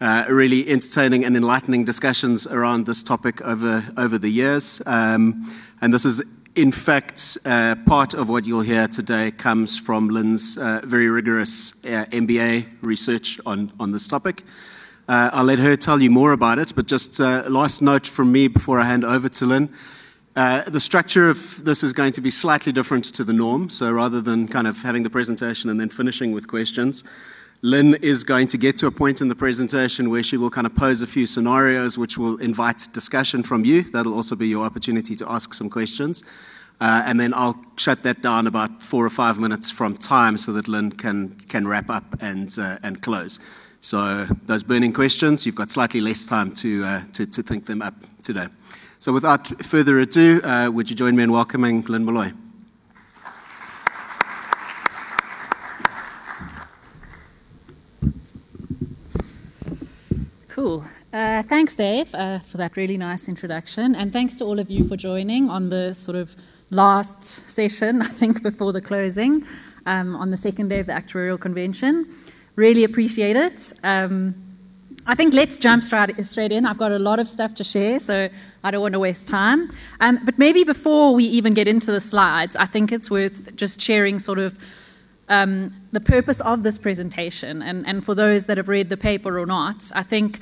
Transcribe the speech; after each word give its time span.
uh, 0.00 0.24
really 0.28 0.68
entertaining 0.68 1.24
and 1.24 1.36
enlightening 1.36 1.84
discussions 1.84 2.48
around 2.48 2.86
this 2.86 3.04
topic 3.04 3.40
over, 3.42 3.84
over 3.96 4.18
the 4.18 4.28
years. 4.28 4.82
Um, 4.84 5.48
and 5.80 5.94
this 5.94 6.04
is 6.04 6.22
in 6.56 6.70
fact, 6.70 7.36
uh, 7.44 7.74
part 7.84 8.14
of 8.14 8.28
what 8.28 8.46
you'll 8.46 8.60
hear 8.60 8.86
today 8.86 9.32
comes 9.32 9.76
from 9.76 10.08
Lynne's 10.08 10.56
uh, 10.56 10.80
very 10.84 11.08
rigorous 11.08 11.72
uh, 11.84 12.06
MBA 12.12 12.68
research 12.80 13.40
on, 13.44 13.72
on 13.80 13.90
this 13.90 14.06
topic. 14.06 14.42
Uh, 15.08 15.30
I'll 15.32 15.44
let 15.44 15.58
her 15.58 15.76
tell 15.76 16.00
you 16.00 16.10
more 16.10 16.32
about 16.32 16.58
it, 16.58 16.72
but 16.76 16.86
just 16.86 17.20
uh, 17.20 17.44
last 17.48 17.82
note 17.82 18.06
from 18.06 18.30
me 18.30 18.46
before 18.48 18.78
I 18.78 18.84
hand 18.84 19.04
over 19.04 19.28
to 19.28 19.46
Lynne. 19.46 19.68
Uh, 20.36 20.62
the 20.68 20.80
structure 20.80 21.28
of 21.28 21.64
this 21.64 21.82
is 21.82 21.92
going 21.92 22.12
to 22.12 22.20
be 22.20 22.30
slightly 22.30 22.72
different 22.72 23.04
to 23.04 23.24
the 23.24 23.32
norm. 23.32 23.68
So 23.68 23.90
rather 23.90 24.20
than 24.20 24.46
kind 24.46 24.66
of 24.66 24.80
having 24.82 25.02
the 25.02 25.10
presentation 25.10 25.70
and 25.70 25.80
then 25.80 25.88
finishing 25.88 26.32
with 26.32 26.46
questions, 26.46 27.04
Lynne 27.64 27.94
is 28.02 28.24
going 28.24 28.46
to 28.48 28.58
get 28.58 28.76
to 28.76 28.86
a 28.86 28.90
point 28.90 29.22
in 29.22 29.28
the 29.28 29.34
presentation 29.34 30.10
where 30.10 30.22
she 30.22 30.36
will 30.36 30.50
kind 30.50 30.66
of 30.66 30.74
pose 30.74 31.00
a 31.00 31.06
few 31.06 31.24
scenarios 31.24 31.96
which 31.96 32.18
will 32.18 32.36
invite 32.36 32.86
discussion 32.92 33.42
from 33.42 33.64
you. 33.64 33.84
That'll 33.84 34.12
also 34.12 34.36
be 34.36 34.46
your 34.46 34.66
opportunity 34.66 35.16
to 35.16 35.32
ask 35.32 35.54
some 35.54 35.70
questions. 35.70 36.22
Uh, 36.78 37.04
and 37.06 37.18
then 37.18 37.32
I'll 37.32 37.58
shut 37.76 38.02
that 38.02 38.20
down 38.20 38.46
about 38.46 38.82
four 38.82 39.02
or 39.02 39.08
five 39.08 39.38
minutes 39.38 39.70
from 39.70 39.96
time 39.96 40.36
so 40.36 40.52
that 40.52 40.68
Lynne 40.68 40.92
can, 40.92 41.40
can 41.48 41.66
wrap 41.66 41.88
up 41.88 42.04
and, 42.20 42.54
uh, 42.58 42.76
and 42.82 43.00
close. 43.00 43.40
So 43.80 44.26
those 44.44 44.62
burning 44.62 44.92
questions, 44.92 45.46
you've 45.46 45.54
got 45.54 45.70
slightly 45.70 46.02
less 46.02 46.26
time 46.26 46.52
to, 46.56 46.84
uh, 46.84 47.02
to, 47.14 47.24
to, 47.24 47.42
think 47.42 47.64
them 47.64 47.80
up 47.80 47.94
today. 48.22 48.48
So 48.98 49.10
without 49.10 49.64
further 49.64 50.00
ado, 50.00 50.42
uh, 50.44 50.70
would 50.70 50.90
you 50.90 50.96
join 50.96 51.16
me 51.16 51.22
in 51.22 51.32
welcoming 51.32 51.80
Lynne 51.84 52.04
Molloy? 52.04 52.32
Cool. 60.54 60.84
Uh, 61.12 61.42
thanks, 61.42 61.74
Dave, 61.74 62.14
uh, 62.14 62.38
for 62.38 62.58
that 62.58 62.76
really 62.76 62.96
nice 62.96 63.28
introduction. 63.28 63.96
And 63.96 64.12
thanks 64.12 64.38
to 64.38 64.44
all 64.44 64.60
of 64.60 64.70
you 64.70 64.86
for 64.86 64.96
joining 64.96 65.50
on 65.50 65.68
the 65.68 65.94
sort 65.94 66.16
of 66.16 66.36
last 66.70 67.24
session, 67.24 68.00
I 68.02 68.06
think, 68.06 68.40
before 68.40 68.72
the 68.72 68.80
closing 68.80 69.44
um, 69.84 70.14
on 70.14 70.30
the 70.30 70.36
second 70.36 70.68
day 70.68 70.78
of 70.78 70.86
the 70.86 70.92
actuarial 70.92 71.40
convention. 71.40 72.06
Really 72.54 72.84
appreciate 72.84 73.34
it. 73.34 73.72
Um, 73.82 74.36
I 75.08 75.16
think 75.16 75.34
let's 75.34 75.58
jump 75.58 75.82
straight, 75.82 76.52
in. 76.52 76.66
I've 76.66 76.78
got 76.78 76.92
a 76.92 77.00
lot 77.00 77.18
of 77.18 77.26
stuff 77.26 77.56
to 77.56 77.64
share, 77.64 77.98
so 77.98 78.28
I 78.62 78.70
don't 78.70 78.80
want 78.80 78.92
to 78.92 79.00
waste 79.00 79.28
time. 79.28 79.70
Um, 79.98 80.20
but 80.24 80.38
maybe 80.38 80.62
before 80.62 81.16
we 81.16 81.24
even 81.24 81.54
get 81.54 81.66
into 81.66 81.90
the 81.90 82.00
slides, 82.00 82.54
I 82.54 82.66
think 82.66 82.92
it's 82.92 83.10
worth 83.10 83.56
just 83.56 83.80
sharing 83.80 84.20
sort 84.20 84.38
of 84.38 84.56
um, 85.28 85.74
the 85.92 86.00
purpose 86.00 86.40
of 86.40 86.62
this 86.62 86.78
presentation. 86.78 87.62
And, 87.62 87.86
and 87.86 88.04
for 88.04 88.14
those 88.14 88.46
that 88.46 88.56
have 88.56 88.68
read 88.68 88.88
the 88.88 88.96
paper 88.96 89.38
or 89.38 89.46
not, 89.46 89.90
I 89.94 90.02
think 90.02 90.40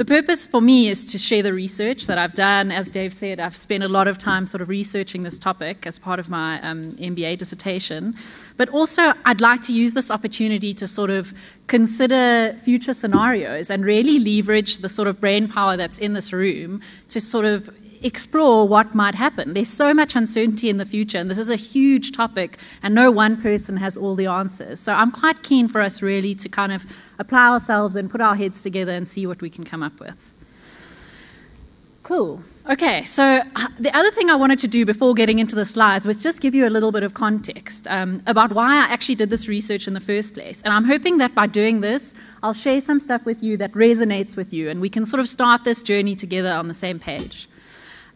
the 0.00 0.04
purpose 0.06 0.46
for 0.46 0.62
me 0.62 0.88
is 0.88 1.04
to 1.12 1.18
share 1.18 1.42
the 1.42 1.52
research 1.52 2.06
that 2.06 2.16
I've 2.16 2.32
done. 2.32 2.72
As 2.72 2.90
Dave 2.90 3.12
said, 3.12 3.38
I've 3.38 3.54
spent 3.54 3.84
a 3.84 3.88
lot 3.88 4.08
of 4.08 4.16
time 4.16 4.46
sort 4.46 4.62
of 4.62 4.70
researching 4.70 5.24
this 5.24 5.38
topic 5.38 5.86
as 5.86 5.98
part 5.98 6.18
of 6.18 6.30
my 6.30 6.58
um, 6.62 6.92
MBA 6.92 7.36
dissertation. 7.36 8.14
But 8.56 8.70
also, 8.70 9.12
I'd 9.26 9.42
like 9.42 9.60
to 9.64 9.74
use 9.74 9.92
this 9.92 10.10
opportunity 10.10 10.72
to 10.72 10.88
sort 10.88 11.10
of 11.10 11.34
consider 11.66 12.56
future 12.56 12.94
scenarios 12.94 13.68
and 13.68 13.84
really 13.84 14.18
leverage 14.18 14.78
the 14.78 14.88
sort 14.88 15.06
of 15.06 15.20
brain 15.20 15.48
power 15.48 15.76
that's 15.76 15.98
in 15.98 16.14
this 16.14 16.32
room 16.32 16.80
to 17.08 17.20
sort 17.20 17.44
of 17.44 17.68
explore 18.02 18.66
what 18.66 18.94
might 18.94 19.14
happen. 19.14 19.54
There's 19.54 19.68
so 19.68 19.92
much 19.92 20.16
uncertainty 20.16 20.68
in 20.68 20.78
the 20.78 20.86
future, 20.86 21.18
and 21.18 21.30
this 21.30 21.38
is 21.38 21.50
a 21.50 21.56
huge 21.56 22.12
topic, 22.12 22.58
and 22.82 22.94
no 22.94 23.10
one 23.10 23.40
person 23.40 23.76
has 23.76 23.96
all 23.96 24.14
the 24.14 24.26
answers. 24.26 24.80
So 24.80 24.92
I'm 24.92 25.10
quite 25.10 25.42
keen 25.42 25.68
for 25.68 25.80
us 25.80 26.02
really 26.02 26.34
to 26.36 26.48
kind 26.48 26.72
of 26.72 26.84
apply 27.18 27.48
ourselves 27.48 27.96
and 27.96 28.10
put 28.10 28.20
our 28.20 28.34
heads 28.34 28.62
together 28.62 28.92
and 28.92 29.06
see 29.08 29.26
what 29.26 29.40
we 29.40 29.50
can 29.50 29.64
come 29.64 29.82
up 29.82 30.00
with. 30.00 30.32
Cool. 32.02 32.42
Okay, 32.68 33.04
so 33.04 33.22
uh, 33.22 33.68
the 33.78 33.94
other 33.96 34.10
thing 34.10 34.30
I 34.30 34.34
wanted 34.34 34.58
to 34.60 34.68
do 34.68 34.84
before 34.84 35.14
getting 35.14 35.38
into 35.38 35.54
the 35.54 35.64
slides 35.64 36.06
was 36.06 36.22
just 36.22 36.40
give 36.40 36.54
you 36.54 36.66
a 36.66 36.70
little 36.70 36.92
bit 36.92 37.02
of 37.02 37.14
context 37.14 37.86
um, 37.88 38.22
about 38.26 38.52
why 38.52 38.76
I 38.76 38.92
actually 38.92 39.14
did 39.14 39.30
this 39.30 39.48
research 39.48 39.86
in 39.86 39.94
the 39.94 40.00
first 40.00 40.34
place. 40.34 40.62
And 40.62 40.72
I'm 40.72 40.84
hoping 40.84 41.18
that 41.18 41.34
by 41.34 41.46
doing 41.46 41.82
this, 41.82 42.14
I'll 42.42 42.52
share 42.52 42.80
some 42.80 43.00
stuff 43.00 43.24
with 43.24 43.42
you 43.42 43.56
that 43.58 43.72
resonates 43.72 44.36
with 44.36 44.52
you, 44.52 44.70
and 44.70 44.80
we 44.80 44.88
can 44.88 45.04
sort 45.04 45.20
of 45.20 45.28
start 45.28 45.64
this 45.64 45.82
journey 45.82 46.16
together 46.16 46.50
on 46.50 46.68
the 46.68 46.74
same 46.74 46.98
page. 46.98 47.48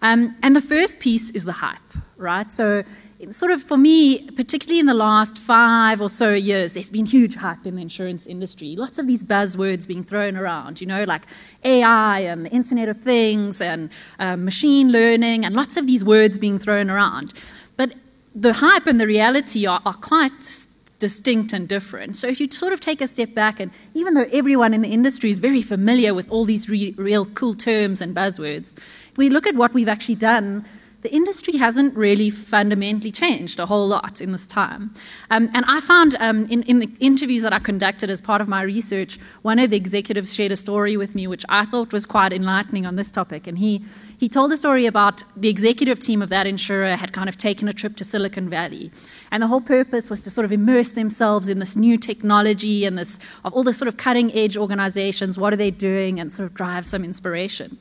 Um, 0.04 0.36
and 0.42 0.54
the 0.54 0.60
first 0.60 1.00
piece 1.00 1.30
is 1.30 1.44
the 1.44 1.52
hype, 1.52 1.78
right? 2.18 2.52
So, 2.52 2.84
sort 3.30 3.50
of 3.52 3.62
for 3.62 3.78
me, 3.78 4.28
particularly 4.32 4.78
in 4.78 4.84
the 4.84 4.92
last 4.92 5.38
five 5.38 5.98
or 5.98 6.10
so 6.10 6.34
years, 6.34 6.74
there's 6.74 6.90
been 6.90 7.06
huge 7.06 7.36
hype 7.36 7.64
in 7.64 7.76
the 7.76 7.80
insurance 7.82 8.26
industry. 8.26 8.76
Lots 8.76 8.98
of 8.98 9.06
these 9.06 9.24
buzzwords 9.24 9.88
being 9.88 10.04
thrown 10.04 10.36
around, 10.36 10.78
you 10.78 10.86
know, 10.86 11.04
like 11.04 11.22
AI 11.64 12.18
and 12.20 12.44
the 12.44 12.50
Internet 12.50 12.90
of 12.90 13.00
Things 13.00 13.62
and 13.62 13.88
uh, 14.18 14.36
machine 14.36 14.92
learning, 14.92 15.46
and 15.46 15.54
lots 15.54 15.78
of 15.78 15.86
these 15.86 16.04
words 16.04 16.38
being 16.38 16.58
thrown 16.58 16.90
around. 16.90 17.32
But 17.78 17.94
the 18.34 18.52
hype 18.52 18.86
and 18.86 19.00
the 19.00 19.06
reality 19.06 19.66
are, 19.66 19.80
are 19.86 19.94
quite 19.94 20.68
distinct 20.98 21.54
and 21.54 21.66
different. 21.66 22.16
So 22.16 22.28
if 22.28 22.40
you 22.40 22.50
sort 22.50 22.72
of 22.74 22.80
take 22.80 23.00
a 23.00 23.08
step 23.08 23.34
back, 23.34 23.58
and 23.58 23.70
even 23.94 24.12
though 24.12 24.26
everyone 24.32 24.74
in 24.74 24.82
the 24.82 24.88
industry 24.88 25.30
is 25.30 25.40
very 25.40 25.62
familiar 25.62 26.12
with 26.12 26.30
all 26.30 26.44
these 26.44 26.68
re- 26.68 26.94
real 26.96 27.24
cool 27.24 27.54
terms 27.54 28.00
and 28.00 28.14
buzzwords, 28.14 28.74
we 29.16 29.28
look 29.28 29.46
at 29.46 29.54
what 29.54 29.74
we've 29.74 29.88
actually 29.88 30.16
done, 30.16 30.64
the 31.04 31.14
industry 31.14 31.58
hasn't 31.58 31.94
really 31.94 32.30
fundamentally 32.30 33.12
changed 33.12 33.60
a 33.60 33.66
whole 33.66 33.86
lot 33.86 34.22
in 34.22 34.32
this 34.32 34.46
time. 34.46 34.90
Um, 35.30 35.50
and 35.52 35.62
I 35.68 35.82
found 35.82 36.16
um, 36.18 36.46
in, 36.46 36.62
in, 36.62 36.78
the 36.78 36.90
interviews 36.98 37.42
that 37.42 37.52
I 37.52 37.58
conducted 37.58 38.08
as 38.08 38.22
part 38.22 38.40
of 38.40 38.48
my 38.48 38.62
research, 38.62 39.18
one 39.42 39.58
of 39.58 39.68
the 39.68 39.76
executives 39.76 40.32
shared 40.32 40.50
a 40.50 40.56
story 40.56 40.96
with 40.96 41.14
me, 41.14 41.26
which 41.26 41.44
I 41.50 41.66
thought 41.66 41.92
was 41.92 42.06
quite 42.06 42.32
enlightening 42.32 42.86
on 42.86 42.96
this 42.96 43.12
topic. 43.12 43.46
And 43.46 43.58
he, 43.58 43.84
he 44.16 44.30
told 44.30 44.50
a 44.50 44.56
story 44.56 44.86
about 44.86 45.22
the 45.36 45.50
executive 45.50 46.00
team 46.00 46.22
of 46.22 46.30
that 46.30 46.46
insurer 46.46 46.96
had 46.96 47.12
kind 47.12 47.28
of 47.28 47.36
taken 47.36 47.68
a 47.68 47.74
trip 47.74 47.96
to 47.96 48.04
Silicon 48.04 48.48
Valley. 48.48 48.90
And 49.30 49.42
the 49.42 49.46
whole 49.46 49.60
purpose 49.60 50.08
was 50.08 50.22
to 50.22 50.30
sort 50.30 50.46
of 50.46 50.52
immerse 50.52 50.92
themselves 50.92 51.48
in 51.48 51.58
this 51.58 51.76
new 51.76 51.98
technology 51.98 52.86
and 52.86 52.96
this, 52.96 53.18
of 53.44 53.52
all 53.52 53.62
the 53.62 53.74
sort 53.74 53.88
of 53.88 53.98
cutting 53.98 54.32
edge 54.32 54.56
organizations, 54.56 55.36
what 55.36 55.52
are 55.52 55.56
they 55.56 55.70
doing, 55.70 56.18
and 56.18 56.32
sort 56.32 56.46
of 56.46 56.54
drive 56.54 56.86
some 56.86 57.04
inspiration. 57.04 57.78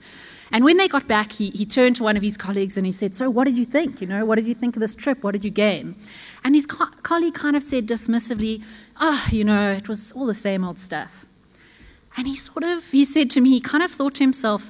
And 0.53 0.63
when 0.63 0.77
they 0.77 0.87
got 0.87 1.07
back, 1.07 1.31
he, 1.31 1.49
he 1.49 1.65
turned 1.65 1.95
to 1.95 2.03
one 2.03 2.15
of 2.15 2.21
his 2.21 2.37
colleagues 2.37 2.77
and 2.77 2.85
he 2.85 2.91
said, 2.91 3.15
So, 3.15 3.27
what 3.27 3.45
did 3.45 3.57
you 3.57 3.65
think? 3.65 3.99
You 4.01 4.07
know, 4.07 4.23
what 4.23 4.35
did 4.35 4.45
you 4.45 4.53
think 4.53 4.75
of 4.75 4.81
this 4.81 4.95
trip? 4.95 5.23
What 5.23 5.31
did 5.31 5.43
you 5.43 5.49
gain? 5.49 5.95
And 6.43 6.53
his 6.53 6.67
co- 6.67 6.91
colleague 7.01 7.33
kind 7.33 7.55
of 7.55 7.63
said 7.63 7.87
dismissively, 7.87 8.63
Ah, 8.97 9.25
oh, 9.25 9.35
you 9.35 9.43
know, 9.43 9.71
it 9.71 9.89
was 9.89 10.11
all 10.11 10.27
the 10.27 10.35
same 10.35 10.63
old 10.63 10.77
stuff. 10.77 11.25
And 12.15 12.27
he 12.27 12.35
sort 12.35 12.63
of, 12.63 12.91
he 12.91 13.03
said 13.03 13.31
to 13.31 13.41
me, 13.41 13.49
he 13.49 13.59
kind 13.59 13.83
of 13.83 13.91
thought 13.91 14.13
to 14.15 14.23
himself, 14.23 14.69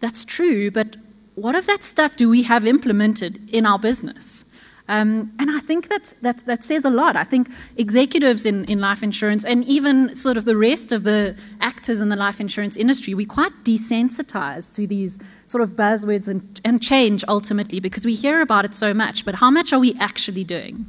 That's 0.00 0.24
true, 0.24 0.70
but 0.70 0.96
what 1.34 1.54
of 1.54 1.66
that 1.66 1.84
stuff 1.84 2.16
do 2.16 2.30
we 2.30 2.44
have 2.44 2.66
implemented 2.66 3.50
in 3.50 3.66
our 3.66 3.78
business? 3.78 4.46
Um, 4.90 5.32
and 5.38 5.48
I 5.52 5.60
think 5.60 5.88
that's, 5.88 6.14
that, 6.14 6.38
that 6.46 6.64
says 6.64 6.84
a 6.84 6.90
lot. 6.90 7.14
I 7.14 7.22
think 7.22 7.48
executives 7.76 8.44
in, 8.44 8.64
in 8.64 8.80
life 8.80 9.04
insurance 9.04 9.44
and 9.44 9.64
even 9.66 10.16
sort 10.16 10.36
of 10.36 10.46
the 10.46 10.56
rest 10.56 10.90
of 10.90 11.04
the 11.04 11.36
actors 11.60 12.00
in 12.00 12.08
the 12.08 12.16
life 12.16 12.40
insurance 12.40 12.76
industry, 12.76 13.14
we're 13.14 13.24
quite 13.24 13.52
desensitized 13.62 14.74
to 14.74 14.88
these 14.88 15.20
sort 15.46 15.62
of 15.62 15.76
buzzwords 15.76 16.26
and, 16.26 16.60
and 16.64 16.82
change 16.82 17.22
ultimately 17.28 17.78
because 17.78 18.04
we 18.04 18.16
hear 18.16 18.40
about 18.40 18.64
it 18.64 18.74
so 18.74 18.92
much, 18.92 19.24
but 19.24 19.36
how 19.36 19.48
much 19.48 19.72
are 19.72 19.78
we 19.78 19.94
actually 20.00 20.42
doing? 20.42 20.86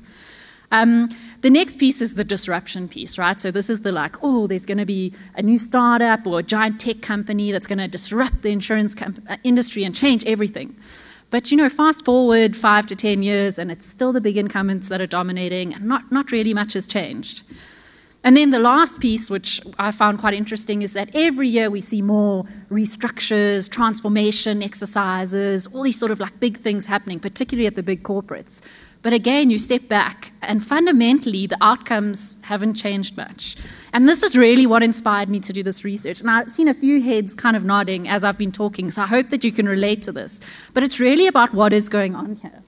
Um, 0.71 1.07
the 1.41 1.51
next 1.51 1.77
piece 1.77 2.01
is 2.01 2.15
the 2.15 2.23
disruption 2.23 2.87
piece, 2.87 3.19
right? 3.19 3.39
So 3.39 3.51
this 3.51 3.69
is 3.69 3.81
the 3.81 3.91
like, 3.91 4.15
oh, 4.23 4.47
there's 4.47 4.65
going 4.65 4.79
to 4.79 4.85
be 4.85 5.13
a 5.35 5.43
new 5.43 5.59
startup 5.59 6.25
or 6.25 6.39
a 6.39 6.43
giant 6.43 6.81
tech 6.81 7.01
company 7.03 7.51
that's 7.51 7.67
going 7.67 7.77
to 7.77 7.87
disrupt 7.87 8.41
the 8.41 8.49
insurance 8.49 8.95
uh, 8.99 9.37
industry 9.43 9.83
and 9.83 9.93
change 9.93 10.25
everything. 10.25 10.75
But 11.31 11.49
you 11.49 11.55
know, 11.55 11.69
fast 11.69 12.03
forward 12.03 12.57
five 12.57 12.85
to 12.87 12.95
10 12.95 13.23
years, 13.23 13.57
and 13.57 13.71
it's 13.71 13.85
still 13.85 14.11
the 14.11 14.21
big 14.21 14.37
incumbents 14.37 14.89
that 14.89 14.99
are 15.01 15.07
dominating, 15.07 15.73
and 15.73 15.85
not, 15.85 16.11
not 16.11 16.29
really 16.29 16.53
much 16.53 16.73
has 16.73 16.85
changed. 16.85 17.43
And 18.23 18.37
then 18.37 18.51
the 18.51 18.59
last 18.59 18.99
piece, 18.99 19.31
which 19.31 19.61
I 19.79 19.91
found 19.91 20.19
quite 20.19 20.35
interesting, 20.35 20.81
is 20.83 20.93
that 20.93 21.09
every 21.15 21.47
year 21.47 21.71
we 21.71 21.81
see 21.81 22.01
more 22.01 22.43
restructures, 22.69 23.69
transformation 23.69 24.61
exercises, 24.61 25.67
all 25.67 25.83
these 25.83 25.97
sort 25.97 26.11
of 26.11 26.19
like 26.19 26.39
big 26.39 26.57
things 26.59 26.85
happening, 26.85 27.19
particularly 27.19 27.65
at 27.65 27.75
the 27.75 27.81
big 27.81 28.03
corporates. 28.03 28.61
But 29.01 29.13
again, 29.13 29.49
you 29.49 29.57
step 29.57 29.87
back, 29.87 30.31
and 30.43 30.65
fundamentally, 30.65 31.47
the 31.47 31.57
outcomes 31.61 32.37
haven't 32.41 32.75
changed 32.75 33.17
much. 33.17 33.55
And 33.93 34.07
this 34.07 34.21
is 34.21 34.37
really 34.37 34.67
what 34.67 34.83
inspired 34.83 35.27
me 35.27 35.39
to 35.39 35.51
do 35.51 35.63
this 35.63 35.83
research. 35.83 36.21
And 36.21 36.29
I've 36.29 36.51
seen 36.51 36.67
a 36.67 36.73
few 36.73 37.01
heads 37.01 37.33
kind 37.33 37.55
of 37.55 37.63
nodding 37.63 38.07
as 38.07 38.23
I've 38.23 38.37
been 38.37 38.51
talking, 38.51 38.91
so 38.91 39.01
I 39.01 39.07
hope 39.07 39.29
that 39.29 39.43
you 39.43 39.51
can 39.51 39.67
relate 39.67 40.03
to 40.03 40.11
this. 40.11 40.39
But 40.73 40.83
it's 40.83 40.99
really 40.99 41.25
about 41.25 41.53
what 41.53 41.73
is 41.73 41.89
going 41.89 42.15
on 42.15 42.35
here. 42.35 42.61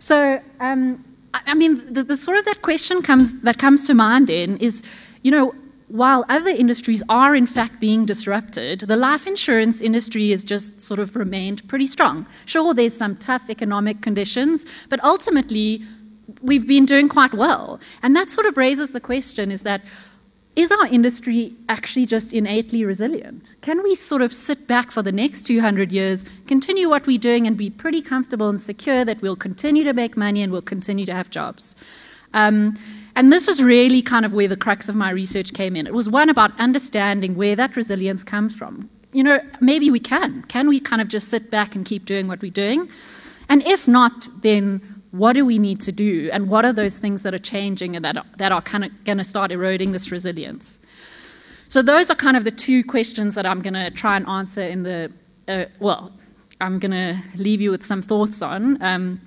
So, 0.00 0.42
um, 0.58 1.04
I 1.34 1.54
mean, 1.54 1.92
the, 1.92 2.02
the, 2.02 2.16
sort 2.16 2.38
of 2.38 2.44
that 2.46 2.62
question 2.62 3.02
comes 3.02 3.40
that 3.42 3.58
comes 3.58 3.86
to 3.86 3.94
mind 3.94 4.26
then 4.26 4.56
is, 4.56 4.82
you 5.22 5.30
know, 5.30 5.54
while 5.90 6.24
other 6.28 6.50
industries 6.50 7.02
are 7.08 7.34
in 7.34 7.46
fact 7.46 7.80
being 7.80 8.06
disrupted, 8.06 8.80
the 8.80 8.96
life 8.96 9.26
insurance 9.26 9.82
industry 9.82 10.30
has 10.30 10.44
just 10.44 10.80
sort 10.80 11.00
of 11.00 11.16
remained 11.16 11.66
pretty 11.68 11.86
strong. 11.86 12.26
Sure, 12.46 12.72
there's 12.72 12.96
some 12.96 13.16
tough 13.16 13.50
economic 13.50 14.00
conditions, 14.00 14.66
but 14.88 15.02
ultimately 15.02 15.82
we've 16.42 16.66
been 16.66 16.86
doing 16.86 17.08
quite 17.08 17.34
well. 17.34 17.80
And 18.02 18.14
that 18.14 18.30
sort 18.30 18.46
of 18.46 18.56
raises 18.56 18.90
the 18.90 19.00
question 19.00 19.50
is 19.50 19.62
that 19.62 19.82
is 20.56 20.70
our 20.70 20.86
industry 20.86 21.54
actually 21.68 22.06
just 22.06 22.32
innately 22.32 22.84
resilient? 22.84 23.56
Can 23.60 23.82
we 23.82 23.94
sort 23.94 24.20
of 24.20 24.32
sit 24.32 24.66
back 24.66 24.90
for 24.90 25.02
the 25.02 25.12
next 25.12 25.44
200 25.44 25.92
years, 25.92 26.24
continue 26.46 26.88
what 26.88 27.06
we're 27.06 27.18
doing, 27.18 27.46
and 27.46 27.56
be 27.56 27.70
pretty 27.70 28.02
comfortable 28.02 28.48
and 28.48 28.60
secure 28.60 29.04
that 29.04 29.22
we'll 29.22 29.36
continue 29.36 29.84
to 29.84 29.92
make 29.92 30.16
money 30.16 30.42
and 30.42 30.52
we'll 30.52 30.62
continue 30.62 31.06
to 31.06 31.14
have 31.14 31.30
jobs? 31.30 31.76
Um, 32.34 32.76
and 33.20 33.30
this 33.30 33.46
was 33.46 33.62
really 33.62 34.00
kind 34.00 34.24
of 34.24 34.32
where 34.32 34.48
the 34.48 34.56
crux 34.56 34.88
of 34.88 34.96
my 34.96 35.10
research 35.10 35.52
came 35.52 35.76
in. 35.76 35.86
It 35.86 35.92
was 35.92 36.08
one 36.08 36.30
about 36.30 36.58
understanding 36.58 37.36
where 37.36 37.54
that 37.54 37.76
resilience 37.76 38.24
comes 38.24 38.56
from. 38.56 38.88
You 39.12 39.22
know, 39.22 39.40
maybe 39.60 39.90
we 39.90 40.00
can. 40.00 40.42
Can 40.44 40.70
we 40.70 40.80
kind 40.80 41.02
of 41.02 41.08
just 41.08 41.28
sit 41.28 41.50
back 41.50 41.74
and 41.76 41.84
keep 41.84 42.06
doing 42.06 42.28
what 42.28 42.40
we're 42.40 42.50
doing? 42.50 42.88
And 43.50 43.62
if 43.66 43.86
not, 43.86 44.26
then 44.40 45.02
what 45.10 45.34
do 45.34 45.44
we 45.44 45.58
need 45.58 45.82
to 45.82 45.92
do? 45.92 46.30
And 46.32 46.48
what 46.48 46.64
are 46.64 46.72
those 46.72 46.96
things 46.96 47.20
that 47.20 47.34
are 47.34 47.38
changing 47.38 47.94
and 47.94 48.02
that 48.06 48.16
are, 48.16 48.24
that 48.38 48.52
are 48.52 48.62
kind 48.62 48.86
of 48.86 49.04
going 49.04 49.18
to 49.18 49.24
start 49.24 49.52
eroding 49.52 49.92
this 49.92 50.10
resilience? 50.10 50.78
So, 51.68 51.82
those 51.82 52.10
are 52.10 52.14
kind 52.14 52.38
of 52.38 52.44
the 52.44 52.50
two 52.50 52.82
questions 52.82 53.34
that 53.34 53.44
I'm 53.44 53.60
going 53.60 53.74
to 53.74 53.90
try 53.90 54.16
and 54.16 54.26
answer 54.28 54.62
in 54.62 54.82
the, 54.82 55.12
uh, 55.46 55.66
well, 55.78 56.10
I'm 56.58 56.78
going 56.78 56.92
to 56.92 57.22
leave 57.36 57.60
you 57.60 57.70
with 57.70 57.84
some 57.84 58.00
thoughts 58.00 58.40
on. 58.40 58.82
Um, 58.82 59.20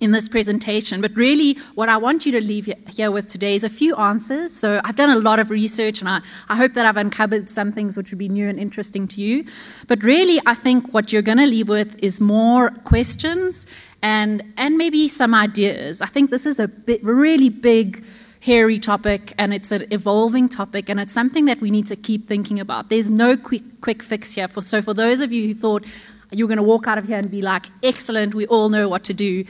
in 0.00 0.12
this 0.12 0.28
presentation. 0.28 1.00
But 1.00 1.14
really, 1.14 1.54
what 1.74 1.88
I 1.88 1.98
want 1.98 2.26
you 2.26 2.32
to 2.32 2.40
leave 2.40 2.72
here 2.88 3.10
with 3.10 3.28
today 3.28 3.54
is 3.54 3.64
a 3.64 3.68
few 3.68 3.94
answers. 3.96 4.52
So 4.52 4.80
I've 4.82 4.96
done 4.96 5.10
a 5.10 5.18
lot 5.18 5.38
of 5.38 5.50
research, 5.50 6.00
and 6.00 6.08
I, 6.08 6.20
I 6.48 6.56
hope 6.56 6.72
that 6.74 6.86
I've 6.86 6.96
uncovered 6.96 7.50
some 7.50 7.70
things 7.70 7.96
which 7.96 8.10
would 8.10 8.18
be 8.18 8.28
new 8.28 8.48
and 8.48 8.58
interesting 8.58 9.06
to 9.08 9.20
you. 9.20 9.44
But 9.86 10.02
really, 10.02 10.40
I 10.46 10.54
think 10.54 10.92
what 10.92 11.12
you're 11.12 11.22
going 11.22 11.38
to 11.38 11.46
leave 11.46 11.68
with 11.68 11.98
is 12.02 12.20
more 12.20 12.70
questions 12.84 13.66
and, 14.02 14.42
and 14.56 14.78
maybe 14.78 15.06
some 15.08 15.34
ideas. 15.34 16.00
I 16.00 16.06
think 16.06 16.30
this 16.30 16.46
is 16.46 16.58
a 16.58 16.68
bit, 16.68 17.04
really 17.04 17.50
big 17.50 18.04
hairy 18.40 18.78
topic 18.78 19.34
and 19.36 19.52
it's 19.52 19.70
an 19.70 19.86
evolving 19.90 20.48
topic 20.48 20.88
and 20.88 20.98
it's 20.98 21.12
something 21.12 21.44
that 21.44 21.60
we 21.60 21.70
need 21.70 21.86
to 21.86 21.96
keep 21.96 22.26
thinking 22.26 22.58
about. 22.58 22.88
There's 22.88 23.10
no 23.10 23.36
quick 23.36 23.62
quick 23.82 24.02
fix 24.02 24.32
here 24.32 24.48
for 24.48 24.62
so 24.62 24.80
for 24.80 24.94
those 24.94 25.20
of 25.20 25.30
you 25.30 25.46
who 25.48 25.52
thought 25.52 25.84
you're 26.30 26.48
going 26.48 26.56
to 26.56 26.62
walk 26.62 26.86
out 26.86 26.96
of 26.96 27.06
here 27.06 27.18
and 27.18 27.30
be 27.30 27.42
like 27.42 27.66
excellent, 27.82 28.34
we 28.34 28.46
all 28.46 28.70
know 28.70 28.88
what 28.88 29.04
to 29.04 29.12
do. 29.12 29.44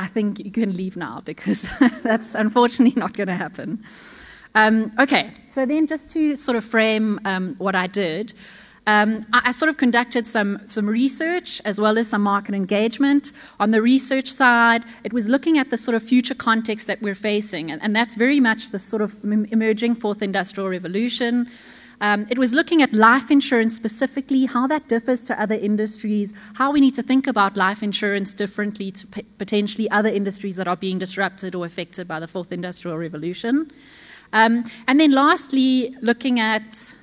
I 0.00 0.06
think 0.06 0.38
you 0.38 0.50
can 0.50 0.74
leave 0.74 0.96
now 0.96 1.20
because 1.24 1.70
that's 2.02 2.34
unfortunately 2.34 2.98
not 2.98 3.12
going 3.12 3.28
to 3.28 3.34
happen. 3.34 3.84
Um, 4.54 4.92
okay, 4.98 5.30
so 5.46 5.66
then 5.66 5.86
just 5.86 6.08
to 6.14 6.36
sort 6.36 6.56
of 6.56 6.64
frame 6.64 7.20
um, 7.26 7.54
what 7.58 7.76
I 7.76 7.86
did, 7.86 8.32
um, 8.86 9.26
I, 9.32 9.42
I, 9.44 9.50
sort 9.50 9.68
of 9.68 9.76
conducted 9.76 10.26
some, 10.26 10.66
some 10.66 10.88
research 10.88 11.60
as 11.66 11.78
well 11.78 11.98
as 11.98 12.08
some 12.08 12.22
market 12.22 12.54
engagement. 12.54 13.32
On 13.60 13.72
the 13.72 13.82
research 13.82 14.26
side, 14.26 14.84
it 15.04 15.12
was 15.12 15.28
looking 15.28 15.58
at 15.58 15.68
the 15.70 15.76
sort 15.76 15.94
of 15.94 16.02
future 16.02 16.34
context 16.34 16.86
that 16.86 17.02
we're 17.02 17.14
facing, 17.14 17.70
and, 17.70 17.80
and 17.82 17.94
that's 17.94 18.16
very 18.16 18.40
much 18.40 18.70
the 18.70 18.78
sort 18.78 19.02
of 19.02 19.22
emerging 19.22 19.96
fourth 19.96 20.22
industrial 20.22 20.70
revolution. 20.70 21.46
Um, 22.00 22.26
it 22.30 22.38
was 22.38 22.54
looking 22.54 22.80
at 22.82 22.92
life 22.92 23.30
insurance 23.30 23.76
specifically, 23.76 24.46
how 24.46 24.66
that 24.66 24.88
differs 24.88 25.22
to 25.26 25.40
other 25.40 25.54
industries, 25.54 26.32
how 26.54 26.72
we 26.72 26.80
need 26.80 26.94
to 26.94 27.02
think 27.02 27.26
about 27.26 27.56
life 27.56 27.82
insurance 27.82 28.32
differently 28.32 28.90
to 28.92 29.06
p- 29.06 29.22
potentially 29.36 29.90
other 29.90 30.08
industries 30.08 30.56
that 30.56 30.66
are 30.66 30.76
being 30.76 30.98
disrupted 30.98 31.54
or 31.54 31.66
affected 31.66 32.08
by 32.08 32.18
the 32.18 32.26
fourth 32.26 32.52
industrial 32.52 32.96
revolution. 32.96 33.70
Um, 34.32 34.64
and 34.86 34.98
then 34.98 35.10
lastly, 35.10 35.94
looking 36.00 36.40
at 36.40 36.94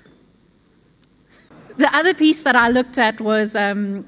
the 1.78 1.96
other 1.96 2.16
piece 2.16 2.42
that 2.42 2.56
I 2.56 2.70
looked 2.70 2.98
at 2.98 3.22
was 3.22 3.56
um, 3.56 4.06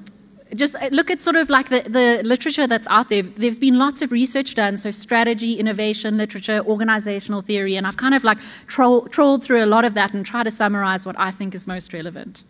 just 0.54 0.74
uh, 0.76 0.88
look 0.90 1.10
at 1.10 1.20
sort 1.20 1.36
of 1.36 1.48
like 1.48 1.68
the, 1.68 1.82
the 1.82 2.22
literature 2.24 2.66
that's 2.66 2.86
out 2.88 3.08
there. 3.08 3.22
There's 3.22 3.58
been 3.58 3.78
lots 3.78 4.02
of 4.02 4.12
research 4.12 4.54
done, 4.54 4.76
so 4.76 4.90
strategy, 4.90 5.54
innovation, 5.54 6.16
literature, 6.16 6.60
organizational 6.66 7.42
theory, 7.42 7.76
and 7.76 7.86
I've 7.86 7.96
kind 7.96 8.14
of 8.14 8.24
like 8.24 8.38
troll, 8.66 9.06
trolled 9.08 9.44
through 9.44 9.64
a 9.64 9.66
lot 9.66 9.84
of 9.84 9.94
that 9.94 10.12
and 10.12 10.24
try 10.24 10.42
to 10.42 10.50
summarize 10.50 11.06
what 11.06 11.18
I 11.18 11.30
think 11.30 11.54
is 11.54 11.66
most 11.66 11.92
relevant. 11.92 12.44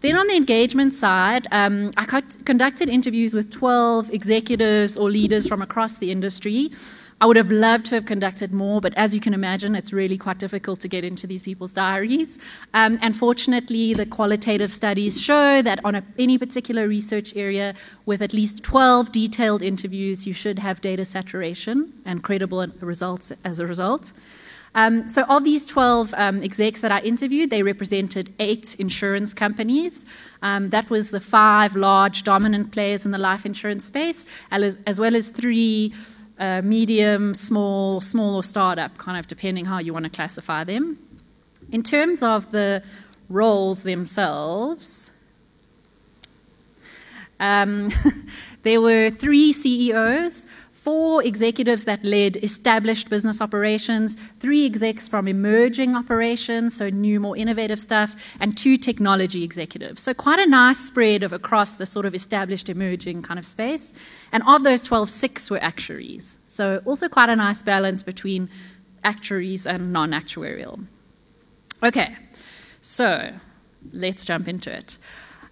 Then 0.00 0.16
on 0.16 0.26
the 0.26 0.36
engagement 0.36 0.94
side, 0.94 1.46
um, 1.52 1.90
I 1.96 2.04
conducted 2.44 2.88
interviews 2.88 3.34
with 3.34 3.50
12 3.50 4.12
executives 4.12 4.98
or 4.98 5.10
leaders 5.10 5.46
from 5.46 5.62
across 5.62 5.98
the 5.98 6.10
industry. 6.10 6.70
I 7.18 7.24
would 7.24 7.36
have 7.36 7.50
loved 7.50 7.86
to 7.86 7.94
have 7.94 8.04
conducted 8.04 8.52
more, 8.52 8.82
but 8.82 8.92
as 8.94 9.14
you 9.14 9.20
can 9.20 9.32
imagine, 9.32 9.74
it's 9.74 9.90
really 9.90 10.18
quite 10.18 10.38
difficult 10.38 10.80
to 10.80 10.88
get 10.88 11.02
into 11.02 11.26
these 11.26 11.42
people's 11.42 11.72
diaries. 11.72 12.38
Um, 12.74 12.98
and 13.00 13.16
fortunately, 13.16 13.94
the 13.94 14.04
qualitative 14.04 14.70
studies 14.70 15.18
show 15.20 15.62
that 15.62 15.82
on 15.82 15.94
a, 15.94 16.04
any 16.18 16.36
particular 16.36 16.86
research 16.86 17.34
area, 17.34 17.72
with 18.04 18.20
at 18.20 18.34
least 18.34 18.62
12 18.62 19.12
detailed 19.12 19.62
interviews, 19.62 20.26
you 20.26 20.34
should 20.34 20.58
have 20.58 20.82
data 20.82 21.06
saturation 21.06 21.94
and 22.04 22.22
credible 22.22 22.66
results 22.80 23.32
as 23.44 23.60
a 23.60 23.66
result. 23.66 24.12
Um, 24.74 25.08
so, 25.08 25.22
of 25.22 25.42
these 25.42 25.66
12 25.66 26.12
um, 26.18 26.42
execs 26.42 26.82
that 26.82 26.92
I 26.92 27.00
interviewed, 27.00 27.48
they 27.48 27.62
represented 27.62 28.34
eight 28.38 28.76
insurance 28.78 29.32
companies. 29.32 30.04
Um, 30.42 30.68
that 30.68 30.90
was 30.90 31.12
the 31.12 31.20
five 31.20 31.76
large 31.76 32.24
dominant 32.24 32.72
players 32.72 33.06
in 33.06 33.10
the 33.10 33.16
life 33.16 33.46
insurance 33.46 33.86
space, 33.86 34.26
as, 34.50 34.78
as 34.86 35.00
well 35.00 35.16
as 35.16 35.30
three 35.30 35.94
uh, 36.38 36.62
medium, 36.62 37.34
small, 37.34 38.00
small 38.00 38.36
or 38.36 38.44
startup, 38.44 38.98
kind 38.98 39.18
of 39.18 39.26
depending 39.26 39.64
how 39.64 39.78
you 39.78 39.92
want 39.92 40.04
to 40.04 40.10
classify 40.10 40.64
them. 40.64 40.98
In 41.72 41.82
terms 41.82 42.22
of 42.22 42.52
the 42.52 42.82
roles 43.28 43.82
themselves, 43.82 45.10
um, 47.40 47.88
there 48.62 48.80
were 48.80 49.10
three 49.10 49.52
CEOs, 49.52 50.46
four 50.86 51.20
executives 51.24 51.84
that 51.84 52.04
led 52.04 52.36
established 52.44 53.10
business 53.10 53.40
operations, 53.40 54.14
three 54.38 54.64
execs 54.64 55.08
from 55.08 55.26
emerging 55.26 55.96
operations, 55.96 56.76
so 56.76 56.88
new, 56.90 57.18
more 57.18 57.36
innovative 57.36 57.80
stuff, 57.80 58.36
and 58.38 58.56
two 58.56 58.76
technology 58.76 59.42
executives. 59.42 60.00
So 60.00 60.14
quite 60.14 60.38
a 60.38 60.46
nice 60.46 60.78
spread 60.78 61.24
of 61.24 61.32
across 61.32 61.76
the 61.76 61.86
sort 61.86 62.06
of 62.06 62.14
established, 62.14 62.68
emerging 62.68 63.22
kind 63.22 63.36
of 63.36 63.44
space. 63.44 63.92
And 64.30 64.44
of 64.46 64.62
those 64.62 64.84
12, 64.84 65.10
six 65.10 65.50
were 65.50 65.58
actuaries. 65.58 66.38
So 66.46 66.80
also 66.84 67.08
quite 67.08 67.30
a 67.30 67.34
nice 67.34 67.64
balance 67.64 68.04
between 68.04 68.48
actuaries 69.02 69.66
and 69.66 69.92
non-actuarial. 69.92 70.86
Okay, 71.82 72.14
so 72.80 73.32
let's 73.92 74.24
jump 74.24 74.46
into 74.46 74.72
it. 74.72 74.98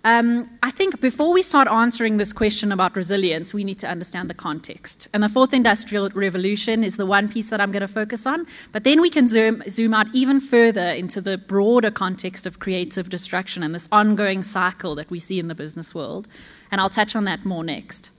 Um, 0.06 0.50
I 0.62 0.70
think 0.70 1.00
before 1.00 1.32
we 1.32 1.42
start 1.42 1.66
answering 1.66 2.18
this 2.18 2.34
question 2.34 2.70
about 2.70 2.94
resilience, 2.94 3.54
we 3.54 3.64
need 3.64 3.78
to 3.78 3.88
understand 3.88 4.28
the 4.28 4.34
context. 4.34 5.08
And 5.14 5.22
the 5.22 5.30
fourth 5.30 5.54
industrial 5.54 6.10
revolution 6.10 6.84
is 6.84 6.98
the 6.98 7.06
one 7.06 7.26
piece 7.26 7.48
that 7.48 7.58
I'm 7.58 7.72
going 7.72 7.80
to 7.80 7.88
focus 7.88 8.26
on. 8.26 8.46
But 8.70 8.84
then 8.84 9.00
we 9.00 9.08
can 9.08 9.26
zoom, 9.26 9.62
zoom 9.66 9.94
out 9.94 10.06
even 10.12 10.42
further 10.42 10.88
into 10.90 11.22
the 11.22 11.38
broader 11.38 11.90
context 11.90 12.44
of 12.44 12.58
creative 12.58 13.08
destruction 13.08 13.62
and 13.62 13.74
this 13.74 13.88
ongoing 13.90 14.42
cycle 14.42 14.94
that 14.96 15.10
we 15.10 15.18
see 15.18 15.38
in 15.38 15.48
the 15.48 15.54
business 15.54 15.94
world. 15.94 16.28
And 16.70 16.82
I'll 16.82 16.90
touch 16.90 17.16
on 17.16 17.24
that 17.24 17.46
more 17.46 17.64
next. 17.64 18.10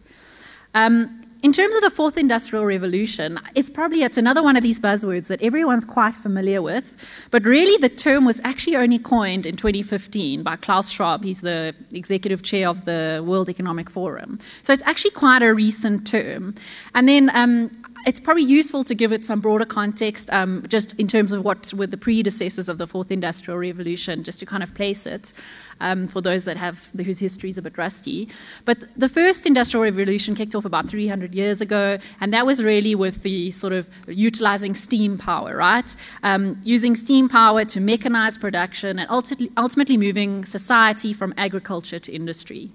Um, 0.73 1.24
in 1.45 1.51
terms 1.51 1.75
of 1.75 1.83
the 1.83 1.91
fourth 1.91 2.17
industrial 2.17 2.65
revolution, 2.65 3.39
it's 3.53 3.69
probably 3.69 4.01
it's 4.01 4.17
another 4.17 4.41
one 4.41 4.55
of 4.55 4.63
these 4.63 4.79
buzzwords 4.79 5.27
that 5.27 5.39
everyone's 5.43 5.85
quite 5.85 6.15
familiar 6.15 6.59
with, 6.59 7.07
but 7.29 7.43
really 7.43 7.77
the 7.87 7.87
term 7.87 8.25
was 8.25 8.41
actually 8.43 8.75
only 8.75 8.97
coined 8.97 9.45
in 9.45 9.55
2015 9.55 10.41
by 10.41 10.55
Klaus 10.55 10.89
Schwab. 10.89 11.23
He's 11.23 11.41
the 11.41 11.75
executive 11.91 12.41
chair 12.41 12.67
of 12.67 12.85
the 12.85 13.23
World 13.23 13.47
Economic 13.47 13.91
Forum. 13.91 14.39
So 14.63 14.73
it's 14.73 14.81
actually 14.87 15.11
quite 15.11 15.43
a 15.43 15.53
recent 15.53 16.07
term. 16.07 16.55
And 16.95 17.07
then 17.07 17.29
um, 17.35 17.84
it's 18.05 18.19
probably 18.19 18.43
useful 18.43 18.83
to 18.83 18.93
give 18.93 19.11
it 19.11 19.25
some 19.25 19.39
broader 19.39 19.65
context, 19.65 20.31
um, 20.31 20.63
just 20.67 20.93
in 20.99 21.07
terms 21.07 21.31
of 21.31 21.43
what 21.43 21.73
were 21.73 21.87
the 21.87 21.97
predecessors 21.97 22.69
of 22.69 22.77
the 22.77 22.85
fourth 22.85 23.11
industrial 23.11 23.57
revolution, 23.57 24.23
just 24.23 24.39
to 24.39 24.45
kind 24.45 24.61
of 24.61 24.73
place 24.75 25.07
it 25.07 25.33
um, 25.79 26.07
for 26.07 26.21
those 26.21 26.45
that 26.45 26.55
have 26.57 26.91
whose 26.95 27.19
history 27.19 27.49
is 27.49 27.57
a 27.57 27.61
bit 27.61 27.77
rusty. 27.77 28.29
But 28.63 28.83
the 28.95 29.09
first 29.09 29.47
industrial 29.47 29.83
revolution 29.83 30.35
kicked 30.35 30.53
off 30.53 30.65
about 30.65 30.87
300 30.87 31.33
years 31.33 31.61
ago, 31.61 31.97
and 32.21 32.31
that 32.33 32.45
was 32.45 32.63
really 32.63 32.93
with 32.93 33.23
the 33.23 33.49
sort 33.51 33.73
of 33.73 33.89
utilizing 34.07 34.75
steam 34.75 35.17
power, 35.17 35.57
right? 35.57 35.95
Um, 36.21 36.61
using 36.63 36.95
steam 36.95 37.27
power 37.27 37.65
to 37.65 37.79
mechanize 37.79 38.39
production 38.39 38.99
and 38.99 39.09
ultimately, 39.09 39.51
ultimately 39.57 39.97
moving 39.97 40.45
society 40.45 41.11
from 41.11 41.33
agriculture 41.37 41.99
to 41.99 42.11
industry. 42.11 42.69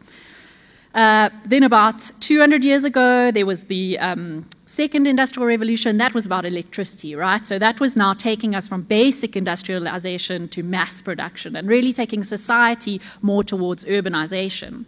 Uh, 0.92 1.30
then, 1.44 1.62
about 1.62 2.10
200 2.18 2.64
years 2.64 2.82
ago, 2.82 3.30
there 3.30 3.46
was 3.46 3.64
the 3.64 3.96
um, 4.00 4.44
second 4.70 5.04
industrial 5.06 5.46
revolution, 5.48 5.96
that 5.96 6.14
was 6.14 6.26
about 6.26 6.44
electricity, 6.44 7.16
right? 7.16 7.44
So 7.44 7.58
that 7.58 7.80
was 7.80 7.96
now 7.96 8.14
taking 8.14 8.54
us 8.54 8.68
from 8.68 8.82
basic 8.82 9.36
industrialization 9.36 10.46
to 10.48 10.62
mass 10.62 11.02
production 11.02 11.56
and 11.56 11.68
really 11.68 11.92
taking 11.92 12.22
society 12.22 13.00
more 13.20 13.42
towards 13.42 13.84
urbanization. 13.84 14.84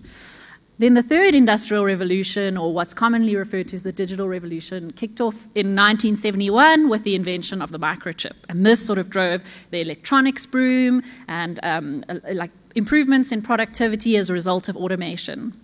Then 0.78 0.94
the 0.94 1.02
third 1.02 1.34
industrial 1.34 1.84
revolution, 1.84 2.56
or 2.56 2.72
what's 2.72 2.94
commonly 2.94 3.34
referred 3.34 3.68
to 3.68 3.74
as 3.74 3.82
the 3.82 3.92
digital 3.92 4.28
revolution, 4.28 4.92
kicked 4.92 5.20
off 5.20 5.34
in 5.54 5.74
1971 5.74 6.88
with 6.88 7.02
the 7.02 7.16
invention 7.16 7.60
of 7.60 7.72
the 7.72 7.78
microchip. 7.78 8.36
And 8.48 8.64
this 8.64 8.84
sort 8.84 9.00
of 9.00 9.10
drove 9.10 9.66
the 9.70 9.80
electronics 9.80 10.46
boom 10.46 11.02
and 11.26 11.58
um, 11.64 12.04
like 12.32 12.52
improvements 12.76 13.32
in 13.32 13.42
productivity 13.42 14.16
as 14.16 14.30
a 14.30 14.32
result 14.32 14.68
of 14.68 14.76
automation. 14.76 15.60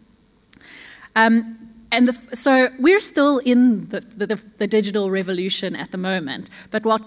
Um, 1.14 1.67
and 1.90 2.08
the, 2.08 2.36
so 2.36 2.68
we're 2.78 3.00
still 3.00 3.38
in 3.38 3.88
the, 3.88 4.00
the, 4.00 4.26
the, 4.58 4.66
digital 4.66 5.10
revolution 5.10 5.74
at 5.74 5.90
the 5.90 5.96
moment. 5.96 6.50
But 6.70 6.84
what, 6.84 7.00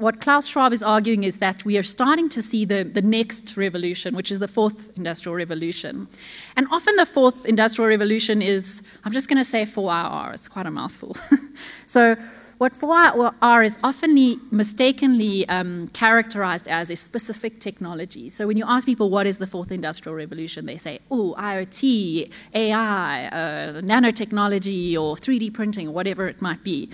what 0.00 0.20
Klaus 0.20 0.46
Schwab 0.48 0.72
is 0.72 0.82
arguing 0.82 1.22
is 1.22 1.38
that 1.38 1.64
we 1.64 1.78
are 1.78 1.84
starting 1.84 2.28
to 2.30 2.42
see 2.42 2.64
the, 2.64 2.82
the 2.82 3.02
next 3.02 3.56
revolution, 3.56 4.16
which 4.16 4.32
is 4.32 4.40
the 4.40 4.48
fourth 4.48 4.90
industrial 4.96 5.36
revolution. 5.36 6.08
And 6.56 6.66
often 6.72 6.96
the 6.96 7.06
fourth 7.06 7.46
industrial 7.46 7.88
revolution 7.88 8.42
is, 8.42 8.82
I'm 9.04 9.12
just 9.12 9.28
going 9.28 9.38
to 9.38 9.44
say 9.44 9.64
4IR, 9.64 10.34
it's 10.34 10.48
quite 10.48 10.66
a 10.66 10.70
mouthful. 10.70 11.16
so 11.86 12.16
what 12.58 12.72
4R 12.72 13.66
is 13.66 13.78
often 13.82 14.14
mistakenly 14.50 15.48
um, 15.48 15.88
characterized 15.88 16.68
as 16.68 16.90
a 16.90 16.96
specific 16.96 17.60
technology. 17.60 18.28
So 18.28 18.46
when 18.46 18.56
you 18.56 18.64
ask 18.66 18.86
people 18.86 19.10
what 19.10 19.26
is 19.26 19.38
the 19.38 19.46
fourth 19.46 19.72
industrial 19.72 20.14
revolution, 20.14 20.66
they 20.66 20.78
say, 20.78 21.00
oh, 21.10 21.34
IoT, 21.38 22.30
AI, 22.54 23.26
uh, 23.26 23.80
nanotechnology, 23.80 24.94
or 24.94 25.16
3D 25.16 25.52
printing, 25.52 25.88
or 25.88 25.92
whatever 25.92 26.28
it 26.28 26.40
might 26.40 26.62
be. 26.62 26.90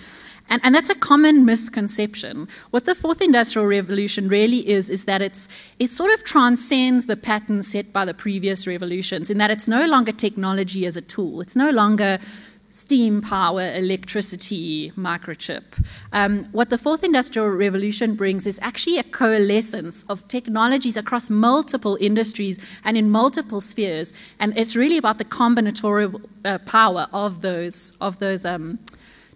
And, 0.49 0.59
and, 0.65 0.75
that's 0.75 0.89
a 0.89 0.95
common 0.95 1.45
misconception. 1.45 2.49
What 2.71 2.83
the 2.83 2.93
fourth 2.93 3.21
industrial 3.21 3.67
revolution 3.67 4.27
really 4.27 4.67
is, 4.67 4.89
is 4.89 5.05
that 5.05 5.21
it's, 5.21 5.47
it 5.79 5.89
sort 5.89 6.11
of 6.13 6.25
transcends 6.25 7.05
the 7.05 7.15
pattern 7.15 7.61
set 7.61 7.93
by 7.93 8.03
the 8.03 8.13
previous 8.13 8.67
revolutions 8.67 9.29
in 9.29 9.37
that 9.37 9.49
it's 9.49 9.69
no 9.69 9.85
longer 9.85 10.11
technology 10.11 10.85
as 10.85 10.97
a 10.97 11.01
tool. 11.01 11.39
It's 11.39 11.55
no 11.55 11.69
longer 11.69 12.19
steam 12.71 13.21
power, 13.21 13.73
electricity, 13.75 14.91
microchip. 14.97 15.63
Um, 16.13 16.45
what 16.51 16.69
the 16.69 16.77
fourth 16.77 17.03
industrial 17.03 17.49
revolution 17.49 18.15
brings 18.15 18.47
is 18.47 18.59
actually 18.61 18.97
a 18.97 19.03
coalescence 19.03 20.03
of 20.05 20.27
technologies 20.27 20.97
across 20.97 21.29
multiple 21.29 21.97
industries 22.01 22.57
and 22.83 22.97
in 22.97 23.09
multiple 23.09 23.61
spheres, 23.61 24.13
and 24.39 24.57
it's 24.57 24.75
really 24.75 24.97
about 24.97 25.17
the 25.17 25.25
combinatorial 25.25 26.21
uh, 26.45 26.57
power 26.59 27.07
of 27.13 27.41
those 27.41 27.93
of 28.01 28.19
those. 28.19 28.45
Um, 28.45 28.79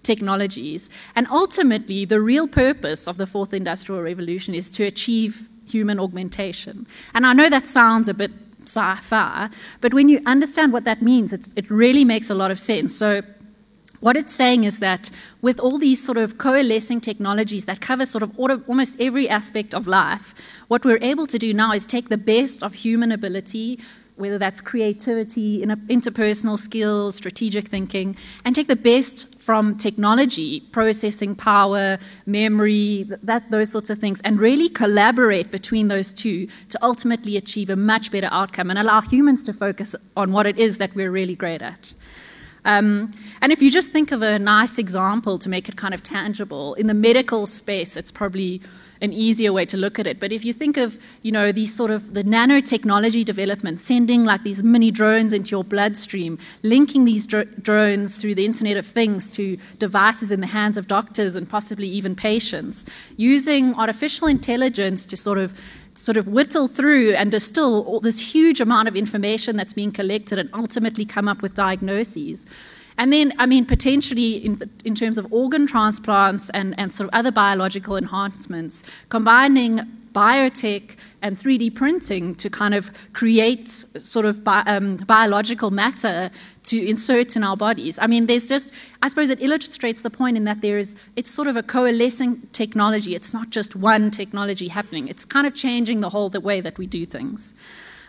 technologies. 0.05 0.87
And 1.15 1.27
ultimately, 1.31 2.05
the 2.05 2.21
real 2.21 2.47
purpose 2.47 3.07
of 3.07 3.17
the 3.17 3.25
fourth 3.25 3.55
industrial 3.55 4.03
revolution 4.03 4.53
is 4.53 4.69
to 4.69 4.83
achieve 4.83 5.49
human 5.65 5.99
augmentation. 5.99 6.85
And 7.15 7.25
I 7.25 7.33
know 7.33 7.49
that 7.49 7.67
sounds 7.67 8.07
a 8.07 8.13
bit 8.13 8.44
sci 8.67 8.95
fi. 9.01 9.49
But 9.81 9.93
when 9.93 10.09
you 10.09 10.21
understand 10.25 10.73
what 10.73 10.83
that 10.85 11.01
means, 11.01 11.33
it 11.33 11.69
really 11.69 12.05
makes 12.05 12.29
a 12.29 12.35
lot 12.35 12.51
of 12.51 12.59
sense. 12.59 12.95
So, 12.95 13.21
what 14.01 14.15
it's 14.15 14.35
saying 14.35 14.65
is 14.65 14.79
that 14.79 15.09
with 15.41 15.59
all 15.59 15.79
these 15.79 16.03
sort 16.03 16.17
of 16.17 16.37
coalescing 16.37 17.01
technologies 17.01 17.65
that 17.65 17.81
cover 17.81 18.05
sort 18.05 18.23
of 18.23 18.37
almost 18.37 19.01
every 19.01 19.27
aspect 19.27 19.73
of 19.73 19.87
life, 19.87 20.35
what 20.67 20.85
we're 20.85 20.99
able 21.01 21.25
to 21.27 21.39
do 21.39 21.53
now 21.53 21.71
is 21.71 21.87
take 21.87 22.09
the 22.09 22.17
best 22.17 22.61
of 22.61 22.73
human 22.75 23.11
ability, 23.11 23.79
whether 24.17 24.37
that's 24.37 24.61
creativity, 24.61 25.61
interpersonal 25.61 26.57
skills, 26.57 27.15
strategic 27.15 27.67
thinking, 27.67 28.15
and 28.45 28.55
take 28.55 28.67
the 28.67 28.75
best 28.75 29.33
from 29.39 29.75
technology, 29.75 30.61
processing 30.71 31.35
power, 31.35 31.97
memory, 32.25 33.03
that, 33.23 33.51
those 33.51 33.69
sorts 33.69 33.89
of 33.89 33.99
things, 33.99 34.21
and 34.23 34.39
really 34.39 34.69
collaborate 34.69 35.51
between 35.51 35.89
those 35.89 36.13
two 36.13 36.47
to 36.69 36.79
ultimately 36.81 37.37
achieve 37.37 37.69
a 37.69 37.75
much 37.75 38.11
better 38.11 38.29
outcome 38.31 38.69
and 38.69 38.79
allow 38.79 39.01
humans 39.01 39.45
to 39.45 39.53
focus 39.53 39.95
on 40.15 40.31
what 40.31 40.45
it 40.47 40.57
is 40.57 40.77
that 40.77 40.95
we're 40.95 41.11
really 41.11 41.35
great 41.35 41.61
at. 41.61 41.93
Um, 42.63 43.11
and 43.41 43.51
if 43.51 43.61
you 43.61 43.69
just 43.69 43.91
think 43.91 44.11
of 44.11 44.23
a 44.23 44.39
nice 44.39 44.79
example 44.79 45.37
to 45.37 45.49
make 45.49 45.69
it 45.69 45.75
kind 45.75 45.93
of 45.93 46.01
tangible, 46.01 46.73
in 46.75 46.87
the 46.87 46.95
medical 46.95 47.45
space, 47.45 47.95
it's 47.95 48.11
probably 48.11 48.61
an 49.01 49.13
easier 49.13 49.51
way 49.51 49.65
to 49.65 49.77
look 49.77 49.99
at 49.99 50.07
it. 50.07 50.19
But 50.19 50.31
if 50.31 50.45
you 50.45 50.53
think 50.53 50.77
of, 50.77 50.97
you 51.21 51.31
know, 51.31 51.51
these 51.51 51.73
sort 51.73 51.91
of 51.91 52.13
the 52.13 52.23
nanotechnology 52.23 53.25
development, 53.25 53.79
sending 53.79 54.25
like 54.25 54.43
these 54.43 54.63
mini 54.63 54.91
drones 54.91 55.33
into 55.33 55.51
your 55.51 55.63
bloodstream, 55.63 56.37
linking 56.63 57.05
these 57.05 57.27
dr- 57.27 57.61
drones 57.61 58.21
through 58.21 58.35
the 58.35 58.45
Internet 58.45 58.77
of 58.77 58.85
Things 58.85 59.29
to 59.31 59.57
devices 59.79 60.31
in 60.31 60.41
the 60.41 60.47
hands 60.47 60.77
of 60.77 60.87
doctors 60.87 61.35
and 61.35 61.49
possibly 61.49 61.87
even 61.87 62.15
patients, 62.15 62.85
using 63.17 63.73
artificial 63.75 64.27
intelligence 64.27 65.05
to 65.07 65.17
sort 65.17 65.37
of 65.37 65.53
sort 65.97 66.17
of 66.17 66.27
whittle 66.27 66.67
through 66.67 67.13
and 67.13 67.31
distill 67.31 67.83
all 67.85 67.99
this 67.99 68.19
huge 68.19 68.59
amount 68.59 68.87
of 68.87 68.95
information 68.95 69.55
that's 69.55 69.73
being 69.73 69.91
collected 69.91 70.37
and 70.37 70.49
ultimately 70.53 71.05
come 71.05 71.27
up 71.27 71.41
with 71.41 71.55
diagnoses. 71.55 72.45
And 72.97 73.11
then, 73.11 73.33
I 73.39 73.45
mean, 73.45 73.65
potentially 73.65 74.37
in, 74.37 74.69
in 74.85 74.95
terms 74.95 75.17
of 75.17 75.31
organ 75.31 75.67
transplants 75.67 76.49
and, 76.51 76.79
and 76.79 76.93
sort 76.93 77.09
of 77.09 77.15
other 77.17 77.31
biological 77.31 77.97
enhancements, 77.97 78.83
combining 79.09 79.81
biotech 80.15 80.95
and 81.21 81.37
3D 81.37 81.75
printing 81.75 82.33
to 82.35 82.49
kind 82.49 82.73
of 82.73 82.89
create 83.11 83.67
sort 83.67 84.25
of 84.25 84.43
bi- 84.45 84.63
um, 84.65 84.95
biological 84.95 85.71
matter 85.71 86.31
to 86.63 86.87
insert 86.87 87.35
in 87.35 87.43
our 87.43 87.57
bodies. 87.57 87.99
I 88.01 88.07
mean, 88.07 88.27
there's 88.27 88.47
just, 88.47 88.73
I 89.03 89.09
suppose 89.09 89.29
it 89.29 89.41
illustrates 89.41 90.01
the 90.01 90.09
point 90.09 90.37
in 90.37 90.45
that 90.45 90.61
there 90.61 90.77
is, 90.77 90.95
it's 91.17 91.29
sort 91.29 91.49
of 91.49 91.57
a 91.57 91.63
coalescing 91.63 92.47
technology. 92.53 93.13
It's 93.13 93.33
not 93.33 93.49
just 93.49 93.75
one 93.75 94.09
technology 94.09 94.69
happening. 94.69 95.09
It's 95.09 95.25
kind 95.25 95.45
of 95.45 95.53
changing 95.53 95.99
the 95.99 96.09
whole 96.09 96.29
the 96.29 96.39
way 96.39 96.61
that 96.61 96.77
we 96.77 96.87
do 96.87 97.05
things. 97.05 97.53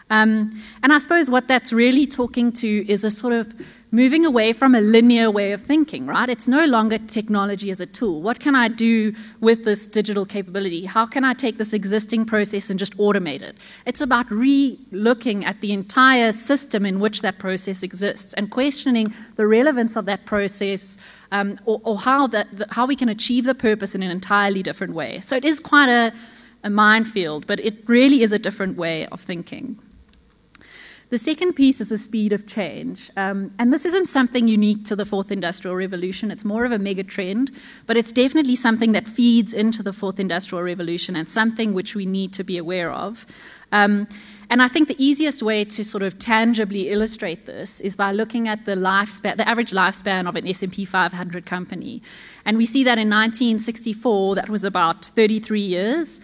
Um, 0.09 0.51
and 0.83 0.93
I 0.93 0.99
suppose 0.99 1.29
what 1.29 1.49
that's 1.49 1.73
really 1.73 2.07
talking 2.07 2.53
to 2.53 2.89
is 2.89 3.05
a 3.05 3.11
sort 3.11 3.33
of 3.33 3.53
moving 3.91 4.27
away 4.27 4.53
from 4.53 4.75
a 4.75 4.81
linear 4.81 5.31
way 5.31 5.53
of 5.53 5.61
thinking, 5.61 6.07
right? 6.07 6.29
It's 6.29 6.49
no 6.49 6.65
longer 6.67 6.99
technology 6.99 7.71
as 7.71 7.81
a 7.81 7.87
tool. 7.87 8.21
What 8.21 8.41
can 8.41 8.55
I 8.55 8.69
do 8.69 9.15
with 9.41 9.65
this 9.65 9.87
digital 9.87 10.27
capability? 10.27 10.85
How 10.85 11.07
can 11.07 11.25
I 11.25 11.35
take 11.35 11.57
this 11.57 11.73
existing 11.73 12.27
process 12.27 12.69
and 12.69 12.79
just 12.79 12.97
automate 12.99 13.43
it? 13.43 13.57
It's 13.87 14.01
about 14.01 14.31
re 14.31 14.79
looking 14.91 15.45
at 15.45 15.61
the 15.61 15.73
entire 15.73 16.33
system 16.33 16.85
in 16.85 17.01
which 17.01 17.23
that 17.23 17.39
process 17.39 17.83
exists 17.83 18.35
and 18.35 18.51
questioning 18.51 19.15
the 19.37 19.47
relevance 19.47 19.97
of 19.97 20.05
that 20.07 20.27
process. 20.27 20.99
Um, 21.33 21.59
or, 21.65 21.81
or, 21.83 21.99
how, 21.99 22.29
that, 22.29 22.47
how 22.71 22.87
we 22.87 22.95
can 22.95 23.09
achieve 23.09 23.47
the 23.47 23.55
purpose 23.55 23.97
in 23.97 24.03
an 24.05 24.13
entirely 24.13 24.63
different 24.63 24.95
way. 24.95 25.19
So 25.21 25.35
it 25.35 25.45
is 25.45 25.59
quite 25.59 25.89
a, 25.89 26.13
a 26.63 26.71
minefield, 26.71 27.49
but 27.49 27.59
it 27.59 27.89
really 27.89 28.23
is 28.23 28.33
a 28.33 28.39
different 28.39 28.77
way 28.77 29.07
of 29.07 29.21
thinking. 29.21 29.77
The 31.09 31.19
second 31.19 31.53
piece 31.53 31.81
is 31.81 31.91
the 31.91 31.99
speed 31.99 32.33
of 32.33 32.47
change. 32.47 33.13
Um, 33.17 33.51
and 33.61 33.73
this 33.73 33.85
isn't 33.87 34.09
something 34.09 34.49
unique 34.49 34.85
to 34.87 34.97
the 34.97 35.05
fourth 35.05 35.31
industrial 35.31 35.77
revolution, 35.77 36.33
it's 36.33 36.45
more 36.45 36.65
of 36.65 36.73
a 36.73 36.81
mega 36.81 37.05
trend, 37.05 37.53
but 37.87 37.97
it's 37.97 38.11
definitely 38.11 38.57
something 38.57 38.91
that 38.93 39.07
feeds 39.07 39.55
into 39.55 39.85
the 39.85 39.93
fourth 39.93 40.19
industrial 40.19 40.65
revolution 40.65 41.15
and 41.15 41.29
something 41.29 41.75
which 41.75 41.95
we 41.95 42.07
need 42.07 42.33
to 42.33 42.43
be 42.43 42.59
aware 42.59 42.91
of. 42.91 43.25
Um, 43.71 44.09
and 44.51 44.63
I 44.63 44.69
think 44.69 44.89
the 44.89 45.05
easiest 45.05 45.43
way 45.43 45.65
to 45.65 45.85
sort 45.85 46.03
of 46.03 46.19
tangibly 46.19 46.91
illustrate 46.91 47.47
this 47.47 47.81
is 47.81 47.95
by 47.97 48.13
looking 48.13 48.49
at 48.49 48.65
the 48.65 48.75
lifespan, 48.75 49.37
the 49.37 49.49
average 49.49 49.71
lifespan 49.71 50.29
of 50.29 50.35
an 50.35 50.47
S&P 50.47 50.85
500 50.85 51.47
company. 51.47 52.03
And 52.45 52.57
we 52.57 52.67
see 52.67 52.83
that 52.85 52.99
in 52.99 53.11
1964, 53.11 54.37
that 54.37 54.49
was 54.49 54.65
about 54.65 55.05
33 55.05 55.61
years. 55.61 56.21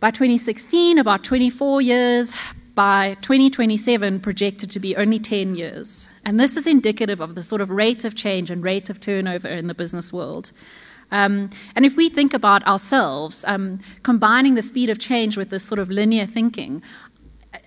By 0.00 0.12
2016, 0.12 0.98
about 0.98 1.24
24 1.24 1.82
years 1.82 2.34
by 2.78 3.14
2027 3.22 4.20
projected 4.20 4.70
to 4.70 4.78
be 4.78 4.94
only 4.94 5.18
10 5.18 5.56
years. 5.56 6.08
And 6.24 6.38
this 6.38 6.56
is 6.56 6.64
indicative 6.64 7.20
of 7.20 7.34
the 7.34 7.42
sort 7.42 7.60
of 7.60 7.70
rate 7.70 8.04
of 8.04 8.14
change 8.14 8.52
and 8.52 8.62
rate 8.62 8.88
of 8.88 9.00
turnover 9.00 9.48
in 9.48 9.66
the 9.66 9.74
business 9.74 10.12
world. 10.12 10.52
Um, 11.10 11.50
and 11.74 11.84
if 11.84 11.96
we 11.96 12.08
think 12.08 12.34
about 12.34 12.64
ourselves, 12.68 13.44
um, 13.48 13.80
combining 14.04 14.54
the 14.54 14.62
speed 14.62 14.90
of 14.90 15.00
change 15.00 15.36
with 15.36 15.50
this 15.50 15.64
sort 15.64 15.80
of 15.80 15.90
linear 15.90 16.24
thinking, 16.24 16.80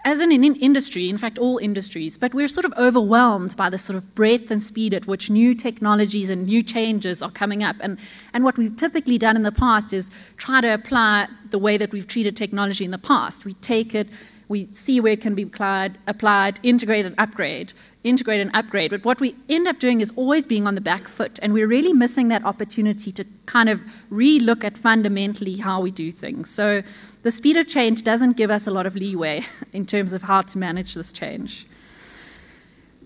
as 0.06 0.22
an 0.22 0.32
in 0.32 0.46
industry, 0.56 1.10
in 1.10 1.18
fact, 1.18 1.38
all 1.38 1.58
industries, 1.58 2.18
but 2.18 2.34
we're 2.34 2.48
sort 2.48 2.64
of 2.64 2.74
overwhelmed 2.78 3.58
by 3.58 3.70
the 3.70 3.78
sort 3.78 3.98
of 3.98 4.16
breadth 4.16 4.50
and 4.50 4.64
speed 4.64 4.94
at 4.94 5.08
which 5.08 5.30
new 5.30 5.54
technologies 5.54 6.30
and 6.30 6.46
new 6.46 6.64
changes 6.64 7.22
are 7.22 7.32
coming 7.32 7.64
up. 7.64 7.76
And 7.82 7.98
what 8.46 8.58
we've 8.58 8.78
typically 8.78 9.18
done 9.18 9.36
in 9.36 9.44
the 9.44 9.52
past 9.52 9.92
is 9.92 10.10
try 10.38 10.62
to 10.62 10.74
apply 10.74 11.28
the 11.50 11.60
way 11.60 11.76
that 11.76 11.92
we've 11.92 12.08
treated 12.08 12.38
technology 12.38 12.86
in 12.86 12.92
the 12.92 12.98
past. 12.98 13.44
We 13.44 13.56
take 13.56 13.94
it, 13.94 14.08
we 14.52 14.68
see 14.74 15.00
where 15.00 15.14
it 15.14 15.22
can 15.22 15.34
be 15.34 15.44
applied, 15.44 15.98
applied 16.06 16.60
integrate 16.62 17.06
and 17.06 17.16
upgrade, 17.18 17.74
integrate 18.04 18.42
and 18.42 18.52
upgrade. 18.54 18.92
But 18.92 19.06
what 19.06 19.20
we 19.22 19.34
end 19.48 19.66
up 19.66 19.80
doing 19.80 20.02
is 20.02 20.12
always 20.18 20.46
being 20.46 20.68
on 20.68 20.76
the 20.76 20.82
back 20.82 21.08
foot, 21.08 21.40
and 21.42 21.54
we're 21.54 21.68
really 21.68 21.94
missing 21.94 22.28
that 22.28 22.44
opportunity 22.44 23.12
to 23.14 23.26
kind 23.46 23.70
of 23.70 23.82
re-look 24.10 24.64
at 24.64 24.78
fundamentally 24.78 25.56
how 25.56 25.80
we 25.80 25.90
do 25.90 26.12
things. 26.12 26.52
So 26.52 26.84
the 27.24 27.32
speed 27.32 27.56
of 27.56 27.68
change 27.68 28.04
doesn't 28.04 28.36
give 28.36 28.52
us 28.52 28.68
a 28.68 28.72
lot 28.72 28.86
of 28.86 28.96
leeway 28.96 29.46
in 29.74 29.86
terms 29.86 30.12
of 30.12 30.22
how 30.24 30.42
to 30.42 30.58
manage 30.58 30.94
this 30.94 31.14
change. 31.14 31.66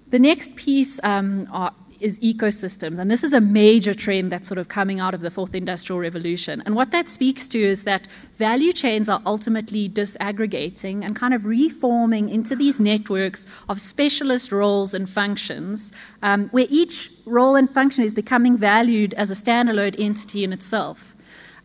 The 0.09 0.19
next 0.19 0.55
piece 0.55 0.99
um, 1.03 1.47
are, 1.51 1.73
is 2.05 2.19
ecosystems, 2.19 2.99
and 2.99 3.09
this 3.09 3.23
is 3.23 3.33
a 3.33 3.41
major 3.41 3.95
trend 3.95 4.31
that's 4.31 4.47
sort 4.47 4.59
of 4.59 4.67
coming 4.67 4.99
out 4.99 5.15
of 5.15 5.21
the 5.21 5.31
fourth 5.31 5.55
industrial 5.55 5.99
revolution. 5.99 6.61
And 6.65 6.75
what 6.75 6.91
that 6.91 7.07
speaks 7.07 7.47
to 7.47 7.59
is 7.59 7.83
that 7.85 8.07
value 8.37 8.73
chains 8.73 9.09
are 9.09 9.21
ultimately 9.25 9.89
disaggregating 9.89 11.03
and 11.03 11.15
kind 11.15 11.33
of 11.33 11.47
reforming 11.47 12.29
into 12.29 12.55
these 12.55 12.79
networks 12.79 13.47
of 13.69 13.81
specialist 13.81 14.51
roles 14.51 14.93
and 14.93 15.09
functions, 15.09 15.91
um, 16.21 16.49
where 16.49 16.67
each 16.69 17.11
role 17.25 17.55
and 17.55 17.69
function 17.69 18.03
is 18.03 18.13
becoming 18.13 18.55
valued 18.55 19.15
as 19.15 19.31
a 19.31 19.35
standalone 19.35 19.95
entity 19.99 20.43
in 20.43 20.53
itself. 20.53 21.14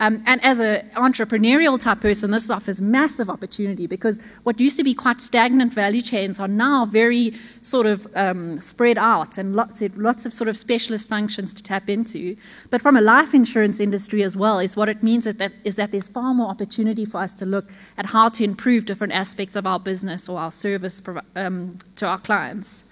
Um, 0.01 0.23
and 0.27 0.43
as 0.43 0.61
an 0.61 0.89
entrepreneurial 0.97 1.79
type 1.79 2.01
person, 2.01 2.31
this 2.31 2.51
offers 2.51 2.81
massive 2.81 3.29
opportunity 3.29 3.87
because 3.87 4.21
what 4.45 4.59
used 4.59 4.79
to 4.79 4.85
be 4.85 4.95
quite 4.95 5.21
stagnant 5.21 5.75
value 5.75 6.01
chains 6.01 6.41
are 6.41 6.49
now 6.49 6.87
very 6.87 7.35
sort 7.61 7.87
of 7.87 8.09
um, 8.17 8.59
spread 8.61 8.97
out 8.97 9.37
and 9.37 9.55
lots 9.55 9.83
of, 9.83 9.97
lots 9.99 10.25
of 10.25 10.33
sort 10.33 10.49
of 10.49 10.57
specialist 10.57 11.11
functions 11.11 11.53
to 11.53 11.63
tap 11.63 11.91
into. 11.91 12.35
But 12.71 12.81
from 12.81 12.97
a 12.97 13.03
life 13.03 13.35
insurance 13.35 13.79
industry 13.79 14.23
as 14.23 14.39
well, 14.39 14.59
is 14.59 14.75
what 14.75 14.89
it 14.89 15.03
means 15.03 15.27
is 15.27 15.35
that, 15.37 15.53
is 15.65 15.75
that 15.75 15.91
there's 15.91 16.09
far 16.09 16.33
more 16.33 16.49
opportunity 16.49 17.05
for 17.05 17.19
us 17.19 17.35
to 17.35 17.45
look 17.45 17.71
at 17.99 18.07
how 18.07 18.31
to 18.31 18.43
improve 18.43 18.87
different 18.87 19.13
aspects 19.13 19.55
of 19.55 19.67
our 19.67 19.79
business 19.79 20.31
or 20.31 20.41
our 20.41 20.51
service 20.51 21.03
um, 21.37 21.77
to 21.97 22.07
our 22.07 22.19
clients. 22.19 22.85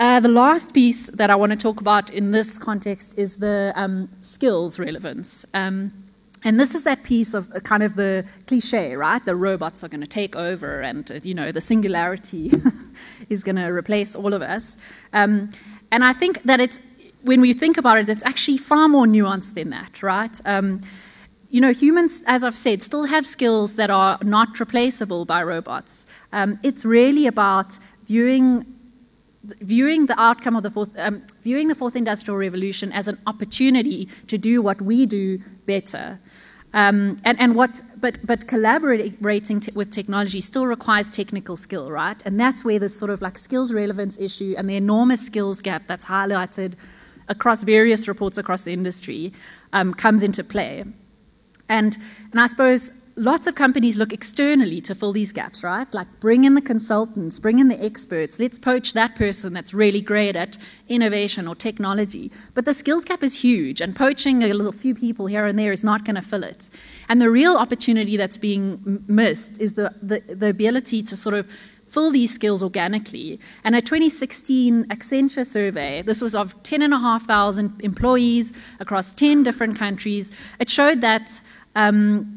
Uh, 0.00 0.18
the 0.18 0.28
last 0.28 0.72
piece 0.72 1.10
that 1.10 1.28
I 1.28 1.36
want 1.36 1.52
to 1.52 1.58
talk 1.58 1.78
about 1.82 2.08
in 2.10 2.30
this 2.30 2.56
context 2.56 3.18
is 3.18 3.36
the 3.36 3.70
um, 3.76 4.08
skills 4.22 4.78
relevance. 4.78 5.44
Um, 5.52 5.92
and 6.42 6.58
this 6.58 6.74
is 6.74 6.84
that 6.84 7.02
piece 7.04 7.34
of 7.34 7.52
uh, 7.52 7.60
kind 7.60 7.82
of 7.82 7.96
the 7.96 8.24
cliche, 8.46 8.96
right? 8.96 9.22
The 9.22 9.36
robots 9.36 9.84
are 9.84 9.88
going 9.88 10.00
to 10.00 10.06
take 10.06 10.34
over, 10.34 10.80
and 10.80 11.10
uh, 11.10 11.20
you 11.22 11.34
know 11.34 11.52
the 11.52 11.60
singularity 11.60 12.50
is 13.28 13.44
going 13.44 13.56
to 13.56 13.66
replace 13.66 14.16
all 14.16 14.32
of 14.32 14.40
us. 14.40 14.78
Um, 15.12 15.50
and 15.92 16.02
I 16.02 16.14
think 16.14 16.44
that 16.44 16.60
it's 16.60 16.80
when 17.20 17.42
we 17.42 17.52
think 17.52 17.76
about 17.76 17.98
it, 17.98 18.08
it's 18.08 18.24
actually 18.24 18.56
far 18.56 18.88
more 18.88 19.04
nuanced 19.04 19.52
than 19.52 19.68
that, 19.68 20.02
right? 20.02 20.40
Um, 20.46 20.80
you 21.50 21.60
know, 21.60 21.74
humans, 21.74 22.24
as 22.26 22.42
I've 22.42 22.56
said, 22.56 22.82
still 22.82 23.04
have 23.04 23.26
skills 23.26 23.76
that 23.76 23.90
are 23.90 24.18
not 24.22 24.58
replaceable 24.58 25.26
by 25.26 25.42
robots. 25.42 26.06
Um, 26.32 26.58
it's 26.62 26.86
really 26.86 27.26
about 27.26 27.78
viewing 28.06 28.64
viewing 29.44 30.06
the 30.06 30.20
outcome 30.20 30.56
of 30.56 30.62
the 30.62 30.70
fourth, 30.70 30.90
um, 30.98 31.22
viewing 31.42 31.68
the 31.68 31.74
fourth 31.74 31.96
industrial 31.96 32.36
revolution 32.36 32.92
as 32.92 33.08
an 33.08 33.18
opportunity 33.26 34.08
to 34.26 34.36
do 34.36 34.60
what 34.60 34.80
we 34.82 35.06
do 35.06 35.38
better. 35.66 36.18
Um, 36.72 37.20
and, 37.24 37.40
and 37.40 37.56
what, 37.56 37.82
but, 37.96 38.24
but 38.24 38.46
collaborating 38.46 39.62
with 39.74 39.90
technology 39.90 40.40
still 40.40 40.66
requires 40.66 41.08
technical 41.08 41.56
skill, 41.56 41.90
right? 41.90 42.22
And 42.24 42.38
that's 42.38 42.64
where 42.64 42.78
this 42.78 42.96
sort 42.96 43.10
of 43.10 43.20
like 43.20 43.38
skills 43.38 43.72
relevance 43.72 44.20
issue 44.20 44.54
and 44.56 44.70
the 44.70 44.76
enormous 44.76 45.24
skills 45.24 45.60
gap 45.60 45.88
that's 45.88 46.04
highlighted 46.04 46.74
across 47.28 47.64
various 47.64 48.06
reports 48.06 48.38
across 48.38 48.62
the 48.62 48.72
industry 48.72 49.32
um, 49.72 49.94
comes 49.94 50.22
into 50.22 50.44
play. 50.44 50.84
And, 51.68 51.96
and 52.30 52.40
I 52.40 52.46
suppose 52.46 52.92
lots 53.20 53.46
of 53.46 53.54
companies 53.54 53.98
look 53.98 54.14
externally 54.14 54.80
to 54.80 54.94
fill 54.94 55.12
these 55.12 55.30
gaps, 55.30 55.62
right? 55.62 55.92
Like 55.92 56.08
bring 56.20 56.44
in 56.44 56.54
the 56.54 56.62
consultants, 56.62 57.38
bring 57.38 57.58
in 57.58 57.68
the 57.68 57.82
experts, 57.84 58.40
let's 58.40 58.58
poach 58.58 58.94
that 58.94 59.14
person 59.14 59.52
that's 59.52 59.74
really 59.74 60.00
great 60.00 60.36
at 60.36 60.56
innovation 60.88 61.46
or 61.46 61.54
technology. 61.54 62.32
But 62.54 62.64
the 62.64 62.72
skills 62.72 63.04
gap 63.04 63.22
is 63.22 63.34
huge, 63.34 63.82
and 63.82 63.94
poaching 63.94 64.42
a 64.42 64.54
little 64.54 64.72
few 64.72 64.94
people 64.94 65.26
here 65.26 65.44
and 65.44 65.58
there 65.58 65.70
is 65.70 65.84
not 65.84 66.06
going 66.06 66.16
to 66.16 66.22
fill 66.22 66.42
it. 66.42 66.70
And 67.10 67.20
the 67.20 67.30
real 67.30 67.58
opportunity 67.58 68.16
that's 68.16 68.38
being 68.38 69.04
missed 69.06 69.60
is 69.60 69.74
the, 69.74 69.94
the, 70.00 70.20
the 70.34 70.48
ability 70.48 71.02
to 71.02 71.14
sort 71.14 71.34
of 71.34 71.46
fill 71.88 72.10
these 72.10 72.32
skills 72.32 72.62
organically. 72.62 73.38
And 73.64 73.76
a 73.76 73.82
2016 73.82 74.86
Accenture 74.86 75.44
survey, 75.44 76.02
this 76.02 76.22
was 76.22 76.34
of 76.34 76.60
10,500 76.62 77.82
employees 77.84 78.54
across 78.78 79.12
10 79.12 79.42
different 79.42 79.76
countries, 79.76 80.30
it 80.58 80.70
showed 80.70 81.02
that 81.02 81.42
um, 81.74 82.34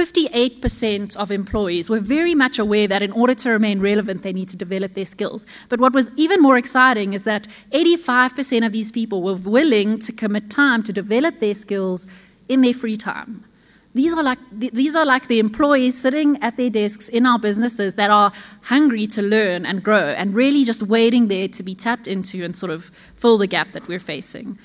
58% 0.00 1.14
of 1.16 1.30
employees 1.30 1.90
were 1.90 2.00
very 2.00 2.34
much 2.34 2.58
aware 2.58 2.88
that 2.88 3.02
in 3.02 3.12
order 3.12 3.34
to 3.34 3.50
remain 3.50 3.80
relevant, 3.80 4.22
they 4.22 4.32
need 4.32 4.48
to 4.48 4.56
develop 4.56 4.94
their 4.94 5.04
skills. 5.04 5.44
But 5.68 5.78
what 5.78 5.92
was 5.92 6.10
even 6.16 6.40
more 6.40 6.56
exciting 6.56 7.12
is 7.12 7.24
that 7.24 7.46
85% 7.72 8.64
of 8.64 8.72
these 8.72 8.90
people 8.90 9.22
were 9.22 9.34
willing 9.34 9.98
to 9.98 10.10
commit 10.10 10.48
time 10.48 10.82
to 10.84 10.92
develop 10.92 11.40
their 11.40 11.52
skills 11.52 12.08
in 12.48 12.62
their 12.62 12.72
free 12.72 12.96
time. 12.96 13.44
These 13.92 14.14
are, 14.14 14.22
like, 14.22 14.38
these 14.50 14.94
are 14.94 15.04
like 15.04 15.28
the 15.28 15.38
employees 15.38 16.00
sitting 16.00 16.42
at 16.42 16.56
their 16.56 16.70
desks 16.70 17.10
in 17.10 17.26
our 17.26 17.38
businesses 17.38 17.96
that 17.96 18.10
are 18.10 18.32
hungry 18.62 19.06
to 19.08 19.20
learn 19.20 19.66
and 19.66 19.82
grow 19.82 20.14
and 20.16 20.34
really 20.34 20.64
just 20.64 20.82
waiting 20.82 21.28
there 21.28 21.48
to 21.48 21.62
be 21.62 21.74
tapped 21.74 22.08
into 22.08 22.42
and 22.42 22.56
sort 22.56 22.72
of 22.72 22.90
fill 23.16 23.36
the 23.36 23.48
gap 23.48 23.72
that 23.72 23.86
we're 23.86 23.98
facing. 23.98 24.58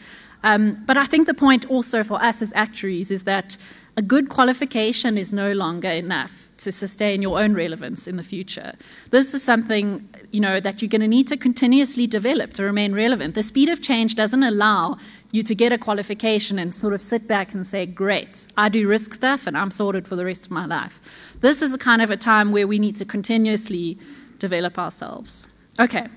Um, 0.44 0.82
but 0.86 0.96
I 0.96 1.08
think 1.08 1.28
the 1.28 1.34
point 1.34 1.70
also 1.70 2.06
for 2.06 2.22
us 2.24 2.42
as 2.42 2.54
actuaries 2.54 3.12
is 3.12 3.24
that 3.24 3.58
a 3.98 4.02
good 4.02 4.30
qualification 4.30 5.18
is 5.18 5.32
no 5.32 5.54
longer 5.54 5.90
enough 5.90 6.50
to 6.58 6.72
sustain 6.72 7.22
your 7.22 7.40
own 7.40 7.54
relevance 7.54 8.08
in 8.08 8.18
the 8.18 8.24
future. 8.24 8.74
This 9.12 9.34
is 9.34 9.44
something 9.44 10.08
you 10.32 10.40
know 10.40 10.60
that 10.60 10.82
you're 10.82 10.90
going 10.90 11.02
to 11.02 11.08
need 11.08 11.28
to 11.28 11.38
continuously 11.38 12.08
develop 12.08 12.54
to 12.54 12.64
remain 12.64 12.94
relevant. 12.94 13.36
The 13.36 13.44
speed 13.44 13.70
of 13.70 13.82
change 13.82 14.16
doesn't 14.16 14.44
allow 14.44 14.98
you 15.32 15.44
to 15.44 15.56
get 15.56 15.72
a 15.72 15.78
qualification 15.78 16.58
and 16.60 16.74
sort 16.74 16.94
of 16.94 17.02
sit 17.02 17.28
back 17.28 17.54
and 17.54 17.66
say, 17.68 17.86
"Great, 17.86 18.48
I 18.58 18.70
do 18.70 18.88
risk 18.88 19.14
stuff 19.14 19.48
and 19.48 19.58
I'm 19.58 19.72
sorted 19.72 20.08
for 20.08 20.16
the 20.16 20.26
rest 20.26 20.46
of 20.46 20.52
my 20.52 20.66
life." 20.66 21.00
This 21.42 21.62
is 21.62 21.74
a 21.74 21.78
kind 21.78 22.02
of 22.02 22.10
a 22.10 22.18
time 22.18 22.52
where 22.52 22.68
we 22.68 22.80
need 22.80 22.96
to 22.98 23.06
continuously 23.06 23.98
develop 24.40 24.78
ourselves. 24.78 25.48
Okay, 25.80 26.08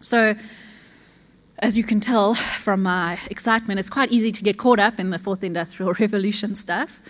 so 0.00 0.34
as 1.62 1.76
you 1.76 1.84
can 1.84 2.00
tell 2.00 2.34
from 2.34 2.82
my 2.82 3.18
excitement, 3.30 3.78
it's 3.78 3.88
quite 3.88 4.10
easy 4.10 4.32
to 4.32 4.42
get 4.42 4.58
caught 4.58 4.80
up 4.80 4.98
in 4.98 5.10
the 5.10 5.18
fourth 5.18 5.44
industrial 5.44 5.92
revolution 6.00 6.54
stuff. 6.54 7.00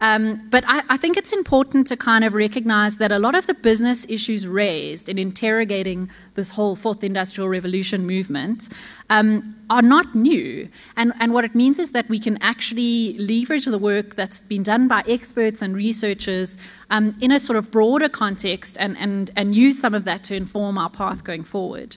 Um, 0.00 0.46
but 0.48 0.62
I, 0.68 0.82
I, 0.90 0.96
think 0.96 1.16
it's 1.16 1.32
important 1.32 1.88
to 1.88 1.96
kind 1.96 2.22
of 2.22 2.32
recognize 2.32 2.98
that 2.98 3.10
a 3.10 3.18
lot 3.18 3.34
of 3.34 3.48
the 3.48 3.54
business 3.54 4.06
issues 4.08 4.46
raised 4.46 5.08
in 5.08 5.18
interrogating 5.18 6.08
this 6.34 6.52
whole 6.52 6.76
fourth 6.76 7.02
industrial 7.02 7.48
revolution 7.48 8.06
movement 8.06 8.68
um, 9.10 9.56
are 9.68 9.82
not 9.82 10.14
new. 10.14 10.68
And, 10.96 11.12
and 11.18 11.34
what 11.34 11.44
it 11.44 11.56
means 11.56 11.80
is 11.80 11.90
that 11.90 12.08
we 12.08 12.20
can 12.20 12.38
actually 12.40 13.18
leverage 13.18 13.64
the 13.64 13.76
work 13.76 14.14
that's 14.14 14.38
been 14.38 14.62
done 14.62 14.86
by 14.86 15.02
experts 15.08 15.60
and 15.62 15.74
researchers 15.74 16.58
um, 16.90 17.16
in 17.20 17.32
a 17.32 17.40
sort 17.40 17.56
of 17.56 17.72
broader 17.72 18.08
context 18.08 18.76
and, 18.78 18.96
and, 18.98 19.32
and 19.34 19.56
use 19.56 19.80
some 19.80 19.94
of 19.94 20.04
that 20.04 20.22
to 20.24 20.36
inform 20.36 20.78
our 20.78 20.90
path 20.90 21.24
going 21.24 21.42
forward. 21.42 21.96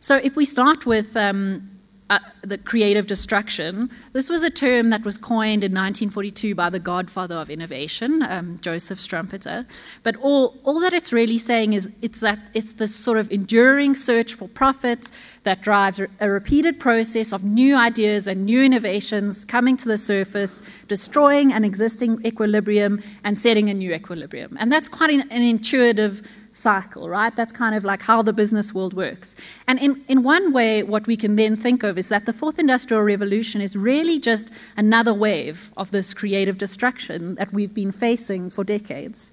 So 0.00 0.16
if 0.16 0.36
we 0.36 0.44
start 0.44 0.86
with 0.86 1.16
um, 1.16 1.78
uh, 2.10 2.18
the 2.42 2.56
creative 2.56 3.06
destruction, 3.06 3.90
this 4.12 4.30
was 4.30 4.42
a 4.42 4.48
term 4.48 4.88
that 4.90 5.04
was 5.04 5.18
coined 5.18 5.62
in 5.62 5.72
1942 5.72 6.54
by 6.54 6.70
the 6.70 6.78
godfather 6.78 7.34
of 7.34 7.50
innovation, 7.50 8.22
um, 8.22 8.58
Joseph 8.62 8.98
Schumpeter. 8.98 9.66
But 10.02 10.16
all, 10.16 10.56
all 10.64 10.80
that 10.80 10.94
it's 10.94 11.12
really 11.12 11.36
saying 11.36 11.74
is 11.74 11.90
it's 12.00 12.20
that 12.20 12.38
it's 12.54 12.72
this 12.72 12.94
sort 12.94 13.18
of 13.18 13.30
enduring 13.30 13.94
search 13.94 14.34
for 14.34 14.48
profit 14.48 15.10
that 15.42 15.60
drives 15.60 16.00
a 16.20 16.30
repeated 16.30 16.80
process 16.80 17.32
of 17.32 17.44
new 17.44 17.76
ideas 17.76 18.26
and 18.26 18.46
new 18.46 18.62
innovations 18.62 19.44
coming 19.44 19.76
to 19.76 19.88
the 19.88 19.98
surface, 19.98 20.62
destroying 20.86 21.52
an 21.52 21.64
existing 21.64 22.24
equilibrium 22.24 23.02
and 23.24 23.38
setting 23.38 23.68
a 23.68 23.74
new 23.74 23.92
equilibrium. 23.92 24.56
And 24.58 24.72
that's 24.72 24.88
quite 24.88 25.10
an, 25.10 25.28
an 25.30 25.42
intuitive 25.42 26.22
cycle, 26.58 27.08
right? 27.08 27.34
That's 27.34 27.52
kind 27.52 27.74
of 27.74 27.84
like 27.84 28.02
how 28.02 28.22
the 28.22 28.32
business 28.32 28.74
world 28.74 28.94
works. 28.94 29.34
And 29.66 29.78
in, 29.78 30.04
in 30.08 30.22
one 30.22 30.52
way, 30.52 30.82
what 30.82 31.06
we 31.06 31.16
can 31.16 31.36
then 31.36 31.56
think 31.56 31.82
of 31.82 31.96
is 31.96 32.08
that 32.08 32.26
the 32.26 32.32
fourth 32.32 32.58
industrial 32.58 33.02
revolution 33.02 33.60
is 33.60 33.76
really 33.76 34.18
just 34.18 34.50
another 34.76 35.14
wave 35.14 35.72
of 35.76 35.90
this 35.90 36.14
creative 36.14 36.58
destruction 36.58 37.36
that 37.36 37.52
we've 37.52 37.74
been 37.74 37.92
facing 37.92 38.50
for 38.50 38.64
decades. 38.64 39.30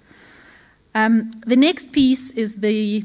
Um, 0.94 1.30
the 1.46 1.58
next 1.58 1.92
piece 1.92 2.32
is 2.32 2.56
the 2.56 3.04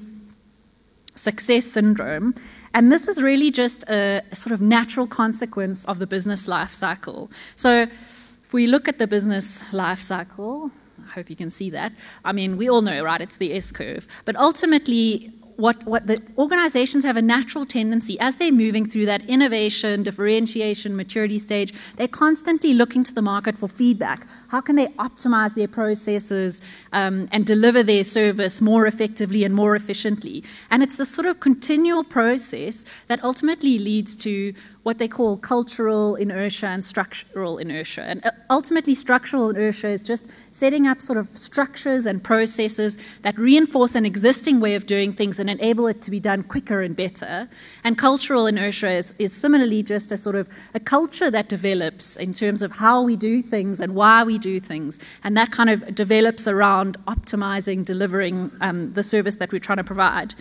success 1.17 1.67
syndrome. 1.67 2.35
And 2.73 2.93
this 2.93 3.09
is 3.09 3.23
really 3.23 3.51
just 3.51 3.83
a, 3.89 4.23
sort 4.33 4.53
of 4.53 4.61
natural 4.61 5.07
consequence 5.07 5.85
of 5.87 5.99
the 5.99 6.07
business 6.07 6.47
life 6.47 6.73
cycle. 6.73 7.31
So 7.57 7.83
if 7.83 8.53
we 8.53 8.67
look 8.67 8.89
at 8.89 8.99
the 8.99 9.07
business 9.07 9.65
life 9.73 10.01
cycle, 10.01 10.71
hope 11.11 11.31
you 11.31 11.37
can 11.37 11.51
see 11.51 11.71
that. 11.71 11.93
I 12.25 12.33
mean, 12.33 12.57
we 12.57 12.69
all 12.69 12.83
know, 12.83 13.05
right? 13.05 13.21
It's 13.21 13.37
the 13.37 13.53
S 13.55 13.73
curve. 13.73 14.07
But 14.25 14.37
ultimately, 14.37 15.33
what, 15.61 15.85
what 15.85 16.07
the 16.07 16.23
organizations 16.39 17.05
have 17.05 17.19
a 17.19 17.23
natural 17.23 17.67
tendency 17.67 18.19
as 18.19 18.37
they're 18.37 18.51
moving 18.51 18.87
through 18.87 19.05
that 19.07 19.23
innovation, 19.29 20.03
differentiation, 20.03 20.97
maturity 20.97 21.39
stage, 21.39 21.75
they're 21.97 22.09
constantly 22.09 22.73
looking 22.73 23.05
to 23.05 23.15
the 23.15 23.21
market 23.21 23.59
for 23.59 23.69
feedback. 23.69 24.27
How 24.49 24.63
can 24.63 24.77
they 24.77 24.87
optimize 24.87 25.55
their 25.55 25.69
processes 25.69 26.63
um, 26.93 27.29
and 27.31 27.45
deliver 27.47 27.83
their 27.83 28.05
service 28.05 28.63
more 28.63 28.87
effectively 28.87 29.45
and 29.45 29.55
more 29.55 29.77
efficiently? 29.77 30.43
And 30.71 30.83
it's 30.83 30.97
this 30.97 31.11
sort 31.11 31.27
of 31.27 31.41
continual 31.41 32.05
process 32.05 32.85
that 33.09 33.23
ultimately 33.23 33.79
leads 33.79 34.17
to 34.17 34.55
what 34.83 34.99
they 34.99 35.09
call 35.09 35.37
cultural 35.37 36.17
inertia 36.17 36.67
and 36.67 36.83
structural 36.83 37.59
inertia. 37.59 38.03
And 38.03 38.25
uh, 38.25 38.31
ultimately, 38.49 38.95
structural 38.95 39.51
inertia 39.51 39.89
is 39.89 40.03
just 40.03 40.27
setting 40.53 40.87
up 40.87 41.03
sort 41.03 41.19
of 41.19 41.29
structures 41.29 42.07
and 42.07 42.23
processes 42.25 42.97
that 43.21 43.37
reinforce 43.39 43.95
an 43.95 44.07
existing 44.07 44.59
way 44.59 44.75
of 44.75 44.87
doing 44.87 45.13
things 45.13 45.39
and 45.39 45.51
enable 45.51 45.87
it 45.87 46.01
to 46.03 46.11
be 46.11 46.19
done 46.19 46.43
quicker 46.43 46.81
and 46.81 46.97
better. 46.97 47.47
And 47.85 47.99
cultural 47.99 48.47
inertia 48.47 48.93
is, 48.93 49.15
is 49.19 49.35
similarly 49.35 49.83
just 49.83 50.13
a 50.13 50.17
sort 50.17 50.37
of 50.37 50.49
a 50.73 50.81
culture 50.81 51.31
that 51.31 51.51
develops 51.51 52.17
in 52.17 52.33
terms 52.33 52.63
of 52.63 52.73
how 52.73 53.03
we 53.03 53.17
do 53.17 53.43
things 53.43 53.81
and 53.81 53.95
why 53.95 54.25
we 54.25 54.39
do 54.39 54.61
things. 54.61 54.99
And 55.23 55.37
that 55.37 55.53
kind 55.53 55.69
of 55.69 55.95
develops 55.95 56.49
around 56.49 56.97
optimizing, 57.05 57.85
delivering 57.85 58.51
um, 58.63 58.95
the 58.95 59.03
service 59.03 59.35
that 59.37 59.53
we're 59.53 59.59
trying 59.59 59.79
to 59.79 59.85
provide. 59.85 60.35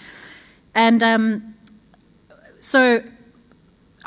And 0.75 1.03
um, 1.03 1.55
so 2.61 3.03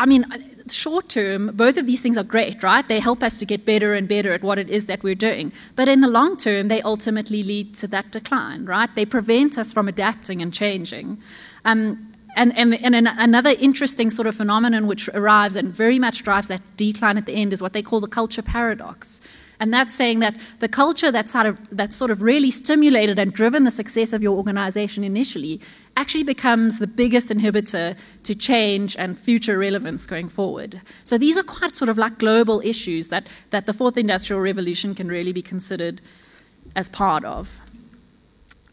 I 0.02 0.06
mean, 0.06 0.26
short 0.68 1.08
term, 1.08 1.52
both 1.54 1.76
of 1.76 1.86
these 1.86 2.00
things 2.00 2.18
are 2.18 2.24
great, 2.24 2.60
right? 2.64 2.86
They 2.86 2.98
help 2.98 3.22
us 3.22 3.38
to 3.38 3.46
get 3.46 3.64
better 3.64 3.94
and 3.94 4.08
better 4.08 4.32
at 4.32 4.42
what 4.42 4.58
it 4.58 4.68
is 4.68 4.86
that 4.86 5.04
we're 5.04 5.14
doing. 5.14 5.52
But 5.76 5.86
in 5.86 6.00
the 6.00 6.08
long 6.08 6.36
term, 6.36 6.66
they 6.66 6.82
ultimately 6.82 7.44
lead 7.44 7.76
to 7.76 7.86
that 7.86 8.10
decline, 8.10 8.64
right? 8.64 8.90
They 8.96 9.06
prevent 9.06 9.56
us 9.56 9.72
from 9.72 9.86
adapting 9.86 10.42
and 10.42 10.52
changing. 10.52 11.22
Um, 11.64 12.12
and, 12.34 12.52
and, 12.58 12.74
and 12.74 12.96
another 13.06 13.54
interesting 13.60 14.10
sort 14.10 14.26
of 14.26 14.34
phenomenon 14.34 14.88
which 14.88 15.08
arrives 15.10 15.54
and 15.54 15.72
very 15.72 16.00
much 16.00 16.24
drives 16.24 16.48
that 16.48 16.62
decline 16.76 17.16
at 17.16 17.26
the 17.26 17.34
end 17.34 17.52
is 17.52 17.62
what 17.62 17.72
they 17.72 17.82
call 17.82 18.00
the 18.00 18.08
culture 18.08 18.42
paradox. 18.42 19.20
And 19.62 19.72
that's 19.72 19.94
saying 19.94 20.18
that 20.18 20.36
the 20.58 20.68
culture 20.68 21.12
that's 21.12 21.30
sort, 21.30 21.46
of, 21.46 21.56
that's 21.70 21.94
sort 21.94 22.10
of 22.10 22.20
really 22.20 22.50
stimulated 22.50 23.16
and 23.16 23.32
driven 23.32 23.62
the 23.62 23.70
success 23.70 24.12
of 24.12 24.20
your 24.20 24.36
organization 24.36 25.04
initially 25.04 25.60
actually 25.96 26.24
becomes 26.24 26.80
the 26.80 26.88
biggest 26.88 27.30
inhibitor 27.30 27.96
to 28.24 28.34
change 28.34 28.96
and 28.98 29.16
future 29.16 29.56
relevance 29.56 30.04
going 30.04 30.28
forward. 30.28 30.80
So 31.04 31.16
these 31.16 31.38
are 31.38 31.44
quite 31.44 31.76
sort 31.76 31.90
of 31.90 31.96
like 31.96 32.18
global 32.18 32.60
issues 32.64 33.06
that, 33.08 33.28
that 33.50 33.66
the 33.66 33.72
fourth 33.72 33.96
industrial 33.96 34.42
revolution 34.42 34.96
can 34.96 35.06
really 35.06 35.32
be 35.32 35.42
considered 35.42 36.00
as 36.74 36.88
part 36.90 37.24
of. 37.24 37.60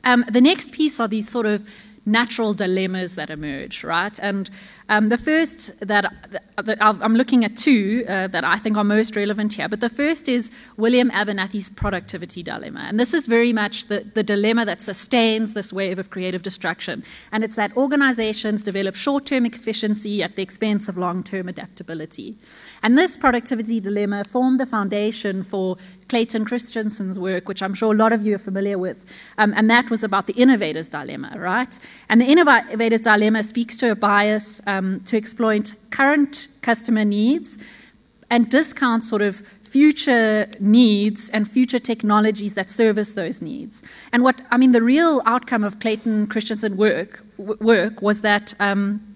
Um, 0.05 0.25
the 0.27 0.41
next 0.41 0.71
piece 0.71 0.99
are 0.99 1.07
these 1.07 1.29
sort 1.29 1.45
of 1.45 1.69
natural 2.11 2.53
dilemmas 2.53 3.15
that 3.15 3.29
emerge, 3.29 3.83
right? 3.83 4.19
And 4.21 4.49
um, 4.89 5.09
the 5.09 5.19
first 5.19 5.79
that, 5.81 6.11
that, 6.57 6.77
I'm 6.81 7.15
looking 7.15 7.45
at 7.45 7.55
two 7.55 8.05
uh, 8.07 8.27
that 8.27 8.43
I 8.43 8.57
think 8.57 8.75
are 8.75 8.83
most 8.83 9.15
relevant 9.15 9.53
here, 9.53 9.69
but 9.69 9.81
the 9.81 9.89
first 9.89 10.27
is 10.27 10.51
William 10.77 11.11
Abernathy's 11.11 11.69
productivity 11.69 12.41
dilemma. 12.41 12.85
And 12.87 12.99
this 12.99 13.13
is 13.13 13.27
very 13.27 13.53
much 13.53 13.85
the, 13.85 14.03
the 14.15 14.23
dilemma 14.23 14.65
that 14.65 14.81
sustains 14.81 15.53
this 15.53 15.71
wave 15.71 15.99
of 15.99 16.09
creative 16.09 16.41
destruction. 16.41 17.03
And 17.31 17.43
it's 17.43 17.55
that 17.55 17.75
organizations 17.77 18.63
develop 18.63 18.95
short 18.95 19.27
term 19.27 19.45
efficiency 19.45 20.23
at 20.23 20.35
the 20.35 20.41
expense 20.41 20.89
of 20.89 20.97
long 20.97 21.23
term 21.23 21.47
adaptability. 21.47 22.35
And 22.81 22.97
this 22.97 23.15
productivity 23.15 23.79
dilemma 23.79 24.23
formed 24.23 24.59
the 24.59 24.65
foundation 24.65 25.43
for 25.43 25.77
Clayton 26.09 26.43
Christensen's 26.45 27.17
work, 27.17 27.47
which 27.47 27.61
I'm 27.61 27.73
sure 27.73 27.93
a 27.93 27.97
lot 27.97 28.11
of 28.11 28.25
you 28.25 28.35
are 28.35 28.39
familiar 28.39 28.77
with. 28.77 29.05
Um, 29.37 29.53
and 29.55 29.69
that 29.69 29.89
was 29.89 30.03
about 30.03 30.27
the 30.27 30.33
innovator's 30.33 30.89
dilemma, 30.89 31.35
right? 31.37 31.77
And 32.09 32.19
the 32.19 32.25
innovator's 32.25 33.01
dilemma 33.01 33.43
speaks 33.43 33.77
to 33.77 33.91
a 33.91 33.95
bias 33.95 34.61
um, 34.67 34.99
to 35.01 35.15
exploit 35.15 35.75
current 35.91 36.47
customer 36.61 37.05
needs 37.05 37.57
and 38.29 38.49
discount 38.49 39.05
sort 39.05 39.21
of 39.21 39.43
future 39.61 40.49
needs 40.59 41.29
and 41.29 41.49
future 41.49 41.79
technologies 41.79 42.55
that 42.55 42.69
service 42.69 43.13
those 43.13 43.41
needs. 43.41 43.81
And 44.11 44.23
what 44.23 44.41
I 44.51 44.57
mean, 44.57 44.71
the 44.71 44.81
real 44.81 45.21
outcome 45.25 45.63
of 45.63 45.79
Clayton 45.79 46.27
Christensen's 46.27 46.75
work 46.75 47.23
work 47.37 48.01
was 48.01 48.21
that 48.21 48.55
um, 48.59 49.08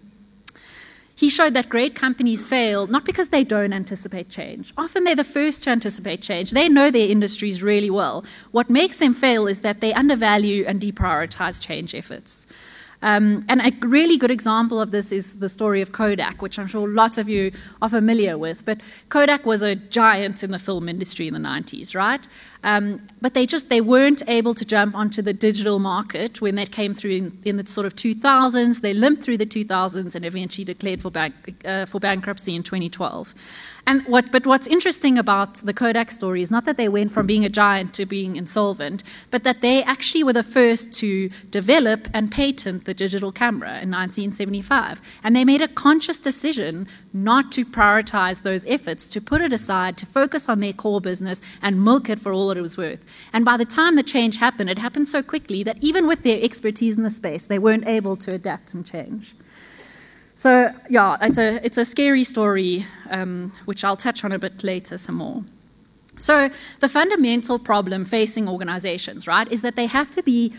he 1.15 1.29
showed 1.29 1.53
that 1.53 1.69
great 1.69 1.95
companies 1.95 2.45
fail 2.45 2.87
not 2.87 3.05
because 3.05 3.29
they 3.29 3.43
don't 3.43 3.73
anticipate 3.73 4.29
change. 4.29 4.73
Often 4.77 5.03
they're 5.03 5.15
the 5.15 5.23
first 5.23 5.63
to 5.63 5.69
anticipate 5.69 6.21
change. 6.21 6.51
They 6.51 6.69
know 6.69 6.89
their 6.89 7.09
industries 7.09 7.61
really 7.61 7.89
well. 7.89 8.25
What 8.51 8.69
makes 8.69 8.97
them 8.97 9.13
fail 9.13 9.47
is 9.47 9.61
that 9.61 9.81
they 9.81 9.93
undervalue 9.93 10.65
and 10.65 10.81
deprioritize 10.81 11.61
change 11.61 11.93
efforts. 11.93 12.45
Um, 13.03 13.45
and 13.49 13.59
a 13.61 13.71
really 13.85 14.17
good 14.17 14.31
example 14.31 14.79
of 14.79 14.91
this 14.91 15.11
is 15.11 15.35
the 15.35 15.49
story 15.49 15.81
of 15.81 15.91
Kodak, 15.91 16.41
which 16.41 16.57
I'm 16.57 16.67
sure 16.67 16.87
lots 16.87 17.17
of 17.17 17.27
you 17.27 17.51
are 17.81 17.89
familiar 17.89 18.37
with. 18.37 18.63
But 18.63 18.79
Kodak 19.09 19.45
was 19.45 19.61
a 19.61 19.75
giant 19.75 20.41
in 20.41 20.51
the 20.51 20.57
film 20.57 20.87
industry 20.87 21.27
in 21.27 21.33
the 21.33 21.39
90s, 21.39 21.93
right? 21.93 22.25
Um, 22.63 23.05
but 23.21 23.33
they 23.33 23.45
just 23.45 23.69
they 23.69 23.81
weren't 23.81 24.23
able 24.27 24.53
to 24.55 24.63
jump 24.63 24.95
onto 24.95 25.21
the 25.21 25.33
digital 25.33 25.79
market 25.79 26.39
when 26.39 26.55
that 26.55 26.71
came 26.71 26.93
through 26.93 27.11
in, 27.11 27.39
in 27.43 27.57
the 27.57 27.67
sort 27.67 27.85
of 27.85 27.93
2000s. 27.93 28.79
They 28.79 28.93
limped 28.93 29.21
through 29.21 29.37
the 29.37 29.45
2000s 29.45 30.15
and 30.15 30.23
eventually 30.23 30.63
declared 30.63 31.01
for, 31.01 31.11
bank, 31.11 31.33
uh, 31.65 31.85
for 31.85 31.99
bankruptcy 31.99 32.55
in 32.55 32.63
2012. 32.63 33.35
And 33.85 34.05
what, 34.07 34.31
but 34.31 34.47
what's 34.47 34.65
interesting 34.67 35.17
about 35.17 35.55
the 35.55 35.73
Kodak 35.73 36.09
story 36.11 36.41
is 36.41 36.49
not 36.49 36.63
that 36.63 36.77
they 36.77 36.87
went 36.87 37.11
from 37.11 37.27
being 37.27 37.43
a 37.43 37.49
giant 37.49 37.93
to 37.95 38.05
being 38.05 38.37
insolvent, 38.37 39.03
but 39.29 39.43
that 39.43 39.59
they 39.59 39.83
actually 39.83 40.23
were 40.23 40.31
the 40.31 40.41
first 40.41 40.93
to 40.99 41.29
develop 41.51 42.07
and 42.13 42.31
patent 42.31 42.85
the 42.85 42.93
digital 42.93 43.33
camera 43.33 43.81
in 43.81 43.91
1975. 43.91 45.01
And 45.21 45.35
they 45.35 45.43
made 45.43 45.61
a 45.61 45.67
conscious 45.67 46.21
decision 46.21 46.87
not 47.11 47.51
to 47.53 47.65
prioritize 47.65 48.43
those 48.43 48.65
efforts, 48.67 49.05
to 49.07 49.19
put 49.19 49.41
it 49.41 49.51
aside, 49.51 49.97
to 49.97 50.05
focus 50.05 50.47
on 50.47 50.61
their 50.61 50.73
core 50.73 51.01
business 51.01 51.41
and 51.61 51.83
milk 51.83 52.09
it 52.09 52.21
for 52.21 52.31
all 52.31 52.47
that 52.47 52.57
it 52.57 52.61
was 52.61 52.77
worth. 52.77 53.03
And 53.33 53.43
by 53.43 53.57
the 53.57 53.65
time 53.65 53.97
the 53.97 54.03
change 54.03 54.37
happened, 54.37 54.69
it 54.69 54.79
happened 54.79 55.09
so 55.09 55.21
quickly 55.21 55.61
that 55.63 55.77
even 55.81 56.07
with 56.07 56.23
their 56.23 56.41
expertise 56.41 56.95
in 56.97 57.03
the 57.03 57.09
space, 57.09 57.47
they 57.47 57.59
weren't 57.59 57.87
able 57.87 58.15
to 58.15 58.33
adapt 58.33 58.73
and 58.73 58.85
change. 58.85 59.35
So 60.35 60.73
yeah, 60.89 61.17
it's 61.21 61.37
a 61.37 61.63
it's 61.63 61.77
a 61.77 61.85
scary 61.85 62.23
story, 62.23 62.85
um, 63.09 63.51
which 63.65 63.83
I'll 63.83 63.97
touch 63.97 64.23
on 64.23 64.31
a 64.31 64.39
bit 64.39 64.63
later 64.63 64.97
some 64.97 65.15
more. 65.15 65.43
So 66.17 66.49
the 66.79 66.89
fundamental 66.89 67.59
problem 67.59 68.05
facing 68.05 68.47
organizations, 68.47 69.27
right, 69.27 69.51
is 69.51 69.61
that 69.61 69.75
they 69.75 69.87
have 69.87 70.11
to 70.11 70.23
be 70.23 70.53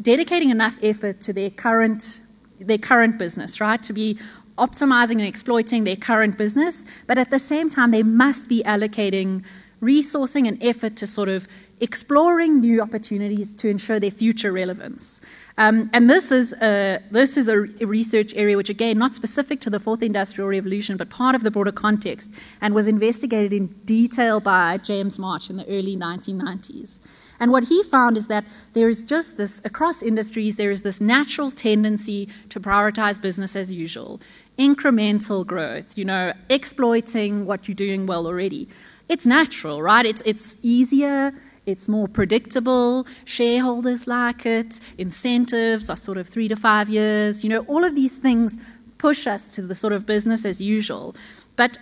dedicating 0.00 0.50
enough 0.50 0.78
effort 0.82 1.20
to 1.22 1.32
their 1.32 1.50
current 1.50 2.20
their 2.58 2.78
current 2.78 3.18
business, 3.18 3.60
right, 3.60 3.82
to 3.82 3.92
be 3.92 4.18
optimizing 4.58 5.12
and 5.12 5.22
exploiting 5.22 5.84
their 5.84 5.96
current 5.96 6.38
business, 6.38 6.84
but 7.06 7.18
at 7.18 7.30
the 7.30 7.38
same 7.38 7.68
time 7.68 7.90
they 7.90 8.02
must 8.02 8.48
be 8.48 8.62
allocating 8.62 9.44
resourcing 9.82 10.46
and 10.48 10.62
effort 10.62 10.96
to 10.96 11.06
sort 11.06 11.28
of 11.28 11.46
exploring 11.80 12.60
new 12.60 12.80
opportunities 12.80 13.54
to 13.54 13.68
ensure 13.68 13.98
their 14.00 14.10
future 14.10 14.52
relevance. 14.52 15.20
Um, 15.56 15.88
and 15.92 16.10
this 16.10 16.32
is, 16.32 16.52
a, 16.60 17.00
this 17.12 17.36
is 17.36 17.46
a 17.46 17.60
research 17.60 18.34
area 18.34 18.56
which, 18.56 18.70
again, 18.70 18.98
not 18.98 19.14
specific 19.14 19.60
to 19.60 19.70
the 19.70 19.78
fourth 19.78 20.02
industrial 20.02 20.48
revolution, 20.48 20.96
but 20.96 21.10
part 21.10 21.36
of 21.36 21.44
the 21.44 21.50
broader 21.50 21.70
context, 21.70 22.30
and 22.60 22.74
was 22.74 22.88
investigated 22.88 23.52
in 23.52 23.68
detail 23.84 24.40
by 24.40 24.78
James 24.78 25.18
March 25.18 25.50
in 25.50 25.56
the 25.56 25.66
early 25.66 25.96
1990s. 25.96 26.98
And 27.40 27.52
what 27.52 27.64
he 27.64 27.82
found 27.84 28.16
is 28.16 28.26
that 28.28 28.44
there 28.72 28.88
is 28.88 29.04
just 29.04 29.36
this, 29.36 29.60
across 29.64 30.02
industries, 30.02 30.56
there 30.56 30.70
is 30.70 30.82
this 30.82 31.00
natural 31.00 31.50
tendency 31.50 32.28
to 32.48 32.60
prioritize 32.60 33.20
business 33.20 33.54
as 33.54 33.72
usual, 33.72 34.20
incremental 34.58 35.46
growth, 35.46 35.96
you 35.96 36.04
know, 36.04 36.32
exploiting 36.48 37.46
what 37.46 37.68
you're 37.68 37.74
doing 37.74 38.06
well 38.06 38.26
already. 38.26 38.68
It's 39.08 39.26
natural, 39.26 39.82
right? 39.82 40.06
It's, 40.06 40.22
it's 40.22 40.56
easier, 40.62 41.32
it's 41.66 41.88
more 41.88 42.08
predictable, 42.08 43.06
shareholders 43.24 44.06
like 44.06 44.44
it, 44.44 44.80
incentives 44.98 45.88
are 45.88 45.96
sort 45.96 46.18
of 46.18 46.28
three 46.28 46.48
to 46.48 46.56
five 46.56 46.88
years. 46.88 47.42
You 47.42 47.50
know, 47.50 47.60
all 47.60 47.84
of 47.84 47.94
these 47.94 48.18
things 48.18 48.58
push 48.98 49.26
us 49.26 49.54
to 49.56 49.62
the 49.62 49.74
sort 49.74 49.92
of 49.92 50.06
business 50.06 50.44
as 50.44 50.60
usual. 50.60 51.16
But 51.56 51.78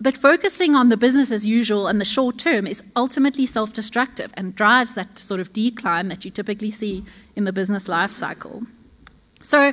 but 0.00 0.16
focusing 0.16 0.76
on 0.76 0.90
the 0.90 0.96
business 0.96 1.32
as 1.32 1.44
usual 1.44 1.88
and 1.88 2.00
the 2.00 2.04
short 2.04 2.38
term 2.38 2.68
is 2.68 2.82
ultimately 2.94 3.46
self 3.46 3.72
destructive 3.72 4.30
and 4.34 4.54
drives 4.54 4.94
that 4.94 5.18
sort 5.18 5.40
of 5.40 5.52
decline 5.52 6.08
that 6.08 6.24
you 6.24 6.30
typically 6.30 6.70
see 6.70 7.04
in 7.34 7.44
the 7.44 7.52
business 7.52 7.88
life 7.88 8.12
cycle. 8.12 8.62
So, 9.42 9.72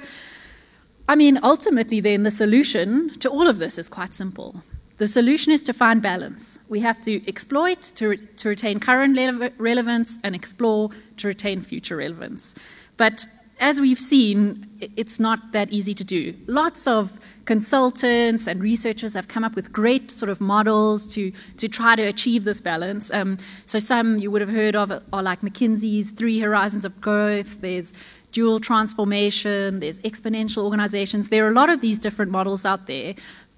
I 1.07 1.15
mean, 1.15 1.39
ultimately, 1.43 1.99
then 2.01 2.23
the 2.23 2.31
solution 2.31 3.17
to 3.19 3.29
all 3.29 3.47
of 3.47 3.59
this 3.59 3.77
is 3.77 3.87
quite 3.87 4.13
simple. 4.13 4.63
The 4.97 5.07
solution 5.07 5.51
is 5.51 5.61
to 5.63 5.73
find 5.73 6.01
balance. 6.01 6.57
We 6.69 6.79
have 6.79 7.01
to 7.01 7.27
exploit 7.27 7.81
to, 7.95 8.07
re- 8.09 8.17
to 8.37 8.49
retain 8.49 8.79
current 8.79 9.15
le- 9.15 9.51
relevance 9.57 10.19
and 10.23 10.33
explore 10.33 10.89
to 11.17 11.27
retain 11.27 11.61
future 11.61 11.97
relevance. 11.97 12.55
But 12.95 13.25
as 13.59 13.79
we've 13.79 13.99
seen, 13.99 14.67
it's 14.95 15.19
not 15.19 15.51
that 15.51 15.71
easy 15.71 15.93
to 15.93 16.03
do. 16.03 16.33
Lots 16.47 16.87
of 16.87 17.19
consultants 17.45 18.47
and 18.47 18.61
researchers 18.61 19.13
have 19.13 19.27
come 19.27 19.43
up 19.43 19.55
with 19.55 19.71
great 19.71 20.11
sort 20.11 20.29
of 20.29 20.41
models 20.41 21.07
to, 21.07 21.31
to 21.57 21.67
try 21.67 21.95
to 21.95 22.03
achieve 22.03 22.43
this 22.43 22.59
balance. 22.59 23.11
Um, 23.11 23.37
so 23.65 23.79
some 23.79 24.17
you 24.17 24.31
would 24.31 24.41
have 24.41 24.49
heard 24.49 24.75
of 24.75 24.91
are 24.91 25.23
like 25.23 25.41
McKinsey's 25.41 26.11
three 26.11 26.39
horizons 26.39 26.85
of 26.85 26.99
growth. 26.99 27.61
There's 27.61 27.93
dual 28.31 28.59
transformation. 28.59 29.79
There's 29.79 30.01
exponential 30.01 30.63
organizations. 30.63 31.29
There 31.29 31.45
are 31.45 31.49
a 31.49 31.53
lot 31.53 31.69
of 31.69 31.79
these 31.81 31.99
different 31.99 32.31
models 32.31 32.65
out 32.65 32.87
there, 32.87 33.15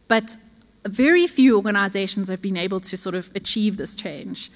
but 0.08 0.36
very 0.88 1.28
few 1.28 1.56
organizations 1.56 2.30
have 2.30 2.42
been 2.42 2.58
able 2.58 2.80
to 2.82 2.98
sort 2.98 3.16
of 3.16 3.30
achieve 3.36 3.78
this 3.78 3.96
change 3.96 4.52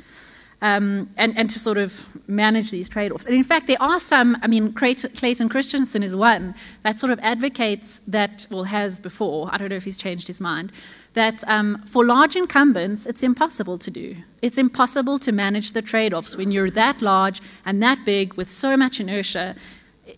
um, 0.62 1.10
and, 1.18 1.38
and 1.38 1.50
to 1.50 1.60
sort 1.60 1.78
of 1.78 2.06
manage 2.28 2.72
these 2.72 2.88
trade 2.88 3.12
offs. 3.12 3.26
And 3.26 3.36
in 3.36 3.44
fact, 3.44 3.68
there 3.68 3.82
are 3.82 4.00
some, 4.00 4.38
I 4.42 4.48
mean, 4.48 4.74
Clayton 4.74 5.50
Christensen 5.50 6.04
is 6.04 6.16
one 6.16 6.56
that 6.84 7.00
sort 7.00 7.12
of 7.12 7.20
advocates 7.22 8.02
that, 8.08 8.46
well, 8.52 8.64
has 8.66 9.00
before, 9.00 9.50
I 9.52 9.58
don't 9.58 9.70
know 9.70 9.76
if 9.76 9.84
he's 9.84 9.98
changed 9.98 10.28
his 10.28 10.40
mind, 10.40 10.72
that 11.14 11.44
um, 11.48 11.82
for 11.86 12.06
large 12.06 12.36
incumbents, 12.36 13.06
it's 13.08 13.24
impossible 13.24 13.78
to 13.80 13.92
do. 13.92 14.16
It's 14.42 14.58
impossible 14.58 15.20
to 15.20 15.32
manage 15.32 15.74
the 15.74 15.82
trade 15.82 16.14
offs 16.14 16.38
when 16.38 16.52
you're 16.52 16.72
that 16.72 17.02
large 17.02 17.42
and 17.66 17.82
that 17.82 18.06
big 18.06 18.36
with 18.36 18.50
so 18.50 18.78
much 18.78 19.00
inertia. 19.00 19.56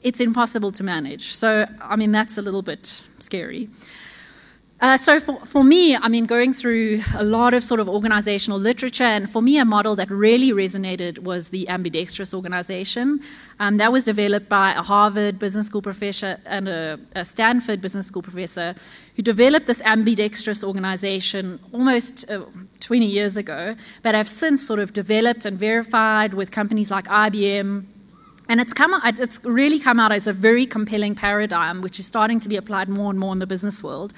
It's 0.02 0.20
impossible 0.20 0.72
to 0.74 0.84
manage. 0.84 1.34
So, 1.34 1.68
I 1.82 1.96
mean, 1.96 2.12
that's 2.12 2.38
a 2.38 2.42
little 2.42 2.62
bit 2.62 3.02
scary. 3.20 3.70
Uh, 4.84 4.98
so 4.98 5.18
for, 5.18 5.40
for 5.46 5.64
me, 5.64 5.96
I 5.96 6.10
mean, 6.10 6.26
going 6.26 6.54
through 6.54 7.00
a 7.16 7.24
lot 7.24 7.54
of 7.54 7.64
sort 7.64 7.80
of 7.80 7.88
organizational 7.88 8.60
literature, 8.60 9.06
and 9.06 9.30
for 9.30 9.42
me, 9.42 9.58
a 9.58 9.64
model 9.64 9.96
that 9.96 10.10
really 10.10 10.52
resonated 10.52 11.20
was 11.20 11.48
the 11.50 11.70
ambidextrous 11.70 12.34
organization. 12.34 13.22
Um, 13.62 13.78
that 13.78 13.94
was 13.94 14.04
developed 14.04 14.50
by 14.50 14.74
a 14.74 14.82
Harvard 14.82 15.40
Business 15.40 15.68
School 15.68 15.82
professor 15.82 16.38
and 16.46 16.68
a, 16.68 17.00
a, 17.16 17.24
Stanford 17.24 17.80
Business 17.80 18.08
School 18.08 18.22
professor 18.22 18.76
who 19.16 19.22
developed 19.22 19.68
this 19.68 19.82
ambidextrous 19.84 20.66
organization 20.66 21.62
almost 21.72 22.30
uh, 22.30 22.44
20 22.82 23.06
years 23.06 23.38
ago, 23.38 23.78
but 24.02 24.16
have 24.16 24.28
since 24.28 24.68
sort 24.68 24.80
of 24.82 24.92
developed 24.92 25.46
and 25.46 25.58
verified 25.58 26.34
with 26.34 26.52
companies 26.52 26.92
like 26.92 27.06
IBM, 27.06 27.86
and 28.50 28.60
it's 28.60 28.74
come 28.74 29.00
it's 29.06 29.40
really 29.46 29.80
come 29.80 30.00
out 30.00 30.12
as 30.12 30.28
a 30.28 30.34
very 30.34 30.66
compelling 30.66 31.16
paradigm, 31.16 31.82
which 31.82 32.00
is 32.00 32.06
starting 32.06 32.42
to 32.42 32.50
be 32.50 32.58
applied 32.58 32.90
more 32.90 33.10
and 33.10 33.18
more 33.18 33.32
in 33.32 33.40
the 33.40 33.48
business 33.48 33.82
world. 33.82 34.14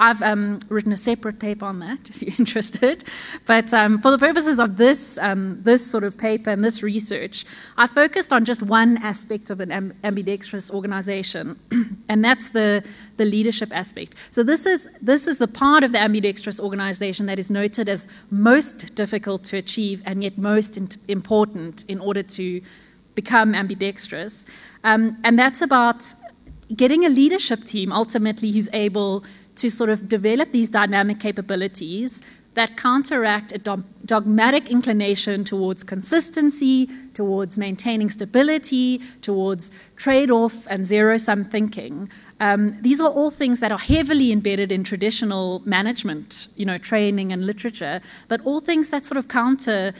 I've 0.00 0.22
um, 0.22 0.60
written 0.70 0.92
a 0.92 0.96
separate 0.96 1.38
paper 1.38 1.66
on 1.66 1.78
that 1.80 1.98
if 2.08 2.22
you're 2.22 2.34
interested. 2.38 3.04
But 3.46 3.72
um, 3.74 3.98
for 3.98 4.10
the 4.10 4.18
purposes 4.18 4.58
of 4.58 4.78
this, 4.78 5.18
um, 5.18 5.62
this 5.62 5.88
sort 5.88 6.04
of 6.04 6.16
paper 6.16 6.50
and 6.50 6.64
this 6.64 6.82
research, 6.82 7.44
I 7.76 7.86
focused 7.86 8.32
on 8.32 8.46
just 8.46 8.62
one 8.62 8.96
aspect 8.98 9.50
of 9.50 9.60
an 9.60 9.94
ambidextrous 10.02 10.70
organization, 10.70 11.60
and 12.08 12.24
that's 12.24 12.50
the, 12.50 12.82
the 13.18 13.26
leadership 13.26 13.70
aspect. 13.72 14.14
So 14.30 14.42
this 14.42 14.64
is, 14.64 14.88
this 15.02 15.26
is 15.26 15.36
the 15.36 15.48
part 15.48 15.84
of 15.84 15.92
the 15.92 16.00
ambidextrous 16.00 16.58
organization 16.58 17.26
that 17.26 17.38
is 17.38 17.50
noted 17.50 17.88
as 17.88 18.06
most 18.30 18.94
difficult 18.94 19.44
to 19.44 19.58
achieve 19.58 20.02
and 20.06 20.22
yet 20.22 20.38
most 20.38 20.78
important 21.08 21.84
in 21.88 22.00
order 22.00 22.22
to 22.22 22.62
become 23.14 23.54
ambidextrous. 23.54 24.46
Um, 24.82 25.18
and 25.24 25.38
that's 25.38 25.60
about 25.60 26.14
getting 26.74 27.04
a 27.04 27.08
leadership 27.08 27.64
team 27.64 27.92
ultimately 27.92 28.52
who's 28.52 28.68
able 28.72 29.24
to 29.60 29.70
sort 29.70 29.90
of 29.90 30.08
develop 30.08 30.52
these 30.52 30.68
dynamic 30.68 31.20
capabilities 31.20 32.22
that 32.54 32.76
counteract 32.76 33.52
a 33.52 33.58
dogmatic 34.04 34.70
inclination 34.70 35.44
towards 35.44 35.84
consistency, 35.84 36.88
towards 37.14 37.56
maintaining 37.56 38.10
stability, 38.10 38.98
towards 39.22 39.70
trade 39.96 40.30
off 40.30 40.66
and 40.68 40.84
zero 40.84 41.16
sum 41.16 41.44
thinking. 41.44 42.10
Um, 42.40 42.76
these 42.82 43.00
are 43.00 43.08
all 43.08 43.30
things 43.30 43.60
that 43.60 43.70
are 43.70 43.78
heavily 43.78 44.32
embedded 44.32 44.72
in 44.72 44.82
traditional 44.82 45.62
management, 45.64 46.48
you 46.56 46.66
know, 46.66 46.78
training 46.78 47.32
and 47.32 47.46
literature, 47.46 48.00
but 48.28 48.40
all 48.44 48.60
things 48.60 48.90
that 48.90 49.04
sort 49.04 49.18
of 49.18 49.28
counter 49.28 49.92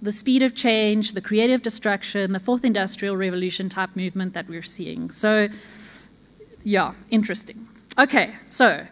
the 0.00 0.10
speed 0.10 0.42
of 0.42 0.56
change, 0.56 1.12
the 1.12 1.20
creative 1.20 1.62
destruction, 1.62 2.32
the 2.32 2.40
fourth 2.40 2.64
industrial 2.64 3.16
revolution 3.16 3.68
type 3.68 3.94
movement 3.94 4.34
that 4.34 4.48
we're 4.48 4.62
seeing. 4.62 5.12
So, 5.12 5.48
yeah, 6.64 6.94
interesting. 7.10 7.68
Okay, 7.96 8.34
so 8.48 8.84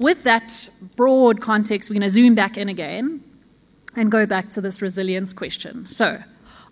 with 0.00 0.24
that 0.24 0.68
broad 0.96 1.40
context, 1.40 1.88
we're 1.88 1.94
going 1.94 2.02
to 2.02 2.10
zoom 2.10 2.34
back 2.34 2.56
in 2.56 2.68
again 2.68 3.22
and 3.94 4.10
go 4.10 4.26
back 4.26 4.48
to 4.50 4.60
this 4.60 4.82
resilience 4.82 5.32
question. 5.32 5.86
So, 5.90 6.22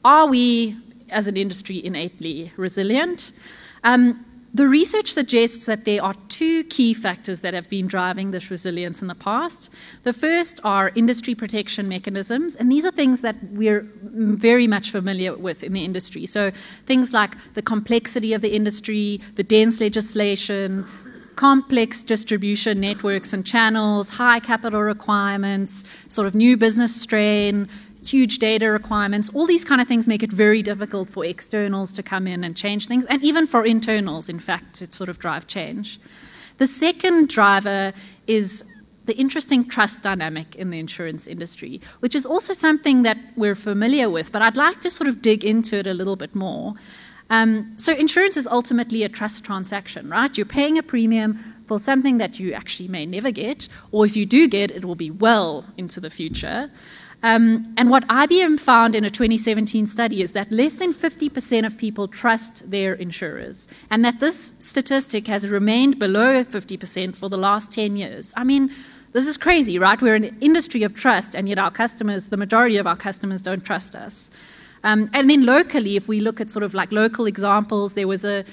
are 0.05 0.27
we 0.27 0.77
as 1.11 1.27
an 1.27 1.37
industry 1.37 1.85
innately 1.85 2.53
resilient? 2.57 3.33
Um, 3.85 4.25
the 4.55 4.67
research 4.67 5.13
suggests 5.13 5.67
that 5.67 5.85
there 5.85 6.03
are 6.03 6.15
two 6.29 6.65
key 6.65 6.95
factors 6.95 7.43
that 7.43 7.53
have 7.53 7.69
been 7.69 7.87
driving 7.87 8.31
this 8.31 8.51
resilience 8.51 9.03
in 9.03 9.09
the 9.09 9.15
past. 9.15 9.69
The 10.05 10.15
first 10.15 10.59
are 10.65 10.91
industry 10.95 11.35
protection 11.35 11.87
mechanisms, 11.87 12.57
and 12.57 12.73
these 12.73 12.85
are 12.87 12.91
things 12.91 13.21
that 13.21 13.37
we're 13.51 13.87
very 14.03 14.67
much 14.67 14.91
familiar 14.91 15.37
with 15.37 15.63
in 15.63 15.75
the 15.75 15.85
industry. 15.85 16.25
So, 16.25 16.51
things 16.87 17.13
like 17.13 17.35
the 17.55 17.63
complexity 17.63 18.33
of 18.33 18.41
the 18.41 18.55
industry, 18.55 19.21
the 19.35 19.43
dense 19.43 19.81
legislation, 19.81 20.87
complex 21.39 22.03
distribution 22.03 22.81
networks 22.81 23.33
and 23.33 23.47
channels, 23.47 24.11
high 24.11 24.41
capital 24.41 24.83
requirements, 24.83 25.85
sort 26.09 26.27
of 26.27 26.35
new 26.35 26.57
business 26.57 27.01
strain, 27.01 27.69
huge 28.05 28.41
data 28.41 28.69
requirements, 28.69 29.31
all 29.35 29.47
these 29.47 29.65
kind 29.65 29.81
of 29.81 29.87
things 29.87 30.09
make 30.09 30.25
it 30.25 30.33
very 30.33 30.65
difficult 30.65 31.09
for 31.09 31.25
externals 31.25 31.95
to 31.95 32.03
come 32.03 32.27
in 32.27 32.43
and 32.43 32.57
change 32.57 32.89
things, 32.89 33.05
and 33.07 33.23
even 33.23 33.47
for 33.47 33.65
internals, 33.65 34.29
in 34.29 34.41
fact, 34.41 34.75
to 34.75 34.91
sort 34.91 35.09
of 35.09 35.21
drive 35.21 35.47
change. 35.47 36.01
The 36.57 36.67
second 36.67 37.29
driver 37.29 37.93
is 38.27 38.65
the 39.05 39.17
interesting 39.17 39.69
trust 39.69 40.03
dynamic 40.03 40.57
in 40.57 40.71
the 40.71 40.81
insurance 40.81 41.29
industry, 41.29 41.81
which 42.01 42.17
is 42.17 42.27
also 42.27 42.53
something 42.53 43.05
that 43.05 43.17
we're 43.37 43.55
familiar 43.55 44.11
with, 44.11 44.33
but 44.33 44.43
I'd 44.43 44.57
like 44.57 44.81
to 44.81 44.91
sort 44.91 45.07
of 45.07 45.23
dig 45.23 45.45
into 45.45 45.77
it 45.77 45.87
a 45.87 45.95
little 45.95 46.17
bit 46.17 46.35
more. 46.35 46.75
Um, 47.31 47.75
so 47.77 47.93
insurance 47.93 48.37
is 48.37 48.47
ultimately 48.47 49.03
a 49.03 49.09
trust 49.09 49.45
transaction, 49.45 50.09
right? 50.09 50.37
You're 50.37 50.47
paying 50.47 50.79
a 50.79 50.83
premium 50.83 51.35
for 51.67 51.79
something 51.79 52.19
that 52.19 52.41
you 52.41 52.55
actually 52.55 52.89
may 52.89 53.05
never 53.05 53.31
get, 53.31 53.69
or 53.93 54.07
if 54.07 54.17
you 54.17 54.25
do 54.25 54.49
get, 54.49 54.71
it 54.71 54.85
will 54.85 54.95
be 54.95 55.11
well 55.11 55.67
into 55.77 56.01
the 56.01 56.11
future. 56.11 56.71
Um, 57.23 57.75
and 57.77 57.91
what 57.91 58.07
IBM 58.07 58.61
found 58.61 58.95
in 58.95 59.05
a 59.05 59.11
2017 59.11 59.87
study 59.89 60.23
is 60.23 60.33
that 60.33 60.53
less 60.53 60.77
than 60.77 60.95
50% 60.95 61.67
of 61.67 61.77
people 61.77 62.07
trust 62.07 62.71
their 62.71 62.95
insurers, 62.95 63.67
and 63.91 64.05
that 64.05 64.21
this 64.21 64.55
statistic 64.61 65.27
has 65.27 65.49
remained 65.49 65.99
below 65.99 66.45
50% 66.45 67.17
for 67.17 67.29
the 67.29 67.37
last 67.37 67.73
10 67.73 67.97
years. 67.97 68.33
I 68.37 68.45
mean, 68.45 68.71
this 69.13 69.27
is 69.27 69.37
crazy, 69.37 69.79
right? 69.79 70.01
We're 70.01 70.15
an 70.15 70.37
industry 70.41 70.85
of 70.85 70.95
trust, 70.95 71.35
and 71.35 71.49
yet 71.49 71.59
our 71.59 71.73
customers, 71.73 72.29
the 72.29 72.37
majority 72.37 72.77
of 72.77 72.87
our 72.87 72.97
customers, 72.97 73.43
don't 73.43 73.65
trust 73.65 73.97
us. 73.97 74.31
Um, 74.85 75.11
and 75.13 75.29
then 75.29 75.45
locally, 75.45 75.97
if 75.97 76.09
we 76.09 76.21
look 76.21 76.41
at 76.41 76.51
sort 76.51 76.63
of 76.63 76.75
like 76.75 76.93
local 76.93 77.27
examples, 77.27 77.93
there 77.95 78.09
was 78.09 78.25
a, 78.25 78.45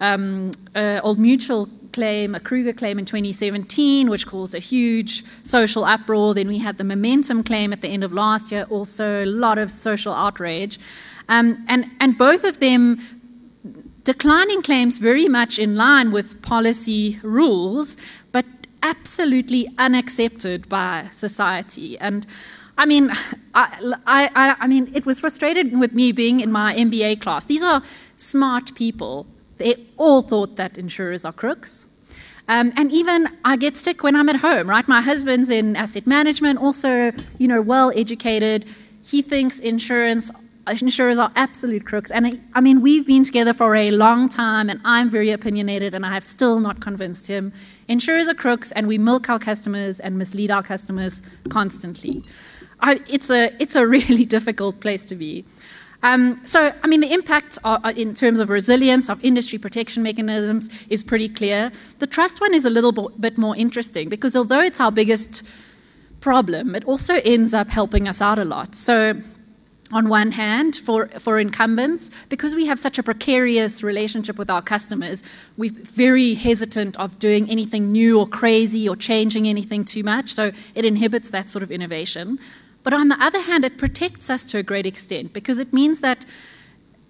um, 0.00 0.52
a 0.74 1.00
Old 1.02 1.18
Mutual 1.18 1.68
claim, 1.92 2.34
a 2.34 2.40
Kruger 2.40 2.72
claim 2.72 2.98
in 2.98 3.04
2017, 3.04 4.08
which 4.08 4.26
caused 4.26 4.54
a 4.54 4.58
huge 4.58 5.24
social 5.42 5.84
uproar. 5.84 6.34
Then 6.34 6.48
we 6.48 6.58
had 6.58 6.78
the 6.78 6.84
Momentum 6.84 7.42
claim 7.42 7.72
at 7.72 7.80
the 7.80 7.88
end 7.88 8.04
of 8.04 8.12
last 8.12 8.52
year, 8.52 8.66
also 8.70 9.24
a 9.24 9.26
lot 9.26 9.58
of 9.58 9.70
social 9.70 10.12
outrage. 10.12 10.78
Um, 11.28 11.64
and, 11.68 11.90
and 12.00 12.18
both 12.18 12.44
of 12.44 12.58
them 12.60 13.00
declining 14.04 14.62
claims 14.62 14.98
very 14.98 15.28
much 15.28 15.58
in 15.58 15.76
line 15.76 16.10
with 16.10 16.40
policy 16.42 17.20
rules, 17.22 17.96
but 18.32 18.44
absolutely 18.82 19.68
unaccepted 19.78 20.68
by 20.68 21.08
society. 21.12 21.98
And 21.98 22.26
I 22.80 22.86
mean, 22.86 23.10
I, 23.54 24.30
I, 24.34 24.56
I 24.58 24.66
mean, 24.66 24.90
it 24.94 25.04
was 25.04 25.20
frustrated 25.20 25.78
with 25.78 25.92
me 25.92 26.12
being 26.12 26.40
in 26.40 26.50
my 26.50 26.74
MBA 26.74 27.20
class. 27.20 27.44
These 27.44 27.62
are 27.62 27.82
smart 28.16 28.74
people. 28.74 29.26
They 29.58 29.74
all 29.98 30.22
thought 30.22 30.56
that 30.56 30.78
insurers 30.78 31.26
are 31.26 31.32
crooks. 31.34 31.84
Um, 32.48 32.72
and 32.78 32.90
even 32.90 33.28
I 33.44 33.56
get 33.56 33.76
sick 33.76 34.02
when 34.02 34.16
I'm 34.16 34.30
at 34.30 34.36
home, 34.36 34.66
right? 34.66 34.88
My 34.88 35.02
husband's 35.02 35.50
in 35.50 35.76
asset 35.76 36.06
management, 36.06 36.58
also, 36.58 37.12
you 37.36 37.46
know, 37.46 37.60
well 37.60 37.92
educated. 37.94 38.64
He 39.02 39.20
thinks 39.20 39.60
insurance 39.60 40.30
insurers 40.66 41.18
are 41.18 41.32
absolute 41.36 41.84
crooks. 41.84 42.10
And 42.10 42.26
I, 42.26 42.40
I, 42.54 42.62
mean, 42.62 42.80
we've 42.80 43.06
been 43.06 43.24
together 43.24 43.52
for 43.52 43.76
a 43.76 43.90
long 43.90 44.28
time, 44.30 44.70
and 44.70 44.80
I'm 44.84 45.10
very 45.10 45.32
opinionated, 45.32 45.94
and 45.94 46.06
I 46.06 46.14
have 46.14 46.24
still 46.24 46.60
not 46.60 46.80
convinced 46.80 47.26
him. 47.26 47.52
Insurers 47.88 48.28
are 48.28 48.34
crooks, 48.34 48.72
and 48.72 48.86
we 48.86 48.96
milk 48.96 49.28
our 49.28 49.38
customers 49.38 50.00
and 50.00 50.16
mislead 50.16 50.50
our 50.50 50.62
customers 50.62 51.20
constantly. 51.50 52.24
I, 52.82 53.00
it's, 53.08 53.30
a, 53.30 53.54
it's 53.60 53.76
a 53.76 53.86
really 53.96 54.24
difficult 54.24 54.80
place 54.80 55.04
to 55.06 55.16
be. 55.16 55.44
Um, 56.02 56.40
so, 56.44 56.72
I 56.82 56.86
mean, 56.86 57.00
the 57.00 57.12
impact 57.12 57.58
in 57.94 58.14
terms 58.14 58.40
of 58.40 58.48
resilience 58.48 59.10
of 59.10 59.22
industry 59.22 59.58
protection 59.58 60.02
mechanisms 60.02 60.70
is 60.88 61.04
pretty 61.04 61.28
clear. 61.28 61.70
The 61.98 62.06
trust 62.06 62.40
one 62.40 62.54
is 62.54 62.64
a 62.64 62.70
little 62.70 62.92
bit 62.92 63.36
more 63.36 63.54
interesting 63.54 64.08
because 64.08 64.34
although 64.34 64.62
it's 64.62 64.80
our 64.80 64.90
biggest 64.90 65.42
problem, 66.20 66.74
it 66.74 66.84
also 66.84 67.20
ends 67.24 67.52
up 67.52 67.68
helping 67.68 68.08
us 68.08 68.22
out 68.22 68.38
a 68.38 68.44
lot. 68.44 68.74
So, 68.74 69.20
on 69.92 70.08
one 70.08 70.30
hand 70.30 70.76
for, 70.76 71.08
for 71.18 71.38
incumbents 71.38 72.10
because 72.28 72.54
we 72.54 72.64
have 72.66 72.78
such 72.78 72.98
a 72.98 73.02
precarious 73.02 73.82
relationship 73.82 74.38
with 74.38 74.48
our 74.48 74.62
customers 74.62 75.22
we're 75.56 75.72
very 75.72 76.34
hesitant 76.34 76.96
of 77.00 77.18
doing 77.18 77.50
anything 77.50 77.90
new 77.90 78.18
or 78.20 78.26
crazy 78.26 78.88
or 78.88 78.94
changing 78.94 79.48
anything 79.48 79.84
too 79.84 80.04
much 80.04 80.32
so 80.32 80.52
it 80.76 80.84
inhibits 80.84 81.30
that 81.30 81.50
sort 81.50 81.62
of 81.64 81.72
innovation 81.72 82.38
but 82.82 82.92
on 82.92 83.08
the 83.08 83.22
other 83.22 83.40
hand 83.40 83.64
it 83.64 83.78
protects 83.78 84.30
us 84.30 84.46
to 84.50 84.58
a 84.58 84.62
great 84.62 84.86
extent 84.86 85.32
because 85.32 85.58
it 85.58 85.72
means 85.72 86.00
that 86.00 86.24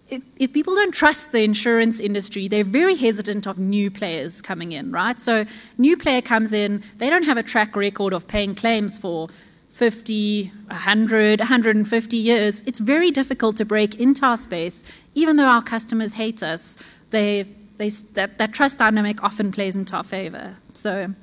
if, 0.09 0.23
if 0.37 0.53
people 0.53 0.75
don't 0.75 0.93
trust 0.93 1.33
the 1.33 1.43
insurance 1.43 2.01
industry 2.01 2.49
they're 2.49 2.65
very 2.65 2.97
hesitant 2.97 3.47
of 3.47 3.59
new 3.59 3.91
players 3.91 4.41
coming 4.41 4.73
in 4.73 4.91
right 4.91 5.21
so 5.21 5.45
new 5.79 5.97
player 5.97 6.23
comes 6.23 6.53
in 6.53 6.83
they 6.99 7.09
don't 7.09 7.25
have 7.25 7.37
a 7.37 7.43
track 7.43 7.77
record 7.77 8.13
of 8.13 8.27
paying 8.27 8.55
claims 8.55 8.99
for 8.99 9.29
50, 9.71 10.53
100, 10.67 11.39
150 11.39 12.17
years, 12.17 12.61
it's 12.67 12.81
very 12.81 13.11
difficult 13.11 13.57
to 13.57 13.65
break 13.65 13.99
into 13.99 14.27
our 14.27 14.37
space, 14.37 14.83
even 15.15 15.37
though 15.37 15.47
our 15.47 15.63
customers 15.63 16.15
hate 16.15 16.43
us. 16.43 16.77
They, 17.11 17.47
they, 17.79 17.89
that, 17.89 18.39
that 18.39 18.53
trust 18.53 18.79
dynamic 18.79 19.23
often 19.23 19.53
plays 19.53 19.77
into 19.77 19.97
our 19.97 20.05
favor. 20.05 20.57
So, 20.75 21.15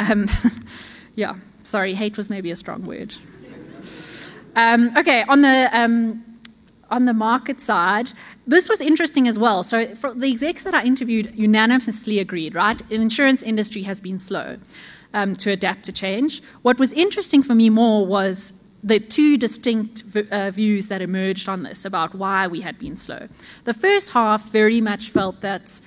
um, 0.00 0.28
yeah, 1.14 1.36
sorry, 1.62 1.94
hate 1.94 2.16
was 2.16 2.28
maybe 2.28 2.50
a 2.50 2.56
strong 2.56 2.84
word. 2.84 3.16
Um, 4.58 4.90
okay, 4.96 5.22
on 5.28 5.42
the, 5.42 5.70
um, 5.72 6.24
on 6.90 7.04
the 7.04 7.14
market 7.14 7.60
side, 7.60 8.12
this 8.44 8.68
was 8.68 8.80
interesting 8.80 9.28
as 9.28 9.38
well. 9.38 9.62
So, 9.62 9.84
the 9.84 10.28
execs 10.32 10.64
that 10.64 10.74
I 10.74 10.82
interviewed 10.82 11.32
unanimously 11.36 12.18
agreed, 12.18 12.56
right? 12.56 12.76
The 12.88 12.96
insurance 12.96 13.44
industry 13.44 13.82
has 13.82 14.00
been 14.00 14.18
slow 14.18 14.56
um, 15.14 15.36
to 15.36 15.52
adapt 15.52 15.84
to 15.84 15.92
change. 15.92 16.42
What 16.62 16.80
was 16.80 16.92
interesting 16.92 17.40
for 17.40 17.54
me 17.54 17.70
more 17.70 18.04
was 18.04 18.52
the 18.82 18.98
two 18.98 19.36
distinct 19.36 20.02
uh, 20.32 20.50
views 20.50 20.88
that 20.88 21.02
emerged 21.02 21.48
on 21.48 21.62
this 21.62 21.84
about 21.84 22.16
why 22.16 22.48
we 22.48 22.60
had 22.60 22.80
been 22.80 22.96
slow. 22.96 23.28
The 23.62 23.74
first 23.74 24.10
half 24.10 24.50
very 24.50 24.80
much 24.80 25.10
felt 25.10 25.40
that 25.40 25.80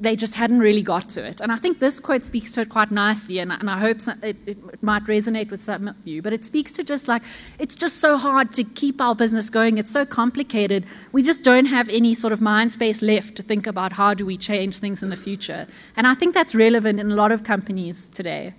they 0.00 0.16
just 0.16 0.34
hadn't 0.34 0.60
really 0.60 0.82
got 0.82 1.08
to 1.10 1.24
it. 1.24 1.40
And 1.40 1.52
I 1.52 1.56
think 1.56 1.78
this 1.78 2.00
quote 2.00 2.24
speaks 2.24 2.52
to 2.52 2.62
it 2.62 2.68
quite 2.68 2.90
nicely, 2.90 3.38
and, 3.38 3.52
and 3.52 3.70
I 3.70 3.78
hope 3.78 3.98
it, 4.22 4.36
it, 4.46 4.82
might 4.82 5.04
resonate 5.04 5.50
with 5.50 5.60
some 5.60 5.88
of 5.88 5.96
you. 6.04 6.22
But 6.22 6.32
it 6.32 6.44
speaks 6.44 6.72
to 6.74 6.84
just 6.84 7.08
like, 7.08 7.22
it's 7.58 7.74
just 7.74 7.98
so 7.98 8.16
hard 8.16 8.52
to 8.54 8.64
keep 8.64 9.00
our 9.00 9.14
business 9.14 9.50
going. 9.50 9.78
It's 9.78 9.90
so 9.90 10.04
complicated. 10.04 10.84
We 11.12 11.22
just 11.22 11.42
don't 11.42 11.66
have 11.66 11.88
any 11.88 12.14
sort 12.14 12.32
of 12.32 12.40
mind 12.40 12.72
space 12.72 13.02
left 13.02 13.36
to 13.36 13.42
think 13.42 13.66
about 13.66 13.92
how 13.92 14.14
do 14.14 14.26
we 14.26 14.36
change 14.36 14.78
things 14.78 15.02
in 15.02 15.10
the 15.10 15.16
future. 15.16 15.66
And 15.96 16.06
I 16.06 16.14
think 16.14 16.34
that's 16.34 16.54
relevant 16.54 17.00
in 17.00 17.10
a 17.10 17.14
lot 17.14 17.32
of 17.32 17.44
companies 17.44 18.06
today. 18.14 18.54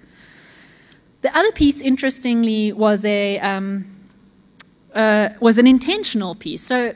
The 1.22 1.36
other 1.36 1.52
piece, 1.52 1.82
interestingly, 1.82 2.72
was 2.72 3.04
a 3.04 3.40
um, 3.40 3.86
uh, 4.94 5.30
was 5.40 5.58
an 5.58 5.68
intentional 5.68 6.36
piece. 6.36 6.62
So 6.62 6.94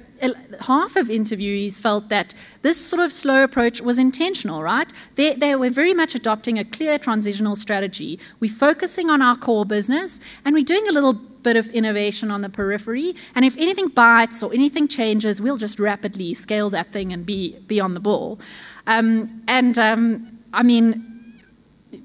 half 0.62 0.95
of 0.95 1.08
interviewees 1.08 1.79
felt 1.79 2.10
that 2.10 2.34
this 2.62 2.84
sort 2.84 3.01
of 3.01 3.12
slow 3.12 3.43
approach 3.43 3.82
was 3.82 3.97
intentional, 3.97 4.62
right? 4.62 4.91
They, 5.15 5.34
they 5.34 5.55
were 5.55 5.69
very 5.69 5.93
much 5.93 6.15
adopting 6.15 6.60
a 6.60 6.65
clear 6.65 6.97
transitional 6.99 7.55
strategy. 7.55 8.19
We're 8.39 8.53
focusing 8.53 9.10
on 9.10 9.21
our 9.21 9.38
core 9.38 9.65
business 9.65 10.19
and 10.45 10.53
we're 10.53 10.63
doing 10.63 10.88
a 10.88 10.91
little 10.91 11.13
bit 11.13 11.55
of 11.55 11.69
innovation 11.69 12.32
on 12.32 12.41
the 12.41 12.49
periphery. 12.49 13.15
And 13.36 13.45
if 13.45 13.58
anything 13.58 13.88
bites 13.88 14.43
or 14.43 14.53
anything 14.53 14.88
changes, 14.88 15.41
we'll 15.41 15.58
just 15.58 15.79
rapidly 15.79 16.34
scale 16.34 16.69
that 16.71 16.91
thing 16.91 17.13
and 17.13 17.25
be, 17.25 17.58
be 17.67 17.79
on 17.79 17.93
the 17.93 17.99
ball. 17.99 18.39
Um, 18.88 19.41
and 19.47 19.77
um, 19.77 20.39
I 20.53 20.63
mean, 20.63 21.08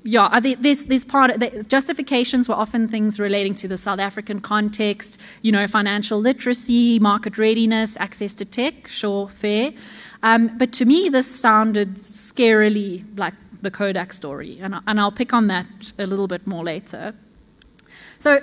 yeah, 0.06 0.38
this 0.38 0.84
this 0.84 1.02
part 1.02 1.40
the 1.40 1.64
justifications 1.64 2.46
were 2.46 2.54
often 2.54 2.88
things 2.88 3.18
relating 3.18 3.54
to 3.54 3.66
the 3.66 3.78
South 3.78 3.98
African 3.98 4.38
context, 4.38 5.18
you 5.40 5.50
know, 5.50 5.66
financial 5.66 6.20
literacy, 6.20 6.98
market 6.98 7.38
readiness, 7.38 7.96
access 7.98 8.34
to 8.34 8.44
tech, 8.44 8.86
sure, 8.86 9.28
fair. 9.28 9.72
Um, 10.22 10.58
but 10.58 10.74
to 10.74 10.84
me, 10.84 11.08
this 11.08 11.26
sounded 11.26 11.94
scarily 11.94 13.02
like 13.18 13.32
the 13.62 13.70
Kodak 13.70 14.12
story, 14.12 14.58
and, 14.60 14.74
and 14.86 15.00
I'll 15.00 15.10
pick 15.10 15.32
on 15.32 15.46
that 15.46 15.66
a 15.98 16.06
little 16.06 16.28
bit 16.28 16.46
more 16.46 16.62
later. 16.62 17.14
So, 18.18 18.40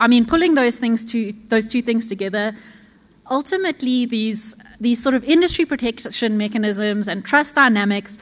I 0.00 0.08
mean, 0.08 0.24
pulling 0.24 0.54
those 0.54 0.78
things 0.78 1.04
to 1.12 1.34
those 1.48 1.66
two 1.66 1.82
things 1.82 2.06
together, 2.06 2.56
ultimately, 3.30 4.06
these 4.06 4.56
these 4.80 5.02
sort 5.02 5.14
of 5.14 5.24
industry 5.24 5.66
protection 5.66 6.38
mechanisms 6.38 7.06
and 7.06 7.22
trust 7.22 7.54
dynamics 7.54 8.16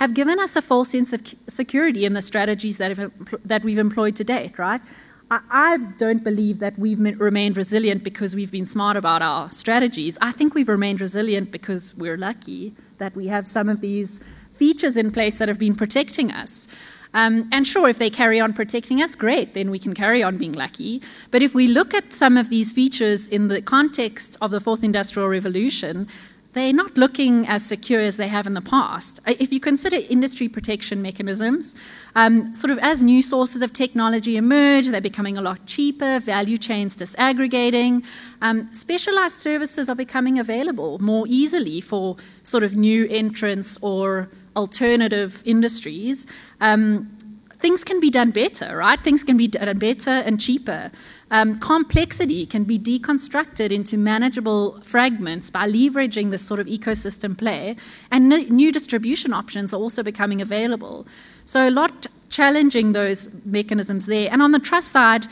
have 0.00 0.14
given 0.14 0.40
us 0.40 0.56
a 0.56 0.62
false 0.62 0.88
sense 0.88 1.12
of 1.12 1.22
security 1.46 2.06
in 2.06 2.14
the 2.14 2.22
strategies 2.22 2.78
that, 2.78 2.96
have, 2.96 3.12
that 3.44 3.62
we've 3.62 3.76
employed 3.76 4.16
to 4.16 4.24
date, 4.24 4.58
right? 4.58 4.80
I, 5.30 5.40
I 5.50 5.76
don't 5.98 6.24
believe 6.24 6.58
that 6.60 6.78
we've 6.78 6.98
remained 6.98 7.58
resilient 7.58 8.02
because 8.02 8.34
we've 8.34 8.50
been 8.50 8.64
smart 8.64 8.96
about 8.96 9.20
our 9.20 9.50
strategies. 9.50 10.16
I 10.22 10.32
think 10.32 10.54
we've 10.54 10.70
remained 10.70 11.02
resilient 11.02 11.50
because 11.50 11.94
we're 11.96 12.16
lucky 12.16 12.74
that 12.96 13.14
we 13.14 13.26
have 13.26 13.46
some 13.46 13.68
of 13.68 13.82
these 13.82 14.20
features 14.50 14.96
in 14.96 15.10
place 15.10 15.36
that 15.38 15.48
have 15.48 15.58
been 15.58 15.74
protecting 15.74 16.32
us. 16.32 16.66
Um, 17.12 17.48
and 17.52 17.66
sure, 17.66 17.88
if 17.88 17.98
they 17.98 18.08
carry 18.08 18.40
on 18.40 18.54
protecting 18.54 19.02
us, 19.02 19.14
great, 19.14 19.52
then 19.52 19.70
we 19.70 19.78
can 19.78 19.94
carry 19.94 20.22
on 20.22 20.38
being 20.38 20.52
lucky. 20.52 21.02
But 21.30 21.42
if 21.42 21.54
we 21.54 21.66
look 21.66 21.92
at 21.92 22.12
some 22.12 22.38
of 22.38 22.48
these 22.48 22.72
features 22.72 23.26
in 23.26 23.48
the 23.48 23.60
context 23.60 24.38
of 24.40 24.50
the 24.50 24.60
fourth 24.60 24.82
industrial 24.82 25.28
revolution, 25.28 26.08
they're 26.52 26.72
not 26.72 26.96
looking 26.96 27.46
as 27.46 27.64
secure 27.64 28.00
as 28.00 28.16
they 28.16 28.26
have 28.26 28.46
in 28.46 28.54
the 28.54 28.60
past. 28.60 29.20
If 29.26 29.52
you 29.52 29.60
consider 29.60 29.96
industry 30.08 30.48
protection 30.48 31.00
mechanisms, 31.00 31.74
um, 32.16 32.54
sort 32.54 32.70
of 32.70 32.78
as 32.80 33.02
new 33.02 33.22
sources 33.22 33.62
of 33.62 33.72
technology 33.72 34.36
emerge, 34.36 34.88
they're 34.88 35.00
becoming 35.00 35.38
a 35.38 35.42
lot 35.42 35.64
cheaper, 35.66 36.18
value 36.18 36.58
chains 36.58 36.96
disaggregating, 36.96 38.04
um, 38.42 38.72
specialized 38.74 39.36
services 39.36 39.88
are 39.88 39.94
becoming 39.94 40.38
available 40.38 40.98
more 40.98 41.24
easily 41.28 41.80
for 41.80 42.16
sort 42.42 42.64
of 42.64 42.74
new 42.74 43.06
entrants 43.08 43.78
or 43.80 44.28
alternative 44.56 45.42
industries. 45.46 46.26
Um, 46.60 47.16
things 47.60 47.84
can 47.84 48.00
be 48.00 48.10
done 48.10 48.30
better, 48.30 48.76
right? 48.76 49.02
Things 49.02 49.22
can 49.22 49.36
be 49.36 49.48
done 49.48 49.78
better 49.78 50.10
and 50.10 50.40
cheaper. 50.40 50.90
Um, 51.30 51.60
complexity 51.60 52.46
can 52.46 52.64
be 52.64 52.78
deconstructed 52.78 53.70
into 53.70 53.96
manageable 53.96 54.80
fragments 54.82 55.50
by 55.50 55.70
leveraging 55.70 56.30
this 56.30 56.42
sort 56.42 56.58
of 56.58 56.66
ecosystem 56.66 57.36
play, 57.36 57.76
and 58.10 58.32
n- 58.32 58.48
new 58.48 58.72
distribution 58.72 59.32
options 59.32 59.72
are 59.72 59.80
also 59.80 60.02
becoming 60.02 60.40
available. 60.40 61.06
So, 61.46 61.68
a 61.68 61.70
lot 61.70 62.06
challenging 62.30 62.92
those 62.92 63.28
mechanisms 63.44 64.06
there. 64.06 64.28
And 64.32 64.40
on 64.40 64.52
the 64.52 64.58
trust 64.58 64.88
side, 64.88 65.26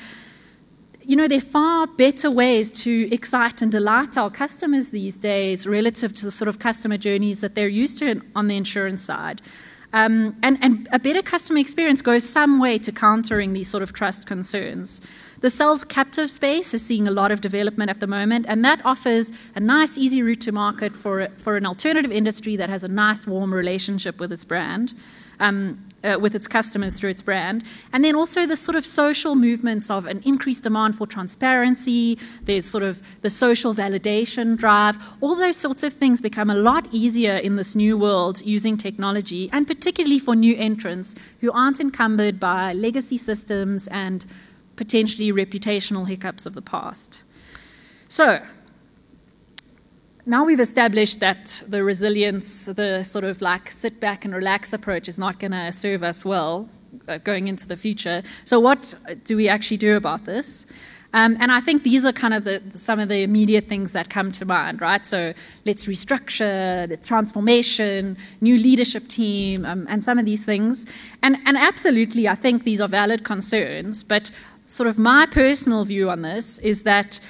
you 1.09 1.17
know, 1.17 1.27
there 1.27 1.39
are 1.39 1.41
far 1.41 1.87
better 1.87 2.31
ways 2.31 2.71
to 2.83 3.09
excite 3.11 3.63
and 3.63 3.73
delight 3.73 4.19
our 4.19 4.31
customers 4.31 4.91
these 4.91 5.17
days 5.17 5.67
relative 5.67 6.13
to 6.15 6.25
the 6.25 6.31
sort 6.31 6.49
of 6.49 6.59
customer 6.59 6.99
journeys 6.99 7.41
that 7.41 7.55
they're 7.55 7.69
used 7.69 7.99
to 8.01 8.21
on 8.37 8.49
the 8.49 8.57
insurance 8.57 9.03
side. 9.03 9.41
Um, 9.93 10.37
and, 10.43 10.59
and 10.63 10.87
a 10.93 10.99
better 10.99 11.23
customer 11.23 11.59
experience 11.59 12.03
goes 12.03 12.29
some 12.29 12.59
way 12.59 12.79
to 12.79 12.93
countering 12.93 13.55
these 13.55 13.69
sort 13.69 13.83
of 13.83 13.93
trust 13.93 14.27
concerns. 14.27 15.01
The 15.41 15.51
cells 15.51 15.85
captive 15.85 16.29
space 16.31 16.75
is 16.75 16.85
seeing 16.85 17.09
a 17.09 17.11
lot 17.11 17.31
of 17.31 17.41
development 17.41 17.91
at 17.91 18.01
the 18.01 18.07
moment, 18.07 18.45
and 18.49 18.65
that 18.65 18.85
offers 18.85 19.33
a 19.55 19.61
nice, 19.61 19.97
easy 19.97 20.23
route 20.23 20.41
to 20.43 20.53
market 20.53 20.95
for, 20.95 21.29
for 21.37 21.57
an 21.57 21.65
alternative 21.65 22.13
industry 22.13 22.57
that 22.57 22.69
has 22.69 22.85
a 22.85 22.89
nice, 22.89 23.27
warm 23.27 23.55
relationship 23.55 24.21
with 24.21 24.33
its 24.33 24.45
brand. 24.45 24.93
Um, 25.41 25.85
uh, 26.05 26.19
with 26.21 26.35
its 26.35 26.47
customers 26.47 26.99
through 26.99 27.11
its 27.11 27.23
brand. 27.23 27.65
And 27.93 28.05
then 28.05 28.15
also 28.15 28.47
the 28.47 28.57
sort 28.57 28.77
of 28.77 28.87
social 28.87 29.35
movements 29.35 29.91
of 29.91 30.07
an 30.07 30.21
increased 30.25 30.63
demand 30.63 30.97
for 30.97 31.07
transparency, 31.07 32.19
there's 32.43 32.65
sort 32.65 32.85
of 32.85 33.21
the 33.23 33.31
social 33.31 33.75
validation 33.75 34.57
drive. 34.57 34.97
All 35.21 35.35
those 35.35 35.57
sorts 35.57 35.83
of 35.83 35.93
things 35.93 36.21
become 36.21 36.51
a 36.51 36.55
lot 36.55 36.87
easier 36.93 37.37
in 37.37 37.57
this 37.57 37.75
new 37.75 37.99
world 37.99 38.45
using 38.45 38.77
technology, 38.77 39.51
and 39.53 39.67
particularly 39.67 40.19
for 40.19 40.37
new 40.37 40.57
entrants 40.57 41.15
who 41.41 41.51
aren't 41.53 41.81
encumbered 41.81 42.39
by 42.39 42.73
legacy 42.73 43.19
systems 43.19 43.89
and 43.89 44.25
potentially 44.77 45.33
reputational 45.33 46.07
hiccups 46.07 46.47
of 46.47 46.55
the 46.55 46.63
past. 46.63 47.25
So, 48.07 48.41
now 50.29 50.45
we've 50.45 50.61
established 50.61 51.21
that 51.21 51.63
the 51.67 51.83
resilience, 51.83 52.67
the 52.67 53.03
sort 53.03 53.25
of 53.25 53.41
like 53.41 53.71
sit 53.71 53.99
back 53.99 54.27
and 54.27 54.35
relax 54.35 54.75
approach 54.75 55.09
is 55.09 55.17
not 55.17 55.39
going 55.39 55.53
to 55.53 55.73
serve 55.73 56.03
us 56.03 56.23
well 56.23 56.69
uh, 57.09 57.17
going 57.19 57.49
into 57.49 57.67
the 57.67 57.77
future. 57.77 58.23
So, 58.45 58.61
what 58.61 58.95
do 59.25 59.37
we 59.37 59.49
actually 59.49 59.79
do 59.79 59.97
about 59.97 60.27
this? 60.27 60.67
Um, 61.15 61.39
and 61.41 61.51
I 61.51 61.61
think 61.61 61.83
these 61.83 62.05
are 62.05 62.13
kind 62.13 62.35
of 62.35 62.45
the, 62.45 62.63
some 62.75 63.01
of 63.01 63.09
the 63.09 63.23
immediate 63.23 63.67
things 63.69 63.93
that 63.93 64.11
come 64.11 64.31
to 64.33 64.45
mind, 64.45 64.83
right? 64.83 65.07
So 65.07 65.33
let's 65.65 65.87
restructure, 65.87 66.87
the 66.87 66.99
transformation, 66.99 68.19
new 68.43 68.59
leadership 68.59 69.09
team, 69.09 69.65
um, 69.65 69.87
and 69.89 70.05
some 70.05 70.19
of 70.19 70.27
these 70.27 70.45
things. 70.45 70.85
And, 71.23 71.39
and 71.47 71.57
absolutely, 71.57 72.29
I 72.29 72.35
think 72.35 72.65
these 72.65 72.83
are 72.83 72.89
valid 72.89 73.25
concerns. 73.25 74.05
But 74.05 74.31
sort 74.67 74.87
of 74.87 74.99
my 74.99 75.25
personal 75.25 75.87
view 75.87 76.11
on 76.11 76.21
this 76.21 76.59
is 76.59 76.83
that 76.83 77.21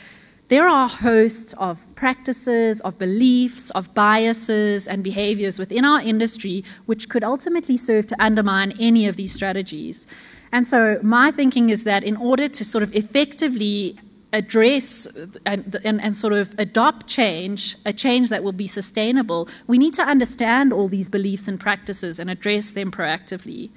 there 0.49 0.67
are 0.67 0.87
a 0.87 0.89
host 0.89 1.55
of 1.59 1.87
practices, 1.95 2.81
of 2.81 2.99
beliefs, 2.99 3.71
of 3.71 3.93
biases, 3.95 4.89
and 4.89 5.05
behaviors 5.05 5.59
within 5.59 5.85
our 5.85 6.01
industry 6.01 6.65
which 6.87 7.09
could 7.09 7.23
ultimately 7.23 7.77
serve 7.77 8.07
to 8.07 8.17
undermine 8.19 8.73
any 8.81 9.07
of 9.07 9.17
these 9.17 9.33
strategies. 9.33 10.07
And 10.51 10.67
so, 10.67 10.99
my 11.03 11.31
thinking 11.31 11.69
is 11.69 11.85
that 11.85 12.03
in 12.03 12.17
order 12.17 12.49
to 12.49 12.65
sort 12.65 12.83
of 12.83 12.95
effectively 12.95 13.99
address 14.33 15.07
and, 15.47 15.77
and, 15.85 16.01
and, 16.03 16.17
sort 16.17 16.33
of 16.35 16.55
adopt 16.59 17.07
change, 17.07 17.77
a 17.87 17.93
change 17.93 18.29
that 18.29 18.43
will 18.43 18.53
be 18.53 18.67
sustainable, 18.67 19.49
we 19.67 19.79
need 19.79 19.95
to 19.95 20.03
understand 20.03 20.73
all 20.73 20.89
these 20.89 21.09
beliefs 21.09 21.49
and 21.49 21.59
practices 21.59 22.19
and 22.21 22.29
address 22.29 22.73
them 22.73 22.91
proactively. 22.91 23.71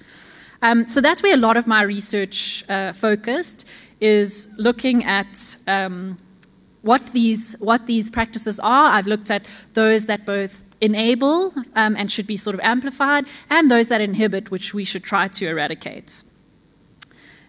Um, 0.61 0.87
so 0.87 1.01
that's 1.01 1.23
where 1.23 1.33
a 1.33 1.37
lot 1.37 1.57
of 1.57 1.67
my 1.67 1.81
research 1.81 2.65
uh, 2.69 2.91
focused 2.93 3.65
is 4.01 4.49
looking 4.57 5.05
at 5.05 5.57
um, 5.67 6.17
what 6.81 7.07
these 7.13 7.55
what 7.59 7.85
these 7.87 8.09
practices 8.09 8.59
are. 8.59 8.91
I've 8.91 9.07
looked 9.07 9.29
at 9.29 9.47
those 9.73 10.05
that 10.05 10.25
both 10.25 10.63
enable 10.81 11.53
um, 11.75 11.95
and 11.95 12.11
should 12.11 12.27
be 12.27 12.37
sort 12.37 12.55
of 12.55 12.59
amplified, 12.61 13.25
and 13.49 13.69
those 13.69 13.87
that 13.89 14.01
inhibit, 14.01 14.49
which 14.51 14.73
we 14.73 14.83
should 14.83 15.03
try 15.03 15.27
to 15.27 15.47
eradicate. 15.47 16.23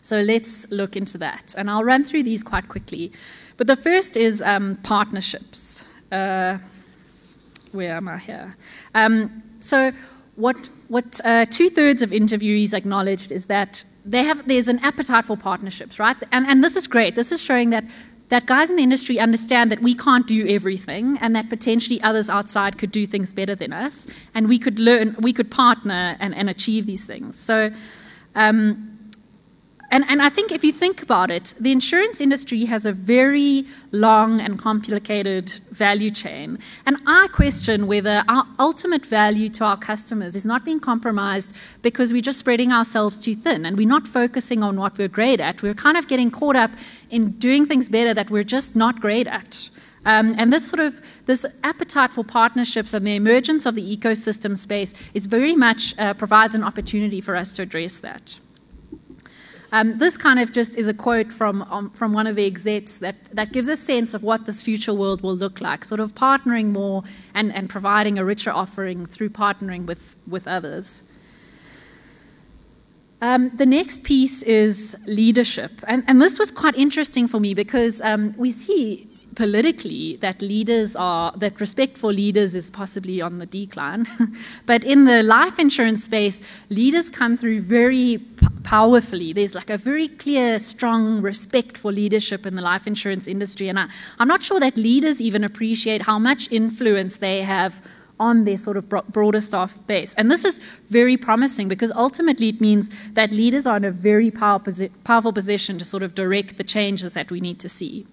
So 0.03 0.21
let's 0.21 0.69
look 0.71 0.97
into 0.97 1.17
that. 1.19 1.55
And 1.57 1.71
I'll 1.71 1.85
run 1.85 2.05
through 2.05 2.25
these 2.25 2.43
quite 2.43 2.69
quickly. 2.69 3.13
But 3.57 3.69
the 3.69 3.77
first 3.77 4.17
is 4.17 4.43
um, 4.43 4.77
partnerships. 4.83 5.87
Uh, 6.11 6.59
where 7.71 7.97
am 7.97 8.09
I 8.09 8.19
here? 8.19 8.57
Um, 8.95 9.43
so, 9.61 9.93
what, 10.35 10.69
what 10.89 11.21
uh, 11.25 11.47
two 11.47 11.71
thirds 11.71 12.03
of 12.03 12.11
interviewees 12.11 12.75
acknowledged 12.75 13.31
is 13.31 13.47
that 13.47 13.85
they 14.05 14.25
have, 14.25 14.47
there's 14.49 14.69
an 14.69 14.81
appetite 14.81 15.25
for 15.25 15.37
partnerships, 15.37 15.99
right? 16.01 16.17
And, 16.33 16.47
and 16.47 16.65
this 16.65 16.77
is 16.77 16.87
great. 16.87 17.15
This 17.15 17.31
is 17.31 17.41
showing 17.41 17.71
that, 17.71 17.85
that 18.33 18.47
guys 18.47 18.71
in 18.71 18.77
the 18.77 18.83
industry 18.83 19.19
understand 19.19 19.71
that 19.71 19.83
we 19.83 19.95
can't 19.95 20.27
do 20.27 20.49
everything 20.49 21.19
and 21.21 21.37
that 21.37 21.51
potentially 21.51 22.01
others 22.01 22.31
outside 22.31 22.79
could 22.79 22.91
do 22.91 23.07
things 23.07 23.31
better 23.35 23.55
than 23.55 23.75
us. 23.75 24.09
And 24.35 24.49
we 24.49 24.59
could 24.59 24.79
learn, 24.79 25.15
we 25.21 25.35
could 25.35 25.51
partner 25.51 26.17
and, 26.19 26.35
and 26.35 26.49
achieve 26.49 26.87
these 26.87 27.05
things. 27.05 27.39
So, 27.39 27.71
um, 28.35 28.92
and, 29.93 30.07
and 30.09 30.23
I 30.23 30.31
think 30.31 30.51
if 30.51 30.65
you 30.65 30.73
think 30.73 31.03
about 31.03 31.31
it, 31.31 31.55
the 31.61 31.71
insurance 31.71 32.19
industry 32.19 32.65
has 32.65 32.87
a 32.87 32.95
very 32.95 33.67
long 33.91 34.41
and 34.41 34.59
complicated 34.59 35.51
value 35.71 36.11
chain. 36.11 36.59
And 36.87 36.97
I 37.07 37.29
question 37.31 37.87
whether 37.87 38.25
our 38.27 38.47
ultimate 38.59 39.05
value 39.05 39.51
to 39.51 39.65
our 39.65 39.77
customers 39.77 40.35
is 40.35 40.47
not 40.47 40.65
being 40.65 40.81
compromised 40.81 41.55
because 41.83 42.11
we're 42.11 42.23
just 42.23 42.39
spreading 42.39 42.73
ourselves 42.73 43.19
too 43.19 43.35
thin 43.35 43.67
and 43.67 43.77
we're 43.77 43.87
not 43.87 44.09
focusing 44.09 44.63
on 44.63 44.79
what 44.79 44.97
we're 44.97 45.09
great 45.09 45.41
at. 45.41 45.63
We're 45.63 45.75
kind 45.75 45.99
of 45.99 46.09
getting 46.09 46.31
caught 46.31 46.57
up 46.57 46.71
in 47.11 47.33
doing 47.33 47.67
things 47.67 47.91
better 47.91 48.15
that 48.15 48.31
we're 48.31 48.45
just 48.45 48.75
not 48.75 48.99
great 48.99 49.27
at. 49.27 49.69
Um, 50.07 50.35
and 50.39 50.51
this 50.51 50.67
sort 50.67 50.81
of 50.81 51.03
this 51.27 51.45
appetite 51.65 52.13
for 52.13 52.25
partnerships 52.25 52.95
and 52.95 53.07
the 53.07 53.15
emergence 53.15 53.67
of 53.67 53.75
the 53.75 53.97
ecosystem 53.97 54.57
space 54.57 54.95
is 55.13 55.27
very 55.27 55.55
much 55.55 55.95
uh, 55.99 56.15
provides 56.15 56.55
an 56.55 56.65
opportunity 56.65 57.21
for 57.21 57.37
us 57.37 57.55
to 57.57 57.63
address 57.63 58.01
that. 58.01 58.39
Um, 59.73 59.97
this 59.97 60.19
kind 60.19 60.39
of 60.39 60.53
just 60.53 60.77
is 60.77 60.87
a 60.87 60.93
quote 60.93 61.33
from, 61.33 61.63
um, 61.63 61.91
from 61.91 62.13
one 62.13 62.27
of 62.27 62.37
the 62.37 62.45
execs 62.45 62.99
that, 62.99 63.17
that 63.33 63.53
gives 63.53 63.69
a 63.69 63.77
sense 63.77 64.13
of 64.13 64.23
what 64.23 64.45
this 64.45 64.63
future 64.63 64.93
world 64.93 65.23
will 65.23 65.35
look 65.35 65.63
like, 65.63 65.83
sort 65.87 65.99
of 65.99 66.15
partnering 66.15 66.67
more 66.67 67.03
and, 67.35 67.55
and 67.55 67.71
providing 67.71 68.19
a 68.19 68.25
richer 68.25 68.51
offering 68.51 69.07
through 69.07 69.31
partnering 69.31 69.87
with, 69.87 70.15
with 70.27 70.47
others. 70.47 71.03
Um, 73.23 73.51
the 73.57 73.65
next 73.65 74.03
piece 74.03 74.43
is 74.43 74.95
leadership. 75.07 75.81
And, 75.87 76.05
and, 76.07 76.21
this 76.21 76.39
was 76.39 76.51
quite 76.51 76.77
interesting 76.77 77.27
for 77.27 77.41
me 77.41 77.55
because 77.55 78.03
um, 78.03 78.35
we 78.37 78.51
see 78.51 79.09
politically 79.35 80.17
that 80.17 80.43
leaders 80.43 80.95
are 80.95 81.33
that 81.37 81.61
respect 81.61 81.97
for 81.97 82.13
leaders 82.13 82.55
is 82.55 82.71
possibly 82.71 83.21
on 83.21 83.39
the 83.39 83.47
decline 83.47 84.07
but 84.67 84.85
in 84.85 85.05
the 85.05 85.23
life 85.23 85.59
insurance 85.59 86.05
space 86.05 86.41
leaders 86.69 87.09
come 87.09 87.37
through 87.37 87.61
very 87.61 88.19
p- 88.19 88.47
powerfully 88.63 89.33
there's 89.33 89.55
like 89.55 89.71
a 89.71 89.79
very 89.79 90.09
clear 90.09 90.59
strong 90.59 91.23
respect 91.23 91.79
for 91.79 91.91
leadership 91.91 92.45
in 92.45 92.57
the 92.57 92.63
life 92.63 92.87
insurance 92.87 93.27
industry 93.27 93.69
and 93.69 93.79
I, 93.79 93.89
i'm 94.19 94.29
not 94.29 94.43
sure 94.43 94.61
that 94.61 94.77
leaders 94.77 95.21
even 95.23 95.45
appreciate 95.45 96.03
how 96.03 96.19
much 96.19 96.51
influence 96.53 97.19
they 97.19 97.43
have 97.43 97.81
on 98.21 98.45
their 98.45 98.57
sort 98.57 98.77
of 98.77 98.89
broader 98.89 99.41
staff 99.41 99.85
base. 99.89 100.15
And 100.15 100.31
this 100.31 100.45
is 100.45 100.61
very 100.91 101.17
promising 101.17 101.67
because 101.67 101.91
ultimately 101.91 102.51
it 102.51 102.61
means 102.61 102.89
that 103.15 103.33
leaders 103.33 103.67
are 103.67 103.77
in 103.77 103.85
a 103.85 103.91
very 103.91 104.31
powerful 104.31 105.33
position 105.33 105.77
to 105.79 105.85
sort 105.85 106.05
of 106.05 106.15
direct 106.15 106.57
the 106.57 106.63
changes 106.63 107.15
that 107.15 107.33
we 107.33 107.41
need 107.41 107.59
to 107.59 107.69
see. 107.69 108.07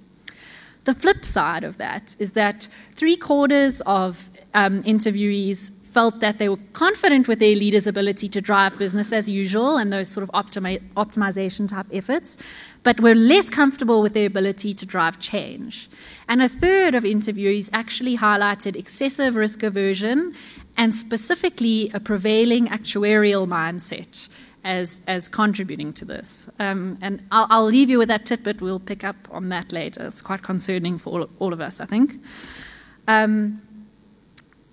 The 0.85 0.93
flip 0.93 1.25
side 1.25 1.63
of 1.63 1.77
that 1.77 2.15
is 2.19 2.31
that 2.31 2.67
three 2.95 3.17
quarters 3.17 3.81
of 3.81 4.29
um, 4.53 4.83
interviewees 4.83 5.71
felt 5.91 6.19
that 6.19 6.37
they 6.37 6.47
were 6.47 6.59
confident 6.73 7.27
with 7.27 7.39
their 7.39 7.55
leaders' 7.55 7.87
ability 7.87 8.29
to 8.29 8.41
drive 8.41 8.77
business 8.77 9.11
as 9.11 9.27
usual 9.27 9.77
and 9.77 9.91
those 9.91 10.07
sort 10.07 10.23
of 10.23 10.29
optimi- 10.33 10.79
optimization 10.95 11.67
type 11.67 11.87
efforts, 11.91 12.37
but 12.83 12.99
were 12.99 13.15
less 13.15 13.49
comfortable 13.49 14.01
with 14.01 14.13
their 14.13 14.27
ability 14.27 14.73
to 14.73 14.85
drive 14.85 15.19
change. 15.19 15.89
And 16.27 16.41
a 16.41 16.49
third 16.49 16.93
of 16.93 17.03
interviewees 17.03 17.69
actually 17.73 18.17
highlighted 18.17 18.75
excessive 18.75 19.35
risk 19.35 19.63
aversion 19.63 20.35
and 20.77 20.93
specifically 20.93 21.89
a 21.93 21.99
prevailing 21.99 22.67
actuarial 22.67 23.47
mindset 23.47 24.29
as, 24.69 25.01
as 25.07 25.27
contributing 25.27 25.91
to 25.93 26.05
this. 26.05 26.47
Um, 26.59 26.99
and 27.01 27.23
I'll, 27.31 27.47
I'll, 27.49 27.65
leave 27.65 27.89
you 27.89 27.97
with 27.97 28.07
that 28.09 28.27
tidbit. 28.27 28.61
We'll 28.61 28.79
pick 28.79 29.03
up 29.03 29.15
on 29.31 29.49
that 29.49 29.71
later. 29.71 30.05
It's 30.05 30.21
quite 30.21 30.43
concerning 30.43 30.99
for 30.99 31.21
all, 31.21 31.29
all 31.39 31.53
of 31.53 31.59
us, 31.59 31.81
I 31.81 31.85
think. 31.85 32.13
Um, 33.07 33.55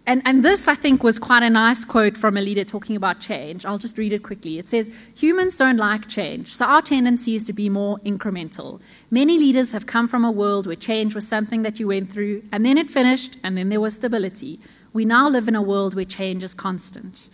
and, 0.06 0.20
and 0.26 0.44
this, 0.44 0.68
I 0.68 0.74
think, 0.74 1.02
was 1.02 1.18
quite 1.18 1.42
a 1.42 1.48
nice 1.48 1.84
quote 1.86 2.18
from 2.18 2.36
a 2.36 2.42
leader 2.42 2.62
talking 2.62 2.94
about 2.94 3.20
change. 3.20 3.64
I'll 3.64 3.78
just 3.78 3.96
read 3.96 4.12
it 4.12 4.22
quickly. 4.22 4.58
It 4.58 4.68
says, 4.68 4.94
Humans 5.16 5.56
don't 5.56 5.78
like 5.78 6.06
change, 6.08 6.54
so 6.54 6.66
our 6.66 6.82
tendency 6.82 7.34
is 7.34 7.42
to 7.44 7.54
be 7.54 7.70
more 7.70 7.98
incremental. 8.00 8.80
Many 9.10 9.38
leaders 9.38 9.72
have 9.72 9.86
come 9.86 10.06
from 10.06 10.24
a 10.24 10.30
world 10.30 10.66
where 10.66 10.76
change 10.76 11.14
was 11.14 11.26
something 11.26 11.62
that 11.62 11.80
you 11.80 11.88
went 11.88 12.12
through, 12.12 12.42
and 12.52 12.64
then 12.66 12.76
it 12.76 12.90
finished, 12.90 13.38
and 13.42 13.56
then 13.56 13.70
there 13.70 13.80
was 13.80 13.94
stability. 13.94 14.60
We 14.92 15.06
now 15.06 15.28
live 15.28 15.48
in 15.48 15.56
a 15.56 15.62
world 15.62 15.94
where 15.94 16.04
change 16.04 16.44
is 16.44 16.54
constant. 16.54 17.28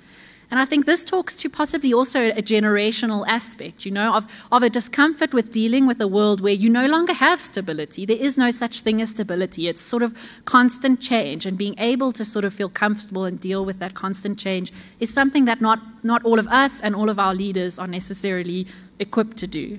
And 0.53 0.61
I 0.61 0.67
think 0.67 0.85
this 0.85 1.03
talks 1.03 1.35
to 1.37 1.49
possibly 1.49 1.95
also 1.95 2.29
a 2.29 2.43
generational 2.43 3.25
aspect, 3.27 3.87
you 3.87 3.91
know, 3.91 4.13
of, 4.13 4.47
of 4.53 4.63
a 4.63 4.69
discomfort 4.69 5.33
with 5.33 5.51
dealing 5.51 5.87
with 5.87 5.99
a 5.99 6.07
world 6.07 6.43
where 6.43 6.53
you 6.53 6.69
no 6.69 6.85
longer 6.85 7.15
have 7.15 7.41
stability. 7.41 8.05
There 8.05 8.19
is 8.19 8.37
no 8.37 8.51
such 8.51 8.83
thing 8.83 9.01
as 9.01 9.13
stability. 9.13 9.67
It's 9.67 9.81
sort 9.81 10.03
of 10.03 10.15
constant 10.45 11.01
change, 11.01 11.47
and 11.47 11.57
being 11.57 11.75
able 11.79 12.13
to 12.13 12.23
sort 12.23 12.45
of 12.45 12.53
feel 12.53 12.69
comfortable 12.69 13.25
and 13.25 13.41
deal 13.41 13.65
with 13.65 13.79
that 13.79 13.95
constant 13.95 14.39
change 14.39 14.75
is 15.01 15.11
something 15.11 15.47
that 15.47 15.63
not, 15.63 15.81
not 16.05 16.23
all 16.23 16.39
of 16.39 16.47
us 16.49 16.83
and 16.83 16.95
all 16.95 17.09
of 17.09 17.19
our 17.19 17.35
leaders 17.35 17.79
are 17.79 17.87
necessarily 17.87 18.67
equipped 18.99 19.39
to 19.39 19.47
do. 19.47 19.79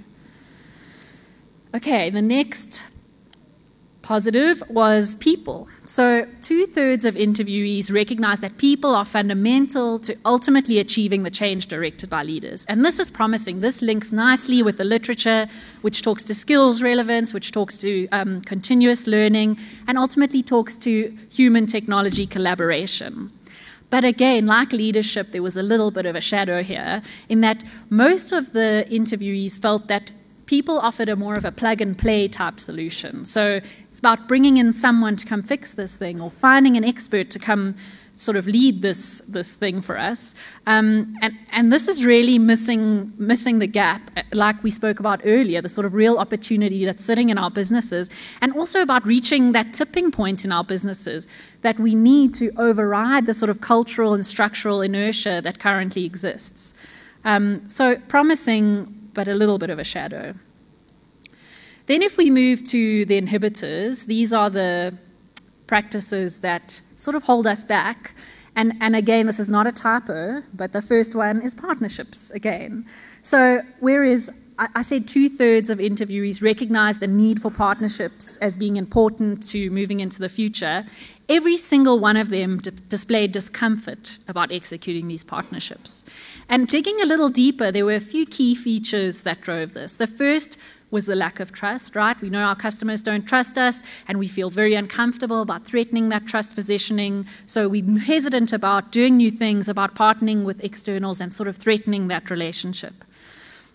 Okay, 1.75 2.09
the 2.09 2.23
next 2.23 2.81
positive 4.01 4.63
was 4.69 5.13
people. 5.13 5.67
So, 5.85 6.25
two 6.41 6.65
thirds 6.65 7.03
of 7.03 7.15
interviewees 7.15 7.93
recognize 7.93 8.39
that 8.39 8.57
people 8.57 8.95
are 8.95 9.03
fundamental 9.03 9.99
to 9.99 10.15
ultimately 10.23 10.79
achieving 10.79 11.23
the 11.23 11.29
change 11.29 11.67
directed 11.67 12.09
by 12.09 12.23
leaders. 12.23 12.63
And 12.69 12.85
this 12.85 12.99
is 12.99 13.11
promising. 13.11 13.59
This 13.59 13.81
links 13.81 14.13
nicely 14.13 14.63
with 14.63 14.77
the 14.77 14.85
literature, 14.85 15.45
which 15.81 16.01
talks 16.01 16.23
to 16.23 16.33
skills 16.33 16.81
relevance, 16.81 17.33
which 17.33 17.51
talks 17.51 17.81
to 17.81 18.07
um, 18.13 18.39
continuous 18.41 19.07
learning, 19.07 19.57
and 19.85 19.97
ultimately 19.97 20.41
talks 20.41 20.77
to 20.77 21.17
human 21.29 21.65
technology 21.65 22.27
collaboration. 22.27 23.29
But 23.89 24.05
again, 24.05 24.45
like 24.45 24.71
leadership, 24.71 25.33
there 25.33 25.43
was 25.43 25.57
a 25.57 25.61
little 25.61 25.91
bit 25.91 26.05
of 26.05 26.15
a 26.15 26.21
shadow 26.21 26.63
here 26.63 27.01
in 27.27 27.41
that 27.41 27.61
most 27.89 28.31
of 28.31 28.53
the 28.53 28.87
interviewees 28.89 29.61
felt 29.61 29.89
that 29.89 30.13
people 30.57 30.77
offered 30.77 31.09
a 31.09 31.15
more 31.15 31.33
of 31.33 31.45
a 31.45 31.51
plug 31.51 31.81
and 31.81 31.97
play 31.97 32.27
type 32.27 32.59
solution. 32.59 33.25
So 33.25 33.59
it's 33.89 33.97
about 33.97 34.27
bringing 34.27 34.57
in 34.57 34.71
someone 34.71 35.15
to 35.15 35.25
come 35.25 35.41
fix 35.41 35.73
this 35.73 35.97
thing 35.97 36.21
or 36.21 36.29
finding 36.29 36.77
an 36.77 36.83
expert 36.83 37.31
to 37.31 37.39
come 37.39 37.73
sort 38.13 38.37
of 38.37 38.45
lead 38.45 38.83
this 38.83 39.23
this 39.27 39.49
thing 39.61 39.81
for 39.81 39.97
us. 39.97 40.35
Um, 40.67 40.87
and 41.23 41.33
and 41.51 41.73
this 41.73 41.87
is 41.87 42.05
really 42.05 42.37
missing 42.37 43.11
missing 43.17 43.57
the 43.57 43.65
gap, 43.81 44.01
like 44.31 44.57
we 44.61 44.69
spoke 44.69 44.99
about 44.99 45.21
earlier, 45.25 45.59
the 45.59 45.73
sort 45.77 45.85
of 45.87 45.95
real 45.95 46.19
opportunity 46.19 46.85
that's 46.85 47.03
sitting 47.03 47.29
in 47.29 47.39
our 47.39 47.49
businesses, 47.49 48.11
and 48.41 48.53
also 48.53 48.83
about 48.83 49.03
reaching 49.07 49.53
that 49.53 49.73
tipping 49.73 50.11
point 50.11 50.45
in 50.45 50.51
our 50.51 50.63
businesses 50.63 51.25
that 51.61 51.79
we 51.79 51.95
need 51.95 52.31
to 52.35 52.51
override 52.67 53.25
the 53.25 53.33
sort 53.33 53.49
of 53.49 53.59
cultural 53.59 54.13
and 54.13 54.23
structural 54.23 54.83
inertia 54.83 55.41
that 55.43 55.57
currently 55.57 56.05
exists. 56.05 56.75
Um, 57.25 57.67
so 57.69 57.95
promising 58.07 59.02
but 59.13 59.27
a 59.27 59.33
little 59.33 59.57
bit 59.57 59.69
of 59.69 59.79
a 59.79 59.83
shadow. 59.83 60.33
Then, 61.85 62.01
if 62.01 62.17
we 62.17 62.29
move 62.29 62.63
to 62.65 63.05
the 63.05 63.21
inhibitors, 63.21 64.05
these 64.05 64.31
are 64.31 64.49
the 64.49 64.93
practices 65.67 66.39
that 66.39 66.81
sort 66.95 67.15
of 67.15 67.23
hold 67.23 67.45
us 67.47 67.63
back. 67.63 68.15
And, 68.55 68.73
and 68.81 68.95
again, 68.95 69.25
this 69.25 69.39
is 69.39 69.49
not 69.49 69.65
a 69.67 69.71
typo, 69.71 70.43
but 70.53 70.73
the 70.73 70.81
first 70.81 71.15
one 71.15 71.41
is 71.41 71.55
partnerships 71.55 72.29
again. 72.31 72.85
So, 73.21 73.61
whereas 73.79 74.29
I, 74.59 74.67
I 74.75 74.81
said 74.81 75.07
two 75.07 75.29
thirds 75.29 75.69
of 75.69 75.79
interviewees 75.79 76.41
recognized 76.41 76.99
the 76.99 77.07
need 77.07 77.41
for 77.41 77.49
partnerships 77.49 78.37
as 78.37 78.57
being 78.57 78.77
important 78.77 79.47
to 79.49 79.69
moving 79.71 79.99
into 79.99 80.19
the 80.19 80.29
future, 80.29 80.85
every 81.29 81.57
single 81.57 81.99
one 81.99 82.17
of 82.17 82.29
them 82.29 82.59
d- 82.59 82.71
displayed 82.89 83.31
discomfort 83.31 84.17
about 84.27 84.51
executing 84.51 85.07
these 85.07 85.23
partnerships. 85.23 86.03
And 86.49 86.67
digging 86.67 86.99
a 87.01 87.05
little 87.05 87.29
deeper, 87.29 87.71
there 87.71 87.85
were 87.85 87.95
a 87.95 87.99
few 87.99 88.25
key 88.25 88.55
features 88.55 89.23
that 89.23 89.41
drove 89.41 89.73
this. 89.73 89.95
The 89.95 90.07
first 90.07 90.57
was 90.91 91.05
the 91.05 91.15
lack 91.15 91.39
of 91.39 91.51
trust, 91.51 91.95
right? 91.95 92.21
We 92.21 92.29
know 92.29 92.41
our 92.41 92.55
customers 92.55 93.01
don't 93.01 93.25
trust 93.25 93.57
us 93.57 93.81
and 94.07 94.19
we 94.19 94.27
feel 94.27 94.51
very 94.51 94.75
uncomfortable 94.75 95.41
about 95.41 95.65
threatening 95.65 96.09
that 96.09 96.27
trust 96.27 96.53
positioning. 96.53 97.25
So 97.47 97.67
we're 97.67 97.97
hesitant 97.97 98.53
about 98.53 98.91
doing 98.91 99.17
new 99.17 99.31
things, 99.31 99.67
about 99.67 99.95
partnering 99.95 100.43
with 100.43 100.63
externals 100.63 101.19
and 101.19 101.33
sort 101.33 101.49
of 101.49 101.57
threatening 101.57 102.09
that 102.09 102.29
relationship. 102.29 102.93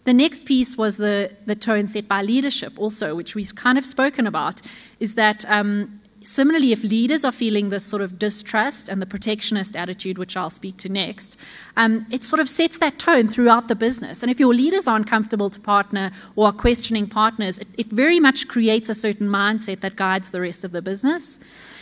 The 0.04 0.14
next 0.14 0.44
piece 0.46 0.78
was 0.78 0.96
the, 0.96 1.32
the 1.44 1.56
tone 1.56 1.88
set 1.88 2.06
by 2.06 2.22
leadership, 2.22 2.78
also, 2.78 3.14
which 3.16 3.34
we've 3.34 3.54
kind 3.54 3.76
of 3.76 3.84
spoken 3.84 4.26
about, 4.26 4.62
is 5.00 5.14
that 5.16 5.44
um, 5.50 5.97
Similarly, 6.28 6.72
if 6.72 6.84
leaders 6.84 7.24
are 7.24 7.32
feeling 7.32 7.70
this 7.70 7.82
sort 7.82 8.02
of 8.02 8.18
distrust 8.18 8.90
and 8.90 9.00
the 9.00 9.06
protectionist 9.06 9.74
attitude, 9.74 10.18
which 10.18 10.36
I'll 10.36 10.50
speak 10.50 10.76
to 10.76 10.90
next, 10.90 11.40
um, 11.78 12.04
it 12.10 12.22
sort 12.22 12.38
of 12.38 12.50
sets 12.50 12.76
that 12.78 12.98
tone 12.98 13.28
throughout 13.28 13.68
the 13.68 13.74
business. 13.74 14.22
And 14.22 14.30
if 14.30 14.38
your 14.38 14.52
leaders 14.52 14.86
aren't 14.86 15.06
comfortable 15.06 15.48
to 15.48 15.58
partner 15.58 16.12
or 16.36 16.48
are 16.48 16.52
questioning 16.52 17.06
partners, 17.06 17.58
it, 17.58 17.68
it 17.78 17.86
very 17.86 18.20
much 18.20 18.46
creates 18.46 18.90
a 18.90 18.94
certain 18.94 19.26
mindset 19.26 19.80
that 19.80 19.96
guides 19.96 20.30
the 20.30 20.42
rest 20.42 20.64
of 20.64 20.72
the 20.72 20.82
business. 20.82 21.40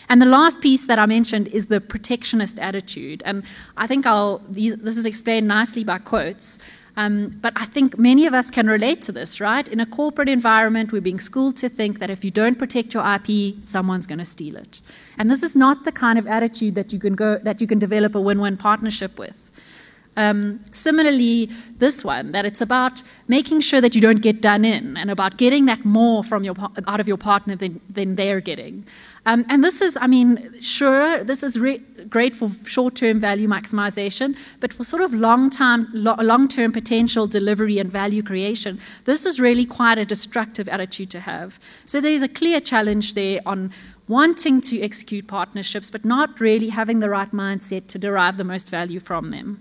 And 0.09 0.23
the 0.23 0.27
last 0.27 0.61
piece 0.61 0.87
that 0.87 1.01
I 1.01 1.07
mentioned 1.07 1.49
is 1.49 1.67
the 1.67 1.81
protectionist 1.81 2.61
attitude. 2.61 3.25
And 3.27 3.43
I 3.77 3.89
think 3.89 4.07
I'll, 4.07 4.41
these, 4.49 4.77
this 4.77 4.97
is 4.97 5.07
explained 5.07 5.49
nicely 5.49 5.83
by 5.83 5.99
quotes. 5.99 6.61
Um, 6.99 7.39
but 7.43 7.53
I 7.57 7.67
think 7.67 7.99
many 7.99 8.25
of 8.27 8.33
us 8.33 8.51
can 8.51 8.67
relate 8.69 9.03
to 9.03 9.13
this, 9.13 9.39
right? 9.39 9.69
In 9.69 9.81
a 9.81 9.87
corporate 9.87 10.31
environment, 10.31 10.93
we're 10.93 11.03
being 11.03 11.21
schooled 11.21 11.57
to 11.59 11.69
think 11.69 11.99
that 11.99 12.09
if 12.09 12.25
you 12.25 12.31
don't 12.31 12.59
protect 12.59 12.95
your 12.95 13.05
IP, 13.07 13.63
someone's 13.63 14.07
going 14.07 14.19
to 14.19 14.25
steal 14.25 14.57
it. 14.57 14.81
And 15.19 15.31
this 15.31 15.43
is 15.43 15.55
not 15.55 15.85
the 15.85 15.93
kind 15.93 16.19
of 16.19 16.27
attitude 16.27 16.75
that 16.75 16.93
you 16.95 16.99
can 16.99 17.15
go 17.15 17.37
that 17.39 17.61
you 17.61 17.67
can 17.67 17.79
develop 17.79 18.15
a 18.15 18.21
win-win 18.21 18.57
partnership 18.57 19.19
with. 19.19 19.37
Um, 20.19 20.65
similarly, 20.73 21.51
this 21.77 22.03
one 22.03 22.33
that 22.33 22.47
it's 22.47 22.63
about 22.63 23.03
making 23.29 23.61
sure 23.61 23.83
that 23.83 23.95
you 23.95 24.01
don't 24.01 24.23
get 24.23 24.41
done 24.41 24.65
in, 24.65 24.97
and 24.97 25.11
about 25.11 25.37
getting 25.37 25.67
that 25.67 25.85
more 25.85 26.25
from 26.25 26.45
your 26.45 26.55
out 26.89 27.01
of 27.01 27.07
your 27.07 27.19
partner 27.19 27.57
than, 27.57 27.81
than 27.91 28.17
they're 28.17 28.41
getting. 28.41 28.87
Um, 29.27 29.45
and 29.49 29.63
this 29.65 29.81
is, 29.81 29.99
I 30.01 30.07
mean, 30.07 30.55
sure, 30.61 31.25
this 31.25 31.43
is 31.43 31.59
re- 31.59 31.83
great 32.09 32.37
for 32.37 32.49
short-term 32.65 33.19
value 33.19 33.49
maximization, 33.49 34.39
but 34.61 34.73
for 34.73 34.85
sort 34.85 35.03
of 35.03 35.13
long-term, 35.13 35.89
lo- 35.93 36.15
long-term 36.21 36.71
potential 36.71 37.27
delivery 37.27 37.81
and 37.81 37.91
value 37.91 38.23
creation, 38.23 38.79
this 39.05 39.27
is 39.27 39.41
really 39.41 39.67
quite 39.67 39.99
a 39.99 40.05
destructive 40.05 40.69
attitude 40.69 41.11
to 41.11 41.21
have. 41.21 41.59
So 41.87 42.01
there's 42.01 42.23
a 42.23 42.29
clear 42.29 42.61
challenge 42.61 43.15
there 43.15 43.41
on 43.45 43.73
wanting 44.07 44.61
to 44.61 44.81
execute 44.81 45.27
partnerships, 45.27 45.91
but 45.91 46.05
not 46.05 46.41
really 46.41 46.69
having 46.69 47.01
the 47.01 47.11
right 47.11 47.33
mindset 47.33 47.89
to 47.89 47.99
derive 47.99 48.37
the 48.37 48.45
most 48.45 48.71
value 48.71 49.01
from 49.01 49.33
them. 49.33 49.61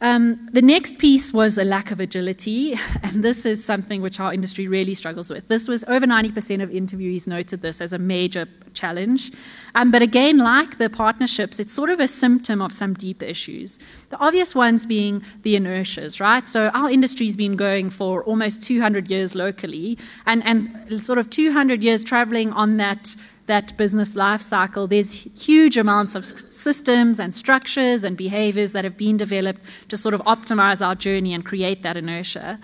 Um, 0.00 0.48
the 0.52 0.62
next 0.62 0.98
piece 0.98 1.32
was 1.32 1.58
a 1.58 1.64
lack 1.64 1.90
of 1.90 1.98
agility, 1.98 2.78
and 3.02 3.24
this 3.24 3.44
is 3.44 3.64
something 3.64 4.00
which 4.00 4.20
our 4.20 4.32
industry 4.32 4.68
really 4.68 4.94
struggles 4.94 5.28
with. 5.28 5.48
This 5.48 5.66
was 5.66 5.84
over 5.88 6.06
90% 6.06 6.62
of 6.62 6.70
interviewees 6.70 7.26
noted 7.26 7.62
this 7.62 7.80
as 7.80 7.92
a 7.92 7.98
major 7.98 8.46
challenge. 8.74 9.32
Um, 9.74 9.90
but 9.90 10.02
again, 10.02 10.38
like 10.38 10.78
the 10.78 10.88
partnerships, 10.88 11.58
it's 11.58 11.72
sort 11.72 11.90
of 11.90 11.98
a 11.98 12.06
symptom 12.06 12.62
of 12.62 12.72
some 12.72 12.94
deeper 12.94 13.24
issues. 13.24 13.78
The 14.10 14.18
obvious 14.18 14.54
ones 14.54 14.86
being 14.86 15.24
the 15.42 15.56
inertias, 15.56 16.20
right? 16.20 16.46
So 16.46 16.68
our 16.68 16.90
industry's 16.90 17.36
been 17.36 17.56
going 17.56 17.90
for 17.90 18.22
almost 18.22 18.62
200 18.62 19.10
years 19.10 19.34
locally, 19.34 19.98
and, 20.26 20.44
and 20.44 21.02
sort 21.02 21.18
of 21.18 21.28
200 21.28 21.82
years 21.82 22.04
traveling 22.04 22.52
on 22.52 22.76
that 22.76 23.16
that 23.48 23.76
business 23.76 24.14
life 24.14 24.40
cycle, 24.40 24.86
there's 24.86 25.12
huge 25.12 25.76
amounts 25.76 26.14
of 26.14 26.24
systems 26.24 27.18
and 27.18 27.34
structures 27.34 28.04
and 28.04 28.16
behaviors 28.16 28.72
that 28.72 28.84
have 28.84 28.96
been 28.96 29.16
developed 29.16 29.60
to 29.88 29.96
sort 29.96 30.14
of 30.14 30.22
optimize 30.22 30.86
our 30.86 30.94
journey 30.94 31.34
and 31.34 31.44
create 31.44 31.82
that 31.82 31.96
inertia. 31.96 32.60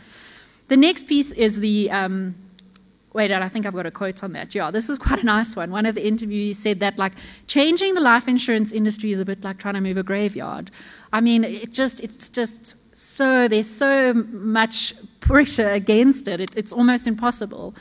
The 0.68 0.76
next 0.76 1.08
piece 1.08 1.32
is 1.32 1.60
the 1.60 1.90
um, 1.90 2.36
wait, 3.14 3.30
I 3.30 3.48
think 3.48 3.64
I've 3.64 3.74
got 3.74 3.86
a 3.86 3.90
quote 3.90 4.22
on 4.22 4.32
that. 4.32 4.54
Yeah, 4.54 4.70
this 4.70 4.88
was 4.88 4.98
quite 5.06 5.22
a 5.22 5.26
nice 5.26 5.56
one. 5.56 5.70
One 5.70 5.86
of 5.86 5.94
the 5.94 6.02
interviewees 6.02 6.56
said 6.56 6.80
that 6.80 6.98
like 6.98 7.12
changing 7.46 7.94
the 7.94 8.00
life 8.00 8.28
insurance 8.28 8.72
industry 8.72 9.12
is 9.12 9.20
a 9.20 9.24
bit 9.24 9.42
like 9.42 9.58
trying 9.58 9.74
to 9.74 9.80
move 9.80 9.96
a 9.96 10.02
graveyard. 10.02 10.70
I 11.12 11.20
mean, 11.20 11.44
it 11.44 11.72
just 11.72 12.02
it's 12.02 12.28
just 12.28 12.76
so 12.96 13.48
there's 13.48 13.70
so 13.70 14.12
much 14.12 14.94
pressure 15.20 15.68
against 15.68 16.28
it. 16.28 16.40
it 16.40 16.50
it's 16.56 16.72
almost 16.72 17.06
impossible. 17.06 17.74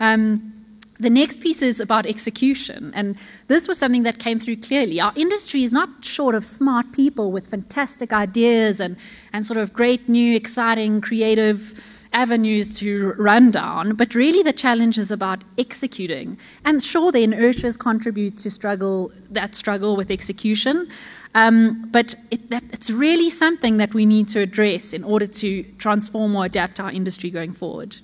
Um, 0.00 0.59
the 1.00 1.10
next 1.10 1.40
piece 1.40 1.62
is 1.62 1.80
about 1.80 2.04
execution, 2.06 2.92
and 2.94 3.16
this 3.48 3.66
was 3.66 3.78
something 3.78 4.02
that 4.02 4.18
came 4.18 4.38
through 4.38 4.56
clearly. 4.56 5.00
Our 5.00 5.12
industry 5.16 5.62
is 5.62 5.72
not 5.72 6.04
short 6.04 6.34
of 6.34 6.44
smart 6.44 6.92
people 6.92 7.32
with 7.32 7.46
fantastic 7.46 8.12
ideas 8.12 8.80
and, 8.80 8.96
and 9.32 9.46
sort 9.46 9.58
of 9.58 9.72
great, 9.72 10.08
new, 10.08 10.36
exciting, 10.36 11.00
creative 11.00 11.74
avenues 12.12 12.76
to 12.80 13.12
run 13.12 13.50
down, 13.50 13.94
but 13.94 14.14
really 14.14 14.42
the 14.42 14.52
challenge 14.52 14.98
is 14.98 15.10
about 15.10 15.42
executing. 15.56 16.36
And 16.64 16.82
sure, 16.82 17.12
the 17.12 17.26
inertias 17.26 17.78
contribute 17.78 18.36
to 18.38 18.50
struggle 18.50 19.10
that 19.30 19.54
struggle 19.54 19.96
with 19.96 20.10
execution, 20.10 20.88
um, 21.34 21.88
but 21.90 22.14
it, 22.30 22.50
that, 22.50 22.64
it's 22.72 22.90
really 22.90 23.30
something 23.30 23.78
that 23.78 23.94
we 23.94 24.04
need 24.04 24.28
to 24.30 24.40
address 24.40 24.92
in 24.92 25.04
order 25.04 25.26
to 25.26 25.62
transform 25.78 26.36
or 26.36 26.44
adapt 26.44 26.78
our 26.78 26.90
industry 26.90 27.30
going 27.30 27.52
forward. 27.52 27.96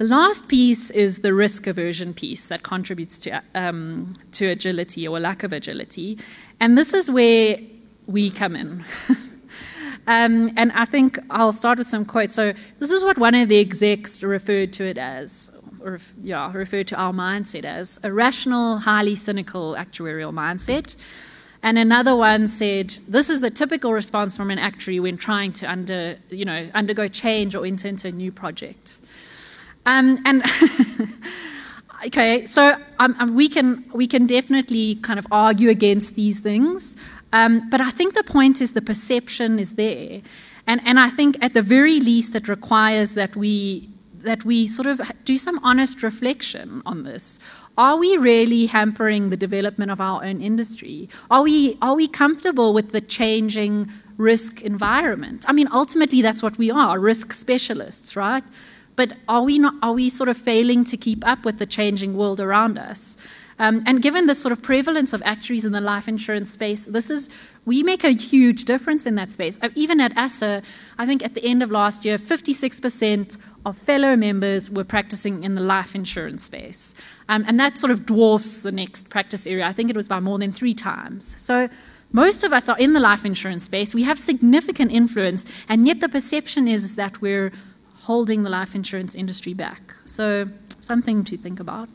The 0.00 0.06
last 0.06 0.48
piece 0.48 0.90
is 0.90 1.18
the 1.18 1.34
risk 1.34 1.66
aversion 1.66 2.14
piece 2.14 2.46
that 2.46 2.62
contributes 2.62 3.20
to, 3.20 3.42
um, 3.54 4.14
to 4.32 4.46
agility 4.46 5.06
or 5.06 5.20
lack 5.20 5.42
of 5.42 5.52
agility. 5.52 6.18
And 6.58 6.78
this 6.78 6.94
is 6.94 7.10
where 7.10 7.58
we 8.06 8.30
come 8.30 8.56
in. 8.56 8.82
um, 10.06 10.52
and 10.56 10.72
I 10.72 10.86
think 10.86 11.18
I'll 11.28 11.52
start 11.52 11.76
with 11.76 11.86
some 11.86 12.06
quotes. 12.06 12.34
So, 12.34 12.54
this 12.78 12.90
is 12.90 13.04
what 13.04 13.18
one 13.18 13.34
of 13.34 13.50
the 13.50 13.58
execs 13.58 14.22
referred 14.22 14.72
to 14.72 14.84
it 14.86 14.96
as, 14.96 15.52
or 15.82 16.00
yeah, 16.22 16.50
referred 16.50 16.88
to 16.88 16.96
our 16.96 17.12
mindset 17.12 17.64
as 17.64 18.00
a 18.02 18.10
rational, 18.10 18.78
highly 18.78 19.16
cynical 19.16 19.74
actuarial 19.74 20.32
mindset. 20.32 20.96
And 21.62 21.76
another 21.76 22.16
one 22.16 22.48
said, 22.48 22.96
"This 23.06 23.28
is 23.28 23.42
the 23.42 23.50
typical 23.50 23.92
response 23.92 24.34
from 24.34 24.50
an 24.50 24.58
actuary 24.58 24.98
when 24.98 25.18
trying 25.18 25.52
to 25.60 25.70
under, 25.70 26.16
you 26.30 26.46
know, 26.46 26.70
undergo 26.72 27.06
change 27.06 27.54
or 27.54 27.66
enter 27.66 27.86
into 27.86 28.08
a 28.08 28.12
new 28.12 28.32
project." 28.32 28.99
Um, 29.86 30.18
and 30.24 30.44
okay, 32.06 32.44
so 32.46 32.76
um, 32.98 33.16
um, 33.18 33.34
we 33.34 33.48
can 33.48 33.84
we 33.92 34.06
can 34.06 34.26
definitely 34.26 34.96
kind 34.96 35.18
of 35.18 35.26
argue 35.30 35.68
against 35.70 36.14
these 36.14 36.40
things, 36.40 36.96
um, 37.32 37.68
but 37.70 37.80
I 37.80 37.90
think 37.90 38.14
the 38.14 38.24
point 38.24 38.60
is 38.60 38.72
the 38.72 38.82
perception 38.82 39.58
is 39.58 39.74
there, 39.74 40.20
and 40.66 40.80
and 40.84 41.00
I 41.00 41.10
think 41.10 41.42
at 41.42 41.54
the 41.54 41.62
very 41.62 42.00
least 42.00 42.34
it 42.34 42.48
requires 42.48 43.14
that 43.14 43.36
we 43.36 43.88
that 44.22 44.44
we 44.44 44.68
sort 44.68 44.86
of 44.86 45.00
do 45.24 45.38
some 45.38 45.58
honest 45.64 46.02
reflection 46.02 46.82
on 46.84 47.04
this. 47.04 47.40
Are 47.78 47.96
we 47.96 48.16
really 48.18 48.66
hampering 48.66 49.30
the 49.30 49.36
development 49.36 49.90
of 49.90 50.00
our 50.00 50.22
own 50.22 50.40
industry? 50.42 51.08
Are 51.30 51.42
we 51.42 51.78
are 51.80 51.94
we 51.94 52.06
comfortable 52.06 52.74
with 52.74 52.92
the 52.92 53.00
changing 53.00 53.90
risk 54.18 54.60
environment? 54.60 55.44
I 55.48 55.52
mean, 55.52 55.68
ultimately 55.72 56.20
that's 56.20 56.42
what 56.42 56.58
we 56.58 56.70
are, 56.70 56.98
risk 56.98 57.32
specialists, 57.32 58.16
right? 58.16 58.44
But 59.00 59.14
are 59.28 59.40
we, 59.40 59.58
not, 59.58 59.76
are 59.80 59.94
we 59.94 60.10
sort 60.10 60.28
of 60.28 60.36
failing 60.36 60.84
to 60.84 60.94
keep 60.98 61.26
up 61.26 61.46
with 61.46 61.58
the 61.58 61.64
changing 61.64 62.18
world 62.18 62.38
around 62.38 62.78
us? 62.78 63.16
Um, 63.58 63.82
and 63.86 64.02
given 64.02 64.26
the 64.26 64.34
sort 64.34 64.52
of 64.52 64.62
prevalence 64.62 65.14
of 65.14 65.22
actuaries 65.24 65.64
in 65.64 65.72
the 65.72 65.80
life 65.80 66.06
insurance 66.06 66.50
space, 66.50 66.84
this 66.84 67.08
is 67.08 67.30
we 67.64 67.82
make 67.82 68.04
a 68.04 68.10
huge 68.10 68.66
difference 68.66 69.06
in 69.06 69.14
that 69.14 69.32
space. 69.32 69.58
Uh, 69.62 69.70
even 69.74 70.02
at 70.02 70.12
ASSA, 70.18 70.62
I 70.98 71.06
think 71.06 71.24
at 71.24 71.32
the 71.32 71.42
end 71.42 71.62
of 71.62 71.70
last 71.70 72.04
year, 72.04 72.18
56% 72.18 73.38
of 73.64 73.78
fellow 73.78 74.16
members 74.16 74.68
were 74.68 74.84
practicing 74.84 75.44
in 75.44 75.54
the 75.54 75.62
life 75.62 75.94
insurance 75.94 76.42
space. 76.42 76.94
Um, 77.30 77.42
and 77.48 77.58
that 77.58 77.78
sort 77.78 77.92
of 77.92 78.04
dwarfs 78.04 78.60
the 78.60 78.70
next 78.70 79.08
practice 79.08 79.46
area. 79.46 79.64
I 79.64 79.72
think 79.72 79.88
it 79.88 79.96
was 79.96 80.08
by 80.08 80.20
more 80.20 80.38
than 80.38 80.52
three 80.52 80.74
times. 80.74 81.36
So 81.38 81.70
most 82.12 82.44
of 82.44 82.52
us 82.52 82.68
are 82.68 82.78
in 82.78 82.92
the 82.92 83.00
life 83.00 83.24
insurance 83.24 83.64
space. 83.64 83.94
We 83.94 84.02
have 84.02 84.18
significant 84.18 84.92
influence, 84.92 85.46
and 85.70 85.86
yet 85.86 86.00
the 86.00 86.08
perception 86.10 86.68
is 86.68 86.96
that 86.96 87.20
we're 87.22 87.50
holding 88.10 88.42
the 88.42 88.50
life 88.50 88.74
insurance 88.74 89.14
industry 89.14 89.54
back. 89.54 89.94
So, 90.04 90.48
something 90.80 91.22
to 91.30 91.36
think 91.36 91.60
about. 91.60 91.92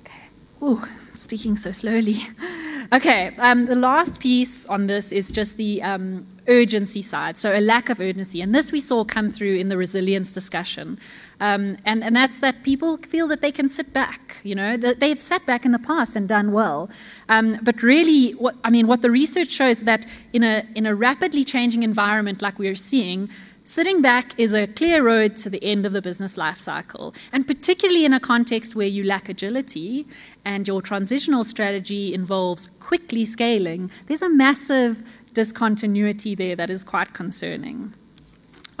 Okay. 0.00 0.24
Ooh, 0.62 0.82
speaking 1.14 1.56
so 1.56 1.70
slowly. 1.72 2.18
Okay, 2.92 3.36
um, 3.38 3.66
the 3.66 3.76
last 3.76 4.18
piece 4.18 4.66
on 4.66 4.88
this 4.88 5.12
is 5.12 5.30
just 5.30 5.56
the 5.56 5.80
um, 5.80 6.26
urgency 6.48 7.02
side, 7.02 7.38
so 7.38 7.56
a 7.56 7.60
lack 7.60 7.88
of 7.88 8.00
urgency. 8.00 8.40
And 8.40 8.52
this 8.52 8.72
we 8.72 8.80
saw 8.80 9.04
come 9.04 9.30
through 9.30 9.54
in 9.58 9.68
the 9.68 9.76
resilience 9.76 10.34
discussion. 10.34 10.98
Um, 11.38 11.78
and, 11.84 12.02
and 12.02 12.16
that's 12.16 12.40
that 12.40 12.64
people 12.64 12.96
feel 12.96 13.28
that 13.28 13.42
they 13.42 13.52
can 13.52 13.68
sit 13.68 13.92
back, 13.92 14.38
you 14.42 14.56
know, 14.56 14.76
that 14.76 14.98
they've 14.98 15.20
sat 15.20 15.46
back 15.46 15.64
in 15.64 15.70
the 15.70 15.78
past 15.78 16.16
and 16.16 16.28
done 16.28 16.50
well. 16.50 16.90
Um, 17.28 17.60
but 17.62 17.80
really, 17.80 18.32
what, 18.32 18.56
I 18.64 18.70
mean, 18.70 18.88
what 18.88 19.02
the 19.02 19.10
research 19.10 19.50
shows 19.50 19.80
that 19.82 20.04
in 20.32 20.42
a, 20.42 20.66
in 20.74 20.84
a 20.84 20.94
rapidly 20.94 21.44
changing 21.44 21.84
environment 21.84 22.42
like 22.42 22.58
we're 22.58 22.74
seeing, 22.74 23.30
Sitting 23.70 24.02
back 24.02 24.34
is 24.36 24.52
a 24.52 24.66
clear 24.66 25.00
road 25.00 25.36
to 25.36 25.48
the 25.48 25.62
end 25.62 25.86
of 25.86 25.92
the 25.92 26.02
business 26.02 26.36
life 26.36 26.58
cycle, 26.58 27.14
and 27.32 27.46
particularly 27.46 28.04
in 28.04 28.12
a 28.12 28.18
context 28.18 28.74
where 28.74 28.88
you 28.88 29.04
lack 29.04 29.28
agility 29.28 30.08
and 30.44 30.66
your 30.66 30.82
transitional 30.82 31.44
strategy 31.44 32.12
involves 32.12 32.66
quickly 32.80 33.24
scaling, 33.24 33.88
there's 34.06 34.22
a 34.22 34.28
massive 34.28 35.04
discontinuity 35.34 36.34
there 36.34 36.56
that 36.56 36.68
is 36.68 36.82
quite 36.82 37.14
concerning. 37.14 37.94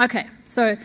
Okay, 0.00 0.26
so 0.44 0.76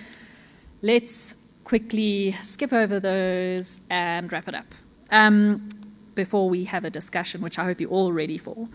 let's 0.84 1.34
quickly 1.64 2.34
skip 2.44 2.74
over 2.74 3.00
those 3.00 3.82
and 3.90 4.32
wrap 4.32 4.48
it 4.48 4.54
up. 4.54 4.76
Um, 5.10 5.68
before 6.16 6.50
we 6.50 6.64
have 6.66 6.86
a 6.86 6.90
discussion, 6.90 7.42
which 7.42 7.60
I 7.60 7.66
hope 7.66 7.80
you're 7.82 7.90
all 7.90 8.14
ready 8.14 8.38
for. 8.38 8.68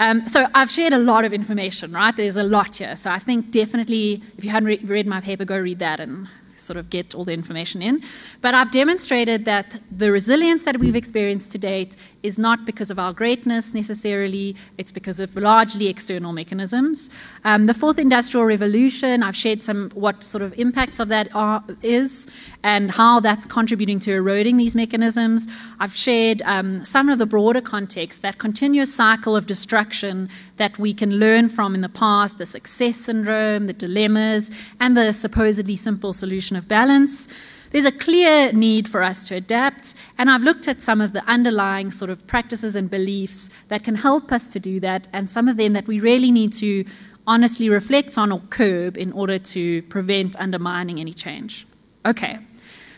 Um, 0.00 0.26
so 0.28 0.46
I've 0.54 0.70
shared 0.70 0.92
a 0.92 0.98
lot 0.98 1.24
of 1.24 1.32
information, 1.32 1.92
right? 1.92 2.14
There's 2.14 2.36
a 2.36 2.42
lot 2.42 2.76
here. 2.76 2.96
So 2.96 3.10
I 3.10 3.18
think 3.18 3.50
definitely, 3.50 4.22
if 4.38 4.44
you 4.44 4.50
hadn't 4.50 4.68
re- 4.68 4.80
read 4.84 5.06
my 5.06 5.20
paper, 5.20 5.44
go 5.44 5.58
read 5.58 5.80
that 5.80 6.00
and 6.00 6.28
sort 6.56 6.76
of 6.76 6.90
get 6.90 7.14
all 7.14 7.24
the 7.24 7.32
information 7.32 7.82
in. 7.82 8.02
But 8.40 8.54
I've 8.54 8.70
demonstrated 8.70 9.44
that 9.44 9.80
the 9.90 10.10
resilience 10.10 10.62
that 10.64 10.78
we've 10.78 10.96
experienced 10.96 11.52
to 11.52 11.58
date 11.58 11.96
is 12.24 12.38
not 12.38 12.64
because 12.64 12.90
of 12.90 12.98
our 12.98 13.12
greatness 13.12 13.74
necessarily, 13.74 14.56
it's 14.78 14.90
because 14.90 15.20
of 15.20 15.36
largely 15.36 15.88
external 15.88 16.32
mechanisms. 16.32 17.10
Um, 17.44 17.66
the 17.66 17.74
fourth 17.74 17.98
industrial 17.98 18.46
revolution, 18.46 19.22
I've 19.22 19.36
shared 19.36 19.62
some 19.62 19.90
what 19.90 20.24
sort 20.24 20.42
of 20.42 20.58
impacts 20.58 20.98
of 20.98 21.08
that 21.08 21.28
are, 21.34 21.62
is 21.82 22.26
and 22.62 22.90
how 22.90 23.20
that's 23.20 23.44
contributing 23.44 23.98
to 24.00 24.12
eroding 24.12 24.56
these 24.56 24.74
mechanisms. 24.74 25.46
I've 25.78 25.94
shared 25.94 26.40
um, 26.46 26.84
some 26.86 27.10
of 27.10 27.18
the 27.18 27.26
broader 27.26 27.60
context, 27.60 28.22
that 28.22 28.38
continuous 28.38 28.92
cycle 28.92 29.36
of 29.36 29.44
destruction 29.46 30.30
that 30.56 30.78
we 30.78 30.94
can 30.94 31.18
learn 31.18 31.50
from 31.50 31.74
in 31.74 31.82
the 31.82 31.90
past, 31.90 32.38
the 32.38 32.46
success 32.46 32.96
syndrome, 32.96 33.66
the 33.66 33.74
dilemmas, 33.74 34.50
and 34.80 34.96
the 34.96 35.12
supposedly 35.12 35.76
simple 35.76 36.14
solution 36.14 36.56
of 36.56 36.66
balance. 36.68 37.28
There's 37.74 37.86
a 37.86 37.90
clear 37.90 38.52
need 38.52 38.88
for 38.88 39.02
us 39.02 39.26
to 39.26 39.34
adapt, 39.34 39.94
and 40.16 40.30
I've 40.30 40.44
looked 40.44 40.68
at 40.68 40.80
some 40.80 41.00
of 41.00 41.12
the 41.12 41.24
underlying 41.28 41.90
sort 41.90 42.08
of 42.08 42.24
practices 42.24 42.76
and 42.76 42.88
beliefs 42.88 43.50
that 43.66 43.82
can 43.82 43.96
help 43.96 44.30
us 44.30 44.46
to 44.52 44.60
do 44.60 44.78
that, 44.78 45.08
and 45.12 45.28
some 45.28 45.48
of 45.48 45.56
them 45.56 45.72
that 45.72 45.88
we 45.88 45.98
really 45.98 46.30
need 46.30 46.52
to 46.52 46.84
honestly 47.26 47.68
reflect 47.68 48.16
on 48.16 48.30
or 48.30 48.38
curb 48.48 48.96
in 48.96 49.10
order 49.10 49.40
to 49.40 49.82
prevent 49.82 50.38
undermining 50.38 51.00
any 51.00 51.12
change. 51.12 51.66
Okay. 52.06 52.38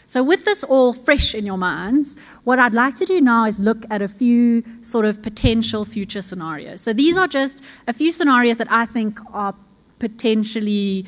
So, 0.06 0.22
with 0.22 0.44
this 0.44 0.62
all 0.62 0.92
fresh 0.92 1.34
in 1.34 1.46
your 1.46 1.56
minds, 1.56 2.14
what 2.44 2.58
I'd 2.58 2.74
like 2.74 2.96
to 2.96 3.06
do 3.06 3.18
now 3.22 3.46
is 3.46 3.58
look 3.58 3.86
at 3.88 4.02
a 4.02 4.08
few 4.08 4.62
sort 4.82 5.06
of 5.06 5.22
potential 5.22 5.86
future 5.86 6.20
scenarios. 6.20 6.82
So, 6.82 6.92
these 6.92 7.16
are 7.16 7.26
just 7.26 7.64
a 7.88 7.94
few 7.94 8.12
scenarios 8.12 8.58
that 8.58 8.70
I 8.70 8.84
think 8.84 9.20
are 9.32 9.54
potentially 10.00 11.06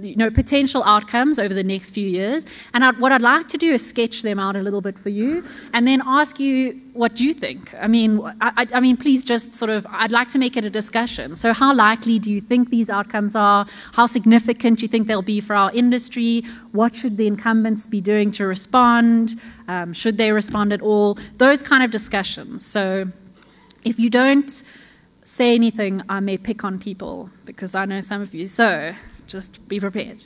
you 0.00 0.16
know, 0.16 0.30
potential 0.30 0.82
outcomes 0.84 1.38
over 1.38 1.54
the 1.54 1.64
next 1.64 1.90
few 1.90 2.08
years. 2.08 2.46
And 2.72 2.84
I'd, 2.84 2.98
what 2.98 3.12
I'd 3.12 3.22
like 3.22 3.48
to 3.48 3.58
do 3.58 3.72
is 3.72 3.86
sketch 3.86 4.22
them 4.22 4.38
out 4.38 4.56
a 4.56 4.62
little 4.62 4.80
bit 4.80 4.98
for 4.98 5.08
you 5.08 5.44
and 5.72 5.86
then 5.86 6.02
ask 6.04 6.40
you 6.40 6.80
what 6.92 7.20
you 7.20 7.34
think. 7.34 7.74
I 7.74 7.88
mean, 7.88 8.20
I, 8.40 8.66
I, 8.72 8.80
mean, 8.80 8.96
please 8.96 9.24
just 9.24 9.52
sort 9.54 9.70
of, 9.70 9.86
I'd 9.90 10.12
like 10.12 10.28
to 10.28 10.38
make 10.38 10.56
it 10.56 10.64
a 10.64 10.70
discussion. 10.70 11.36
So, 11.36 11.52
how 11.52 11.74
likely 11.74 12.18
do 12.18 12.32
you 12.32 12.40
think 12.40 12.70
these 12.70 12.88
outcomes 12.90 13.34
are? 13.36 13.66
How 13.92 14.06
significant 14.06 14.78
do 14.78 14.82
you 14.82 14.88
think 14.88 15.06
they'll 15.06 15.22
be 15.22 15.40
for 15.40 15.54
our 15.54 15.72
industry? 15.72 16.42
What 16.72 16.94
should 16.94 17.16
the 17.16 17.26
incumbents 17.26 17.86
be 17.86 18.00
doing 18.00 18.30
to 18.32 18.46
respond? 18.46 19.40
Um, 19.68 19.92
should 19.92 20.18
they 20.18 20.32
respond 20.32 20.72
at 20.72 20.82
all? 20.82 21.18
Those 21.36 21.62
kind 21.62 21.82
of 21.82 21.90
discussions. 21.90 22.64
So, 22.64 23.10
if 23.84 23.98
you 23.98 24.08
don't 24.08 24.62
say 25.24 25.54
anything, 25.54 26.02
I 26.08 26.20
may 26.20 26.36
pick 26.36 26.64
on 26.64 26.78
people 26.78 27.30
because 27.44 27.74
I 27.74 27.84
know 27.86 28.00
some 28.00 28.22
of 28.22 28.34
you. 28.34 28.46
So, 28.46 28.94
just 29.26 29.66
be 29.68 29.80
prepared. 29.80 30.18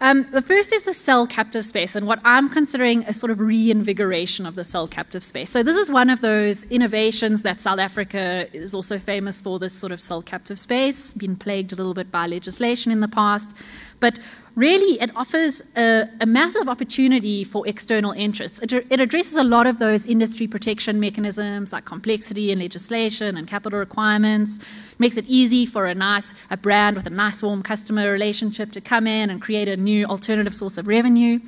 Um, 0.00 0.28
the 0.30 0.42
first 0.42 0.72
is 0.72 0.84
the 0.84 0.92
cell 0.92 1.26
captive 1.26 1.64
space, 1.64 1.96
and 1.96 2.06
what 2.06 2.20
I'm 2.24 2.48
considering 2.48 3.02
a 3.04 3.12
sort 3.12 3.32
of 3.32 3.40
reinvigoration 3.40 4.46
of 4.46 4.54
the 4.54 4.62
cell 4.62 4.86
captive 4.86 5.24
space. 5.24 5.50
So, 5.50 5.64
this 5.64 5.74
is 5.74 5.90
one 5.90 6.08
of 6.08 6.20
those 6.20 6.64
innovations 6.66 7.42
that 7.42 7.60
South 7.60 7.80
Africa 7.80 8.46
is 8.52 8.74
also 8.74 9.00
famous 9.00 9.40
for 9.40 9.58
this 9.58 9.72
sort 9.72 9.90
of 9.90 10.00
cell 10.00 10.22
captive 10.22 10.56
space, 10.56 11.14
been 11.14 11.34
plagued 11.34 11.72
a 11.72 11.76
little 11.76 11.94
bit 11.94 12.12
by 12.12 12.28
legislation 12.28 12.92
in 12.92 13.00
the 13.00 13.08
past. 13.08 13.56
But 13.98 14.20
really, 14.58 15.00
it 15.00 15.14
offers 15.14 15.62
a, 15.76 16.08
a 16.20 16.26
massive 16.26 16.68
opportunity 16.68 17.44
for 17.44 17.66
external 17.66 18.10
interests. 18.10 18.58
It, 18.58 18.72
it, 18.72 18.98
addresses 18.98 19.36
a 19.36 19.44
lot 19.44 19.68
of 19.68 19.78
those 19.78 20.04
industry 20.04 20.48
protection 20.48 20.98
mechanisms 20.98 21.72
like 21.72 21.84
complexity 21.84 22.50
and 22.50 22.60
legislation 22.60 23.36
and 23.36 23.46
capital 23.46 23.78
requirements. 23.78 24.58
makes 24.98 25.16
it 25.16 25.24
easy 25.28 25.64
for 25.64 25.86
a 25.86 25.94
nice 25.94 26.32
a 26.50 26.56
brand 26.56 26.96
with 26.96 27.06
a 27.06 27.10
nice 27.10 27.40
warm 27.40 27.62
customer 27.62 28.10
relationship 28.10 28.72
to 28.72 28.80
come 28.80 29.06
in 29.06 29.30
and 29.30 29.40
create 29.40 29.68
a 29.68 29.76
new 29.76 30.04
alternative 30.06 30.54
source 30.54 30.76
of 30.76 30.88
revenue. 30.88 31.38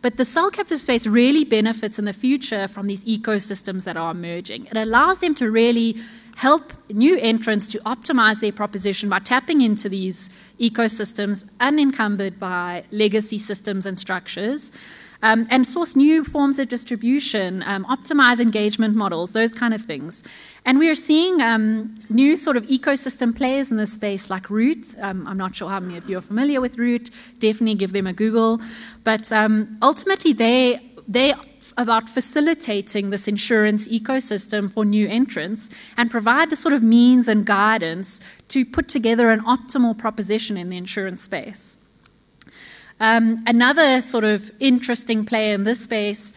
But 0.00 0.16
the 0.16 0.24
cell 0.24 0.50
captive 0.50 0.80
space 0.80 1.06
really 1.06 1.44
benefits 1.44 1.98
in 1.98 2.04
the 2.04 2.12
future 2.12 2.68
from 2.68 2.86
these 2.86 3.04
ecosystems 3.04 3.84
that 3.84 3.96
are 3.96 4.12
emerging. 4.12 4.66
It 4.66 4.76
allows 4.76 5.18
them 5.18 5.34
to 5.36 5.50
really 5.50 5.96
help 6.36 6.72
new 6.90 7.16
entrants 7.18 7.70
to 7.72 7.78
optimize 7.80 8.40
their 8.40 8.52
proposition 8.52 9.08
by 9.08 9.18
tapping 9.18 9.60
into 9.60 9.88
these 9.88 10.30
ecosystems 10.60 11.44
unencumbered 11.60 12.38
by 12.38 12.84
legacy 12.90 13.38
systems 13.38 13.86
and 13.86 13.98
structures. 13.98 14.72
Um, 15.24 15.46
and 15.50 15.64
source 15.64 15.94
new 15.94 16.24
forms 16.24 16.58
of 16.58 16.66
distribution, 16.66 17.62
um, 17.64 17.84
optimize 17.84 18.40
engagement 18.40 18.96
models, 18.96 19.30
those 19.30 19.54
kind 19.54 19.72
of 19.72 19.80
things. 19.80 20.24
And 20.64 20.80
we 20.80 20.88
are 20.88 20.96
seeing 20.96 21.40
um, 21.40 21.94
new 22.08 22.34
sort 22.34 22.56
of 22.56 22.64
ecosystem 22.64 23.34
players 23.34 23.70
in 23.70 23.76
this 23.76 23.92
space 23.92 24.30
like 24.30 24.50
Root. 24.50 24.96
Um, 25.00 25.24
I'm 25.28 25.38
not 25.38 25.54
sure 25.54 25.68
how 25.68 25.78
many 25.78 25.96
of 25.96 26.10
you 26.10 26.18
are 26.18 26.22
familiar 26.22 26.60
with 26.60 26.76
Root. 26.76 27.10
Definitely 27.38 27.76
give 27.76 27.92
them 27.92 28.08
a 28.08 28.12
Google. 28.12 28.60
But 29.04 29.30
um, 29.30 29.78
ultimately, 29.80 30.32
they 30.32 30.80
they 31.06 31.34
about 31.76 32.08
facilitating 32.08 33.10
this 33.10 33.28
insurance 33.28 33.88
ecosystem 33.88 34.70
for 34.70 34.84
new 34.84 35.08
entrants 35.08 35.68
and 35.96 36.10
provide 36.10 36.50
the 36.50 36.56
sort 36.56 36.74
of 36.74 36.82
means 36.82 37.28
and 37.28 37.46
guidance 37.46 38.20
to 38.48 38.64
put 38.64 38.88
together 38.88 39.30
an 39.30 39.40
optimal 39.40 39.96
proposition 39.96 40.56
in 40.56 40.70
the 40.70 40.76
insurance 40.76 41.22
space. 41.22 41.76
Um, 43.00 43.42
another 43.46 44.00
sort 44.00 44.24
of 44.24 44.52
interesting 44.60 45.24
player 45.24 45.54
in 45.54 45.64
this 45.64 45.80
space 45.80 46.32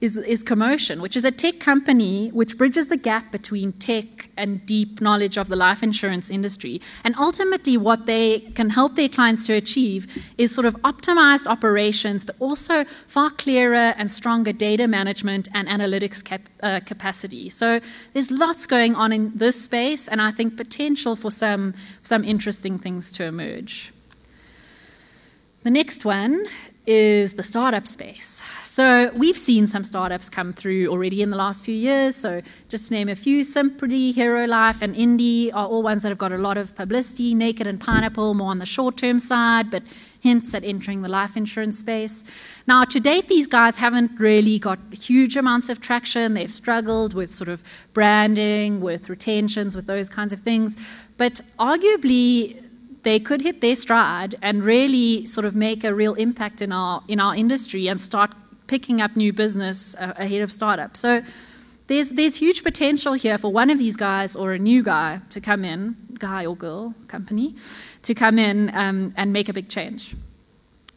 is, 0.00 0.16
is 0.16 0.42
Commotion, 0.42 1.00
which 1.00 1.16
is 1.16 1.24
a 1.24 1.30
tech 1.30 1.58
company 1.58 2.28
which 2.28 2.56
bridges 2.56 2.86
the 2.86 2.96
gap 2.96 3.32
between 3.32 3.72
tech 3.72 4.30
and 4.36 4.64
deep 4.64 5.00
knowledge 5.00 5.36
of 5.36 5.48
the 5.48 5.56
life 5.56 5.82
insurance 5.82 6.30
industry. 6.30 6.80
And 7.02 7.16
ultimately, 7.18 7.76
what 7.76 8.06
they 8.06 8.40
can 8.54 8.70
help 8.70 8.94
their 8.94 9.08
clients 9.08 9.46
to 9.46 9.54
achieve 9.54 10.24
is 10.38 10.54
sort 10.54 10.66
of 10.66 10.74
optimized 10.82 11.46
operations, 11.46 12.24
but 12.24 12.36
also 12.38 12.84
far 13.06 13.30
clearer 13.30 13.94
and 13.96 14.10
stronger 14.10 14.52
data 14.52 14.86
management 14.86 15.48
and 15.52 15.66
analytics 15.66 16.24
cap, 16.24 16.42
uh, 16.62 16.80
capacity. 16.86 17.50
So 17.50 17.80
there's 18.12 18.30
lots 18.30 18.66
going 18.66 18.94
on 18.94 19.12
in 19.12 19.32
this 19.34 19.60
space, 19.60 20.06
and 20.06 20.22
I 20.22 20.30
think 20.30 20.56
potential 20.56 21.16
for 21.16 21.32
some, 21.32 21.74
some 22.02 22.22
interesting 22.24 22.78
things 22.78 23.12
to 23.14 23.24
emerge. 23.24 23.92
The 25.64 25.70
next 25.70 26.04
one 26.04 26.46
is 26.86 27.34
the 27.34 27.42
startup 27.42 27.86
space. 27.86 28.40
So 28.78 29.10
we've 29.16 29.36
seen 29.36 29.66
some 29.66 29.82
startups 29.82 30.28
come 30.28 30.52
through 30.52 30.86
already 30.86 31.20
in 31.20 31.30
the 31.30 31.36
last 31.36 31.64
few 31.64 31.74
years. 31.74 32.14
So 32.14 32.42
just 32.68 32.86
to 32.86 32.94
name 32.94 33.08
a 33.08 33.16
few, 33.16 33.42
Simply, 33.42 34.12
Hero 34.12 34.46
Life, 34.46 34.82
and 34.82 34.94
Indie 34.94 35.52
are 35.52 35.66
all 35.66 35.82
ones 35.82 36.02
that 36.02 36.10
have 36.10 36.18
got 36.18 36.30
a 36.30 36.38
lot 36.38 36.56
of 36.56 36.76
publicity. 36.76 37.34
Naked 37.34 37.66
and 37.66 37.80
Pineapple, 37.80 38.34
more 38.34 38.52
on 38.52 38.60
the 38.60 38.66
short-term 38.66 39.18
side, 39.18 39.72
but 39.72 39.82
hints 40.20 40.54
at 40.54 40.62
entering 40.62 41.02
the 41.02 41.08
life 41.08 41.36
insurance 41.36 41.76
space. 41.80 42.22
Now, 42.68 42.84
to 42.84 43.00
date, 43.00 43.26
these 43.26 43.48
guys 43.48 43.78
haven't 43.78 44.12
really 44.20 44.60
got 44.60 44.78
huge 44.92 45.36
amounts 45.36 45.68
of 45.68 45.80
traction. 45.80 46.34
They've 46.34 46.52
struggled 46.52 47.14
with 47.14 47.34
sort 47.34 47.48
of 47.48 47.64
branding, 47.94 48.80
with 48.80 49.10
retentions, 49.10 49.74
with 49.74 49.86
those 49.86 50.08
kinds 50.08 50.32
of 50.32 50.38
things. 50.42 50.76
But 51.16 51.40
arguably, 51.58 52.62
they 53.02 53.18
could 53.18 53.40
hit 53.40 53.60
their 53.60 53.74
stride 53.74 54.36
and 54.40 54.62
really 54.62 55.26
sort 55.26 55.46
of 55.46 55.56
make 55.56 55.82
a 55.82 55.92
real 55.92 56.14
impact 56.14 56.62
in 56.62 56.70
our 56.70 57.02
in 57.08 57.18
our 57.18 57.34
industry 57.34 57.88
and 57.88 58.00
start 58.00 58.30
picking 58.68 59.00
up 59.00 59.16
new 59.16 59.32
business 59.32 59.96
uh, 59.96 60.12
ahead 60.16 60.42
of 60.42 60.52
startup. 60.52 60.96
So 60.96 61.22
there's, 61.88 62.10
there's 62.10 62.36
huge 62.36 62.62
potential 62.62 63.14
here 63.14 63.38
for 63.38 63.50
one 63.50 63.70
of 63.70 63.78
these 63.78 63.96
guys 63.96 64.36
or 64.36 64.52
a 64.52 64.58
new 64.58 64.82
guy 64.82 65.20
to 65.30 65.40
come 65.40 65.64
in, 65.64 65.96
guy 66.18 66.46
or 66.46 66.54
girl, 66.54 66.94
company, 67.08 67.56
to 68.02 68.14
come 68.14 68.38
in 68.38 68.70
um, 68.74 69.12
and 69.16 69.32
make 69.32 69.48
a 69.48 69.52
big 69.52 69.68
change. 69.68 70.14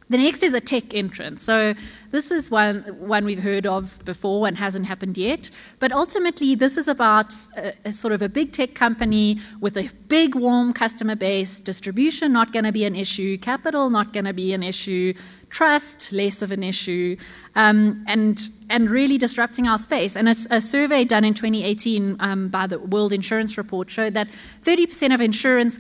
The 0.10 0.18
next 0.18 0.44
is 0.44 0.54
a 0.54 0.60
tech 0.60 0.94
entrance. 0.94 1.42
So 1.42 1.74
this 2.12 2.32
is 2.32 2.52
one, 2.52 2.82
one 3.00 3.24
we've 3.24 3.42
heard 3.42 3.66
of 3.66 4.04
before 4.04 4.46
and 4.46 4.58
hasn't 4.58 4.86
happened 4.86 5.18
yet. 5.18 5.50
But 5.80 5.94
ultimately, 5.94 6.54
this 6.54 6.76
is 6.76 6.90
about 6.90 7.34
a, 7.56 7.72
a 7.86 7.94
sort 7.94 8.14
of 8.14 8.22
a 8.22 8.28
big 8.28 8.52
tech 8.52 8.76
company 8.76 9.40
with 9.62 9.78
a 9.78 9.90
big, 10.10 10.36
warm 10.36 10.74
customer 10.74 11.16
base, 11.16 11.62
distribution 11.62 12.34
not 12.34 12.52
going 12.52 12.66
to 12.66 12.74
be 12.74 12.84
an 12.84 12.94
issue, 12.94 13.38
capital 13.38 13.90
not 13.90 14.12
going 14.12 14.26
to 14.26 14.34
be 14.34 14.52
an 14.52 14.64
issue, 14.64 15.14
trust 15.52 16.12
less 16.12 16.42
of 16.42 16.52
an 16.52 16.64
issue, 16.64 17.16
um, 17.56 18.04
and 18.08 18.50
and 18.70 18.90
really 18.90 19.18
disrupting 19.18 19.68
our 19.68 19.78
space. 19.78 20.16
And 20.16 20.30
a, 20.30 20.36
a 20.50 20.62
survey 20.62 21.04
done 21.04 21.26
in 21.26 21.34
2018 21.34 22.16
um, 22.22 22.48
by 22.48 22.68
the 22.68 22.80
World 22.80 23.12
Insurance 23.12 23.58
Report 23.58 23.90
showed 23.90 24.14
that 24.14 24.30
30% 24.64 25.14
of 25.14 25.20
insurance 25.20 25.78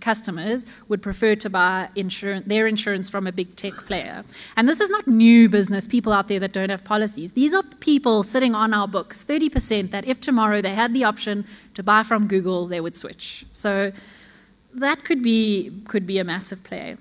customers 0.00 0.64
would 0.86 1.02
prefer 1.02 1.34
to 1.34 1.50
buy 1.50 1.88
insurance, 1.96 2.46
their 2.46 2.68
insurance 2.68 3.10
from 3.10 3.26
a 3.26 3.32
big 3.32 3.56
tech 3.56 3.74
player. 3.74 4.24
And 4.56 4.68
this 4.68 4.80
is 4.80 4.88
not 4.88 5.08
new 5.08 5.48
business, 5.48 5.88
people 5.88 6.12
out 6.12 6.28
there 6.28 6.38
that 6.38 6.52
don't 6.52 6.70
have 6.70 6.84
policies. 6.84 7.32
These 7.32 7.52
are 7.52 7.64
people 7.80 8.22
sitting 8.22 8.54
on 8.54 8.72
our 8.72 8.86
books, 8.86 9.24
30% 9.24 9.90
that 9.90 10.06
if 10.06 10.20
tomorrow 10.20 10.62
they 10.62 10.74
had 10.74 10.94
the 10.94 11.02
option 11.02 11.44
to 11.74 11.82
buy 11.82 12.04
from 12.04 12.28
Google, 12.28 12.68
they 12.68 12.80
would 12.80 12.94
switch. 12.94 13.44
So 13.52 13.92
that 14.74 15.02
could 15.02 15.22
be 15.22 15.72
could 15.88 16.06
be 16.06 16.18
a 16.18 16.24
massive 16.24 16.62
play. 16.62 16.96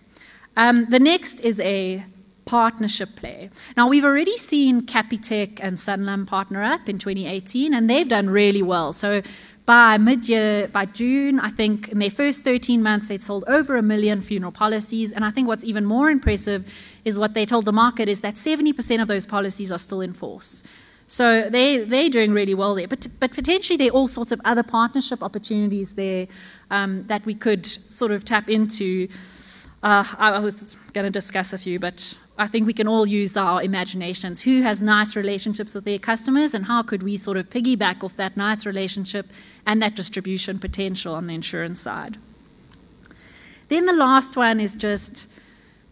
Um, 0.57 0.87
the 0.89 0.99
next 0.99 1.41
is 1.41 1.59
a 1.59 2.03
partnership 2.45 3.15
play. 3.15 3.51
Now, 3.77 3.87
we've 3.87 4.03
already 4.03 4.37
seen 4.37 4.87
Capitec 4.87 5.59
and 5.61 5.77
Sanlam 5.77 6.25
partner 6.25 6.63
up 6.63 6.89
in 6.89 6.97
2018, 6.97 7.75
and 7.75 7.87
they've 7.87 8.07
done 8.07 8.27
really 8.27 8.63
well. 8.63 8.91
So, 8.91 9.21
by 9.67 9.97
mid 9.97 10.27
year, 10.27 10.67
by 10.69 10.85
June, 10.85 11.39
I 11.39 11.49
think 11.49 11.89
in 11.89 11.99
their 11.99 12.09
first 12.09 12.43
13 12.43 12.81
months, 12.81 13.09
they'd 13.09 13.21
sold 13.21 13.43
over 13.47 13.75
a 13.75 13.83
million 13.83 14.21
funeral 14.21 14.51
policies. 14.51 15.11
And 15.11 15.23
I 15.23 15.29
think 15.29 15.47
what's 15.47 15.65
even 15.65 15.85
more 15.85 16.09
impressive 16.09 16.73
is 17.05 17.19
what 17.19 17.33
they 17.33 17.45
told 17.45 17.65
the 17.65 17.73
market 17.73 18.07
is 18.07 18.21
that 18.21 18.35
70% 18.35 19.01
of 19.01 19.09
those 19.09 19.27
policies 19.27 19.71
are 19.71 19.77
still 19.77 20.01
in 20.01 20.13
force. 20.13 20.63
So 21.07 21.49
they, 21.49 21.79
they're 21.79 22.09
doing 22.09 22.31
really 22.31 22.53
well 22.53 22.75
there. 22.75 22.87
But, 22.87 23.07
but 23.19 23.31
potentially, 23.33 23.77
there 23.77 23.89
are 23.89 23.91
all 23.91 24.07
sorts 24.07 24.31
of 24.31 24.41
other 24.45 24.63
partnership 24.63 25.21
opportunities 25.21 25.93
there 25.93 26.27
um, 26.71 27.03
that 27.07 27.25
we 27.25 27.35
could 27.35 27.65
sort 27.91 28.11
of 28.11 28.25
tap 28.25 28.49
into. 28.49 29.09
Uh, 29.83 30.03
I 30.17 30.39
was 30.39 30.75
going 30.93 31.05
to 31.05 31.11
discuss 31.11 31.53
a 31.53 31.57
few, 31.57 31.79
but 31.79 32.15
I 32.37 32.47
think 32.47 32.67
we 32.67 32.73
can 32.73 32.87
all 32.87 33.05
use 33.05 33.37
our 33.37 33.61
imaginations. 33.61 34.41
Who 34.41 34.61
has 34.61 34.81
nice 34.81 35.15
relationships 35.15 35.75
with 35.75 35.85
their 35.85 35.99
customers, 35.99 36.53
and 36.53 36.65
how 36.65 36.83
could 36.83 37.03
we 37.03 37.17
sort 37.17 37.37
of 37.37 37.49
piggyback 37.49 38.03
off 38.03 38.15
that 38.17 38.37
nice 38.37 38.65
relationship 38.65 39.27
and 39.65 39.81
that 39.81 39.95
distribution 39.95 40.59
potential 40.59 41.13
on 41.15 41.27
the 41.27 41.33
insurance 41.33 41.81
side? 41.81 42.17
Then 43.69 43.85
the 43.85 43.93
last 43.93 44.35
one 44.35 44.59
is 44.59 44.75
just 44.75 45.27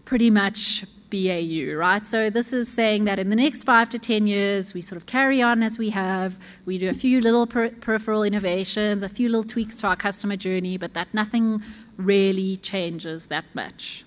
pretty 0.06 0.30
much 0.30 0.86
BAU, 1.10 1.76
right? 1.76 2.06
So 2.06 2.30
this 2.30 2.54
is 2.54 2.68
saying 2.72 3.06
that 3.06 3.20
in 3.20 3.30
the 3.30 3.36
next 3.36 3.64
five 3.64 3.90
to 3.90 4.00
10 4.00 4.28
years, 4.28 4.74
we 4.74 4.82
sort 4.82 4.98
of 4.98 5.06
carry 5.06 5.42
on 5.42 5.64
as 5.64 5.78
we 5.78 5.90
have. 5.92 6.38
We 6.66 6.78
do 6.78 6.90
a 6.90 6.94
few 6.94 7.22
little 7.22 7.48
per- 7.48 7.70
peripheral 7.70 8.24
innovations, 8.24 9.04
a 9.04 9.10
few 9.10 9.30
little 9.30 9.44
tweaks 9.44 9.76
to 9.78 9.88
our 9.88 9.96
customer 9.96 10.36
journey, 10.36 10.78
but 10.78 10.94
that 10.94 11.14
nothing 11.14 11.64
really 11.98 12.58
changes 12.58 13.28
that 13.28 13.46
much. 13.54 14.06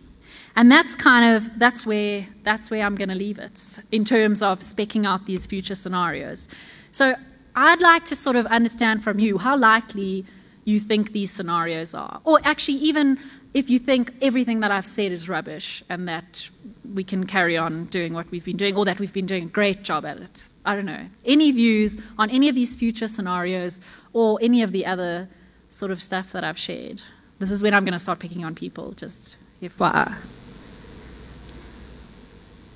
And 0.56 0.72
that's 0.72 0.94
kind 0.94 1.36
of 1.36 1.58
that's 1.58 1.86
where 1.86 2.26
that's 2.42 2.70
where 2.70 2.84
I'm 2.84 2.96
going 2.96 3.10
to 3.10 3.14
leave 3.14 3.38
it 3.38 3.78
in 3.92 4.04
terms 4.04 4.42
of 4.42 4.58
specking 4.58 5.06
out 5.06 5.26
these 5.26 5.46
future 5.46 5.76
scenarios. 5.76 6.48
So 6.90 7.14
I'd 7.54 7.80
like 7.80 8.04
to 8.06 8.16
sort 8.16 8.36
of 8.36 8.46
understand 8.46 9.04
from 9.04 9.18
you 9.18 9.38
how 9.38 9.56
likely 9.56 10.24
you 10.64 10.80
think 10.80 11.12
these 11.12 11.30
scenarios 11.30 11.94
are, 11.94 12.20
or 12.24 12.40
actually 12.44 12.78
even 12.78 13.18
if 13.54 13.70
you 13.70 13.78
think 13.78 14.12
everything 14.20 14.60
that 14.60 14.70
I've 14.70 14.86
said 14.86 15.12
is 15.12 15.28
rubbish 15.28 15.82
and 15.88 16.08
that 16.08 16.48
we 16.92 17.04
can 17.04 17.26
carry 17.26 17.56
on 17.56 17.86
doing 17.86 18.12
what 18.12 18.30
we've 18.30 18.44
been 18.44 18.56
doing, 18.56 18.76
or 18.76 18.84
that 18.84 18.98
we've 18.98 19.12
been 19.12 19.26
doing 19.26 19.44
a 19.44 19.48
great 19.48 19.82
job 19.82 20.04
at 20.04 20.18
it. 20.18 20.48
I 20.64 20.74
don't 20.74 20.86
know. 20.86 21.06
Any 21.24 21.52
views 21.52 21.98
on 22.18 22.30
any 22.30 22.48
of 22.48 22.54
these 22.54 22.76
future 22.76 23.08
scenarios 23.08 23.80
or 24.12 24.38
any 24.42 24.62
of 24.62 24.72
the 24.72 24.84
other 24.86 25.28
sort 25.70 25.90
of 25.90 26.02
stuff 26.02 26.32
that 26.32 26.44
I've 26.44 26.58
shared? 26.58 27.00
This 27.38 27.50
is 27.52 27.62
when 27.62 27.72
I'm 27.72 27.84
going 27.84 27.92
to 27.92 27.98
start 27.98 28.18
picking 28.18 28.44
on 28.44 28.54
people, 28.54 28.92
just 28.92 29.36
if 29.60 29.78
FYI. 29.78 30.14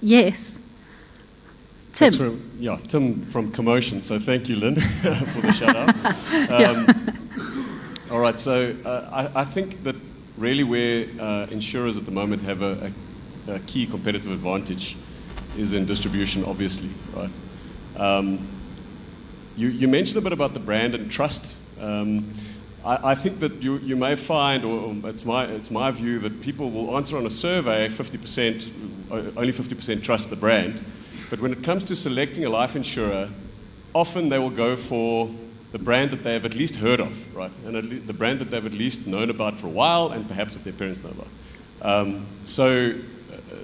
Yes. 0.01 0.57
Tim. 1.93 2.13
From, 2.13 2.51
yeah, 2.59 2.79
Tim 2.89 3.23
from 3.27 3.51
Commotion. 3.51 4.03
So 4.03 4.19
thank 4.19 4.49
you, 4.49 4.57
Lynne, 4.57 4.77
for 4.77 5.41
the 5.41 5.53
shout 5.53 5.77
out. 5.77 5.95
Um, 6.53 6.87
yeah. 6.87 8.11
all 8.11 8.19
right, 8.19 8.39
so 8.39 8.75
uh, 8.85 9.29
I, 9.35 9.41
I, 9.41 9.45
think 9.45 9.85
that 9.85 9.97
really 10.37 10.65
where 10.65 11.07
uh, 11.21 11.47
insurers 11.51 11.97
at 11.97 12.05
the 12.05 12.11
moment 12.11 12.43
have 12.43 12.63
a, 12.63 12.93
a, 13.49 13.55
a, 13.55 13.59
key 13.61 13.87
competitive 13.87 14.33
advantage 14.33 14.97
is 15.57 15.73
in 15.73 15.87
distribution, 15.87 16.45
obviously, 16.45 16.91
right? 17.15 17.31
Um, 17.97 18.47
you, 19.57 19.69
you, 19.69 19.89
mentioned 19.89 20.19
a 20.19 20.21
bit 20.21 20.33
about 20.33 20.53
the 20.53 20.61
brand 20.61 20.95
and 20.95 21.11
trust. 21.11 21.57
Um, 21.81 22.25
I, 22.85 23.11
I, 23.11 23.15
think 23.15 23.39
that 23.41 23.63
you, 23.63 23.79
you 23.79 23.97
may 23.97 24.17
find, 24.17 24.65
or 24.65 24.95
it's 25.09 25.25
my, 25.25 25.45
it's 25.45 25.71
my 25.71 25.91
view, 25.91 26.19
that 26.21 26.41
people 26.43 26.71
will 26.71 26.97
answer 26.97 27.17
on 27.17 27.27
a 27.27 27.31
survey 27.31 27.89
50% 27.89 28.71
only 29.13 29.53
50% 29.53 30.03
trust 30.03 30.31
the 30.31 30.37
brand. 30.37 30.83
But 31.31 31.41
when 31.41 31.53
it 31.53 31.63
comes 31.63 31.85
to 31.87 31.97
selecting 31.97 32.45
a 32.45 32.51
life 32.51 32.77
insurer, 32.77 33.29
often 33.95 34.29
they 34.29 34.39
will 34.39 34.51
go 34.51 34.77
for 34.77 35.31
the 35.73 35.79
brand 35.79 36.11
that 36.11 36.23
they 36.23 36.35
have 36.35 36.45
at 36.45 36.55
least 36.55 36.77
heard 36.77 37.01
of, 37.01 37.37
right? 37.37 37.51
And 37.65 38.07
the 38.07 38.13
brand 38.13 38.39
that 38.41 38.51
they've 38.51 38.65
at 38.65 38.73
least 38.73 39.07
known 39.07 39.31
about 39.31 39.59
for 39.59 39.67
a 39.67 39.71
while 39.71 40.13
and 40.13 40.27
perhaps 40.29 40.55
that 40.55 40.65
their 40.65 40.73
parents 40.73 41.03
know 41.03 41.11
about. 41.11 41.29
Um, 41.83 42.27
so, 42.45 42.93
uh, 43.33 43.57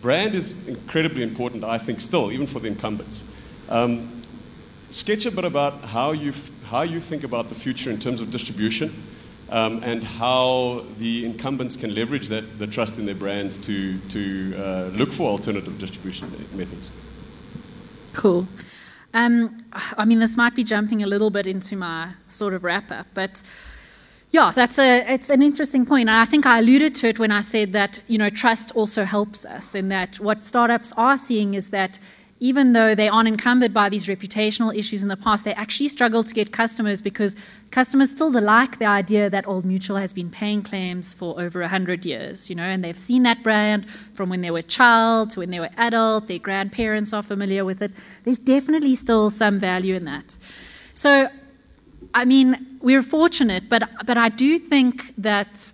brand 0.00 0.34
is 0.34 0.66
incredibly 0.68 1.22
important, 1.22 1.64
I 1.64 1.78
think, 1.78 2.00
still, 2.00 2.30
even 2.30 2.46
for 2.46 2.60
the 2.60 2.68
incumbents. 2.68 3.24
Um, 3.68 4.22
sketch 4.90 5.26
a 5.26 5.30
bit 5.30 5.44
about 5.44 5.80
how 5.82 6.12
you, 6.12 6.32
how 6.70 6.82
you 6.82 7.00
think 7.00 7.24
about 7.24 7.48
the 7.48 7.54
future 7.54 7.90
in 7.90 7.98
terms 7.98 8.20
of 8.20 8.30
distribution 8.30 8.92
um, 9.50 9.82
and 9.82 10.02
how 10.02 10.84
the 10.98 11.24
incumbents 11.24 11.76
can 11.76 11.94
leverage 11.94 12.28
that, 12.28 12.58
the 12.58 12.66
trust 12.66 12.98
in 12.98 13.06
their 13.06 13.14
brands 13.14 13.56
to, 13.58 13.98
to 14.10 14.54
uh, 14.56 14.90
look 14.92 15.12
for 15.12 15.30
alternative 15.30 15.78
distribution 15.78 16.30
methods. 16.54 16.92
Cool. 18.12 18.46
Um, 19.14 19.64
I 19.96 20.04
mean, 20.04 20.18
this 20.18 20.36
might 20.36 20.54
be 20.54 20.64
jumping 20.64 21.02
a 21.02 21.06
little 21.06 21.30
bit 21.30 21.46
into 21.46 21.76
my 21.76 22.10
sort 22.28 22.52
of 22.52 22.62
wrap 22.64 22.90
up, 22.90 23.06
but 23.14 23.42
yeah, 24.30 24.52
that's 24.54 24.78
a 24.78 25.10
it's 25.10 25.30
an 25.30 25.42
interesting 25.42 25.86
point, 25.86 26.10
and 26.10 26.18
I 26.18 26.26
think 26.26 26.44
I 26.44 26.58
alluded 26.58 26.94
to 26.96 27.08
it 27.08 27.18
when 27.18 27.30
I 27.30 27.40
said 27.40 27.72
that 27.72 28.00
you 28.08 28.18
know 28.18 28.28
trust 28.28 28.76
also 28.76 29.04
helps 29.04 29.46
us 29.46 29.74
in 29.74 29.88
that 29.88 30.20
what 30.20 30.44
startups 30.44 30.92
are 30.98 31.16
seeing 31.16 31.54
is 31.54 31.70
that 31.70 31.98
even 32.40 32.72
though 32.72 32.94
they 32.94 33.08
aren't 33.08 33.28
encumbered 33.28 33.74
by 33.74 33.88
these 33.88 34.06
reputational 34.06 34.74
issues 34.76 35.02
in 35.02 35.08
the 35.08 35.16
past, 35.16 35.44
they 35.44 35.54
actually 35.54 35.88
struggle 35.88 36.22
to 36.22 36.32
get 36.32 36.52
customers 36.52 37.00
because 37.00 37.36
customers 37.70 38.10
still 38.10 38.30
like 38.30 38.78
the 38.78 38.86
idea 38.86 39.28
that 39.28 39.46
Old 39.48 39.64
Mutual 39.64 39.96
has 39.96 40.12
been 40.12 40.30
paying 40.30 40.62
claims 40.62 41.12
for 41.14 41.40
over 41.40 41.60
100 41.60 42.04
years, 42.04 42.48
you 42.48 42.54
know, 42.54 42.62
and 42.62 42.84
they've 42.84 42.98
seen 42.98 43.24
that 43.24 43.42
brand 43.42 43.90
from 44.14 44.28
when 44.28 44.40
they 44.40 44.50
were 44.50 44.62
child 44.62 45.32
to 45.32 45.40
when 45.40 45.50
they 45.50 45.58
were 45.58 45.70
adult, 45.76 46.28
their 46.28 46.38
grandparents 46.38 47.12
are 47.12 47.22
familiar 47.22 47.64
with 47.64 47.82
it. 47.82 47.92
There's 48.22 48.38
definitely 48.38 48.94
still 48.94 49.30
some 49.30 49.58
value 49.58 49.96
in 49.96 50.04
that. 50.04 50.36
So, 50.94 51.28
I 52.14 52.24
mean, 52.24 52.78
we're 52.80 53.02
fortunate, 53.02 53.68
but, 53.68 53.88
but 54.06 54.16
I 54.16 54.28
do 54.28 54.58
think 54.58 55.14
that 55.18 55.72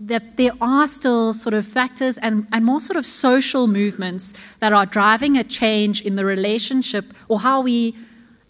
that 0.00 0.38
there 0.38 0.52
are 0.60 0.88
still 0.88 1.34
sort 1.34 1.52
of 1.52 1.66
factors 1.66 2.16
and, 2.18 2.46
and 2.52 2.64
more 2.64 2.80
sort 2.80 2.96
of 2.96 3.04
social 3.04 3.66
movements 3.66 4.32
that 4.58 4.72
are 4.72 4.86
driving 4.86 5.36
a 5.36 5.44
change 5.44 6.00
in 6.00 6.16
the 6.16 6.24
relationship 6.24 7.12
or 7.28 7.40
how 7.40 7.60
we 7.60 7.94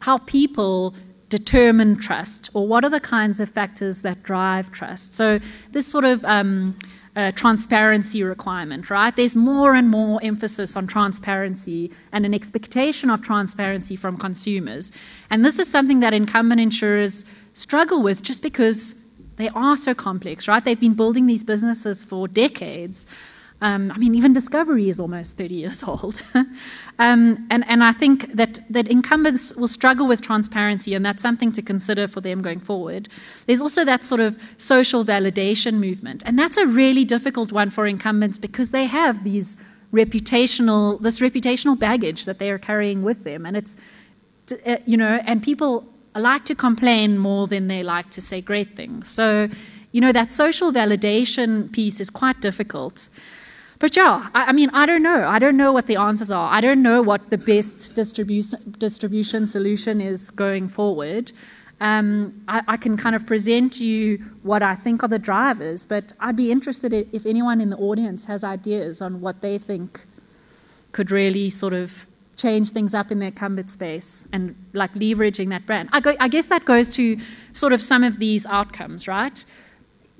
how 0.01 0.17
people 0.19 0.95
determine 1.29 1.97
trust 1.97 2.49
or 2.55 2.67
what 2.67 2.85
are 2.85 2.91
the 2.91 3.01
kinds 3.01 3.39
of 3.39 3.51
factors 3.51 4.01
that 4.03 4.23
drive 4.23 4.73
trust. 4.73 5.13
So 5.13 5.39
this 5.73 5.87
sort 5.87 6.05
of 6.05 6.25
um, 6.25 6.77
uh, 7.17 7.33
transparency 7.33 8.23
requirement 8.23 8.89
right? 8.89 9.15
There's 9.15 9.37
more 9.37 9.75
and 9.75 9.89
more 9.89 10.21
emphasis 10.23 10.77
on 10.77 10.87
transparency 10.87 11.91
and 12.13 12.25
an 12.25 12.33
expectation 12.33 13.11
of 13.11 13.21
transparency 13.21 13.97
from 13.97 14.17
consumers. 14.17 14.93
And 15.29 15.45
this 15.45 15.59
is 15.59 15.69
something 15.69 16.01
that 16.01 16.15
incumbent 16.15 16.61
insurers 16.61 17.25
struggle 17.53 18.03
with 18.03 18.23
just 18.23 18.43
because 18.43 18.95
they 19.41 19.49
are 19.55 19.77
so 19.77 19.95
complex, 19.95 20.47
right? 20.47 20.65
They've 20.65 20.79
been 20.79 20.95
building 20.95 21.27
these 21.27 21.45
businesses 21.45 22.05
for 22.05 22.29
decades. 22.29 23.07
Um, 23.63 23.91
I 23.91 23.99
mean, 23.99 24.15
even 24.15 24.33
Discovery 24.33 24.89
is 24.89 24.99
almost 24.99 25.37
30 25.37 25.55
years 25.55 25.83
old. 25.87 26.23
um, 26.99 27.47
and, 27.51 27.65
and 27.69 27.85
I 27.85 27.93
think 27.93 28.33
that, 28.33 28.61
that 28.71 28.89
incumbents 28.89 29.55
will 29.55 29.69
struggle 29.69 30.07
with 30.07 30.23
transparency, 30.23 30.95
and 30.95 31.05
that's 31.05 31.23
something 31.23 31.53
to 31.53 31.63
consider 31.63 32.09
for 32.09 32.21
them 32.21 32.43
going 32.43 32.61
forward. 32.61 33.09
There's 33.47 33.61
also 33.61 33.85
that 33.85 34.05
sort 34.05 34.21
of 34.21 34.41
social 34.57 35.05
validation 35.05 35.75
movement, 35.75 36.23
and 36.25 36.39
that's 36.39 36.57
a 36.57 36.67
really 36.67 37.05
difficult 37.05 37.53
one 37.53 37.71
for 37.71 37.87
incumbents 37.87 38.39
because 38.39 38.71
they 38.71 38.87
have 38.87 39.25
these 39.25 39.57
reputational, 39.93 41.01
this 41.03 41.21
reputational 41.21 41.79
baggage 41.79 42.25
that 42.25 42.39
they 42.39 42.51
are 42.51 42.59
carrying 42.59 43.03
with 43.03 43.25
them. 43.25 43.45
And 43.45 43.57
it's, 43.57 43.77
uh, 44.65 44.77
you 44.87 44.97
know, 44.97 45.21
and 45.27 45.43
people 45.43 45.90
like 46.19 46.45
to 46.47 46.55
complain 46.55 47.19
more 47.19 47.47
than 47.47 47.69
they 47.69 47.83
like 47.83 48.11
to 48.11 48.21
say 48.21 48.41
great 48.41 48.75
things. 48.75 49.09
So, 49.09 49.49
you 49.93 50.01
know, 50.01 50.13
that 50.13 50.33
social 50.33 50.73
validation 50.73 51.71
piece 51.73 52.01
is 52.01 52.11
quite 52.11 52.41
difficult. 52.41 53.09
But 53.79 53.97
yeah, 53.97 54.29
I, 54.35 54.47
I, 54.47 54.53
mean, 54.53 54.71
I 54.73 54.87
don't 54.87 55.03
know. 55.03 55.27
I 55.27 55.39
don't 55.39 55.57
know 55.57 55.73
what 55.73 55.87
the 55.87 55.97
answers 55.97 56.31
are. 56.31 56.51
I 56.53 56.61
don't 56.61 56.83
know 56.83 57.01
what 57.01 57.31
the 57.31 57.39
best 57.39 57.95
distribution, 57.95 58.75
distribution 58.79 59.47
solution 59.47 60.01
is 60.01 60.31
going 60.31 60.69
forward. 60.69 61.33
Um, 61.81 62.43
I, 62.47 62.63
I, 62.69 62.77
can 62.77 62.99
kind 62.99 63.17
of 63.17 63.27
present 63.27 63.73
to 63.75 63.87
you 63.87 64.19
what 64.43 64.63
I 64.63 64.75
think 64.75 65.03
are 65.03 65.09
the 65.09 65.19
drivers, 65.19 65.87
but 65.87 66.13
I'd 66.21 66.37
be 66.37 66.53
interested 66.53 66.93
if 66.93 67.25
anyone 67.25 67.59
in 67.59 67.71
the 67.71 67.79
audience 67.79 68.27
has 68.27 68.45
ideas 68.45 69.01
on 69.01 69.23
what 69.23 69.41
they 69.41 69.57
think 69.57 70.03
could 70.93 71.11
really 71.11 71.49
sort 71.49 71.73
of 71.73 72.07
change 72.41 72.71
things 72.71 72.95
up 72.95 73.11
in 73.11 73.19
their 73.19 73.29
incumbent 73.29 73.71
space 73.71 74.27
and 74.33 74.55
like 74.73 74.93
leveraging 74.95 75.51
that 75.51 75.67
brand. 75.67 75.89
I, 75.93 76.01
go, 76.01 76.15
I 76.19 76.29
guess 76.29 76.47
that 76.47 76.65
goes 76.65 76.95
to 76.95 77.19
sort 77.53 77.73
of 77.73 77.83
some 77.83 78.03
of 78.03 78.19
these 78.19 78.47
outcomes, 78.47 79.07
right? 79.07 79.45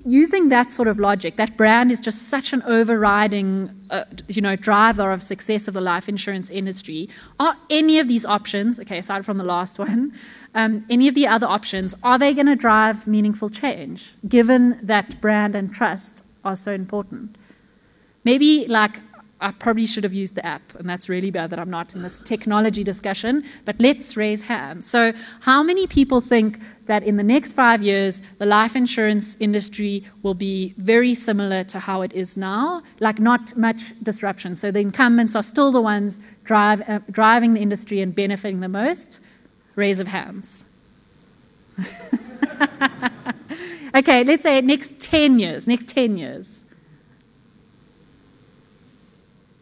Using 0.05 0.49
that 0.49 0.71
sort 0.71 0.87
of 0.87 0.99
logic, 0.99 1.35
that 1.37 1.57
brand 1.57 1.91
is 1.91 1.99
just 1.99 2.23
such 2.23 2.53
an 2.53 2.63
overriding, 2.63 3.69
uh, 3.89 4.05
you 4.27 4.41
know, 4.41 4.55
driver 4.55 5.11
of 5.11 5.21
success 5.21 5.67
of 5.67 5.73
the 5.73 5.81
life 5.81 6.09
insurance 6.09 6.49
industry. 6.49 7.09
Are 7.39 7.55
any 7.69 7.99
of 7.99 8.07
these 8.07 8.25
options, 8.25 8.79
okay, 8.79 8.97
aside 8.99 9.25
from 9.25 9.37
the 9.37 9.43
last 9.43 9.77
one, 9.79 10.13
um, 10.55 10.85
any 10.89 11.07
of 11.07 11.15
the 11.15 11.27
other 11.27 11.47
options, 11.47 11.95
are 12.03 12.17
they 12.17 12.33
going 12.33 12.47
to 12.47 12.55
drive 12.55 13.07
meaningful 13.07 13.49
change, 13.49 14.15
given 14.27 14.79
that 14.81 15.21
brand 15.21 15.55
and 15.55 15.73
trust 15.73 16.23
are 16.43 16.55
so 16.55 16.71
important? 16.73 17.37
maybe 18.23 18.65
like 18.67 18.99
I 19.41 19.51
probably 19.51 19.87
should 19.87 20.03
have 20.03 20.13
used 20.13 20.35
the 20.35 20.45
app, 20.45 20.61
and 20.75 20.87
that's 20.87 21.09
really 21.09 21.31
bad 21.31 21.49
that 21.49 21.57
I'm 21.57 21.71
not 21.71 21.95
in 21.95 22.03
this 22.03 22.21
technology 22.21 22.83
discussion. 22.83 23.43
But 23.65 23.81
let's 23.81 24.15
raise 24.15 24.43
hands. 24.43 24.87
So, 24.87 25.13
how 25.41 25.63
many 25.63 25.87
people 25.87 26.21
think 26.21 26.59
that 26.85 27.01
in 27.01 27.17
the 27.17 27.23
next 27.23 27.53
five 27.53 27.81
years, 27.81 28.21
the 28.37 28.45
life 28.45 28.75
insurance 28.75 29.35
industry 29.39 30.05
will 30.21 30.35
be 30.35 30.75
very 30.77 31.15
similar 31.15 31.63
to 31.65 31.79
how 31.79 32.03
it 32.03 32.13
is 32.13 32.37
now? 32.37 32.83
Like, 32.99 33.19
not 33.19 33.57
much 33.57 33.93
disruption. 34.03 34.55
So, 34.55 34.69
the 34.69 34.79
incumbents 34.79 35.35
are 35.35 35.43
still 35.43 35.71
the 35.71 35.81
ones 35.81 36.21
drive, 36.43 36.87
uh, 36.87 36.99
driving 37.09 37.55
the 37.55 37.61
industry 37.61 37.99
and 37.99 38.13
benefiting 38.13 38.59
the 38.59 38.69
most? 38.69 39.19
Raise 39.75 39.99
of 39.99 40.07
hands. 40.07 40.65
okay, 43.95 44.23
let's 44.23 44.43
say 44.43 44.61
next 44.61 44.99
10 44.99 45.39
years, 45.39 45.65
next 45.65 45.89
10 45.89 46.17
years 46.17 46.60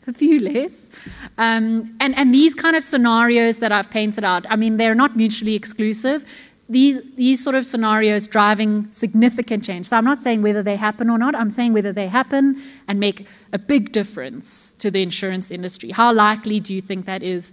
a 0.09 0.13
few 0.13 0.39
less. 0.39 0.89
Um, 1.37 1.95
and, 2.01 2.17
and 2.17 2.33
these 2.33 2.53
kind 2.53 2.75
of 2.75 2.83
scenarios 2.83 3.59
that 3.59 3.71
I've 3.71 3.89
painted 3.89 4.23
out, 4.25 4.45
I 4.49 4.57
mean, 4.57 4.77
they're 4.77 4.95
not 4.95 5.15
mutually 5.15 5.55
exclusive. 5.55 6.25
These, 6.67 7.01
these 7.15 7.41
sort 7.43 7.55
of 7.55 7.65
scenarios 7.65 8.27
driving 8.27 8.91
significant 8.91 9.63
change. 9.63 9.87
So 9.87 9.97
I'm 9.97 10.05
not 10.05 10.21
saying 10.21 10.41
whether 10.41 10.61
they 10.61 10.75
happen 10.75 11.09
or 11.09 11.17
not, 11.17 11.33
I'm 11.33 11.49
saying 11.49 11.73
whether 11.73 11.93
they 11.93 12.07
happen 12.07 12.61
and 12.87 12.99
make 12.99 13.27
a 13.53 13.59
big 13.59 13.91
difference 13.91 14.73
to 14.73 14.91
the 14.91 15.01
insurance 15.01 15.49
industry. 15.49 15.91
How 15.91 16.11
likely 16.13 16.59
do 16.59 16.75
you 16.75 16.81
think 16.81 17.05
that 17.05 17.23
is? 17.23 17.51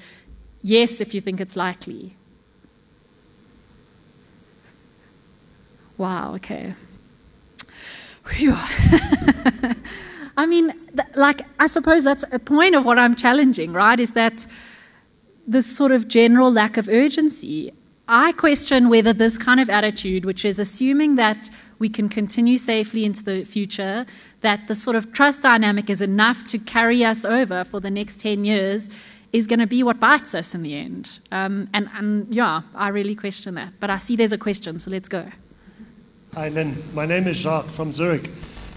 Yes, 0.62 1.00
if 1.00 1.14
you 1.14 1.20
think 1.20 1.40
it's 1.40 1.56
likely. 1.56 2.16
Wow, 5.96 6.34
okay. 6.34 6.74
I 10.36 10.46
mean, 10.46 10.72
th- 10.94 11.08
like, 11.14 11.42
I 11.58 11.66
suppose 11.66 12.04
that's 12.04 12.24
a 12.32 12.38
point 12.38 12.74
of 12.74 12.84
what 12.84 12.98
I'm 12.98 13.14
challenging, 13.14 13.72
right? 13.72 13.98
Is 13.98 14.12
that 14.12 14.46
this 15.46 15.66
sort 15.66 15.92
of 15.92 16.08
general 16.08 16.52
lack 16.52 16.76
of 16.76 16.88
urgency. 16.88 17.72
I 18.08 18.32
question 18.32 18.88
whether 18.88 19.12
this 19.12 19.38
kind 19.38 19.60
of 19.60 19.70
attitude, 19.70 20.24
which 20.24 20.44
is 20.44 20.58
assuming 20.58 21.16
that 21.16 21.50
we 21.78 21.88
can 21.88 22.08
continue 22.08 22.58
safely 22.58 23.04
into 23.04 23.22
the 23.22 23.44
future, 23.44 24.06
that 24.40 24.68
the 24.68 24.74
sort 24.74 24.96
of 24.96 25.12
trust 25.12 25.42
dynamic 25.42 25.90
is 25.90 26.00
enough 26.00 26.44
to 26.44 26.58
carry 26.58 27.04
us 27.04 27.24
over 27.24 27.64
for 27.64 27.80
the 27.80 27.90
next 27.90 28.20
10 28.20 28.44
years, 28.44 28.88
is 29.32 29.46
going 29.46 29.58
to 29.58 29.66
be 29.66 29.82
what 29.82 29.98
bites 29.98 30.34
us 30.34 30.54
in 30.54 30.62
the 30.62 30.74
end. 30.74 31.18
Um, 31.32 31.68
and, 31.74 31.88
and 31.94 32.32
yeah, 32.32 32.62
I 32.74 32.88
really 32.88 33.14
question 33.14 33.54
that. 33.54 33.72
But 33.80 33.90
I 33.90 33.98
see 33.98 34.16
there's 34.16 34.32
a 34.32 34.38
question, 34.38 34.78
so 34.78 34.90
let's 34.90 35.08
go. 35.08 35.26
Hi, 36.34 36.48
Lynne. 36.48 36.76
My 36.94 37.06
name 37.06 37.26
is 37.26 37.36
Jacques 37.38 37.66
from 37.70 37.92
Zurich. 37.92 38.30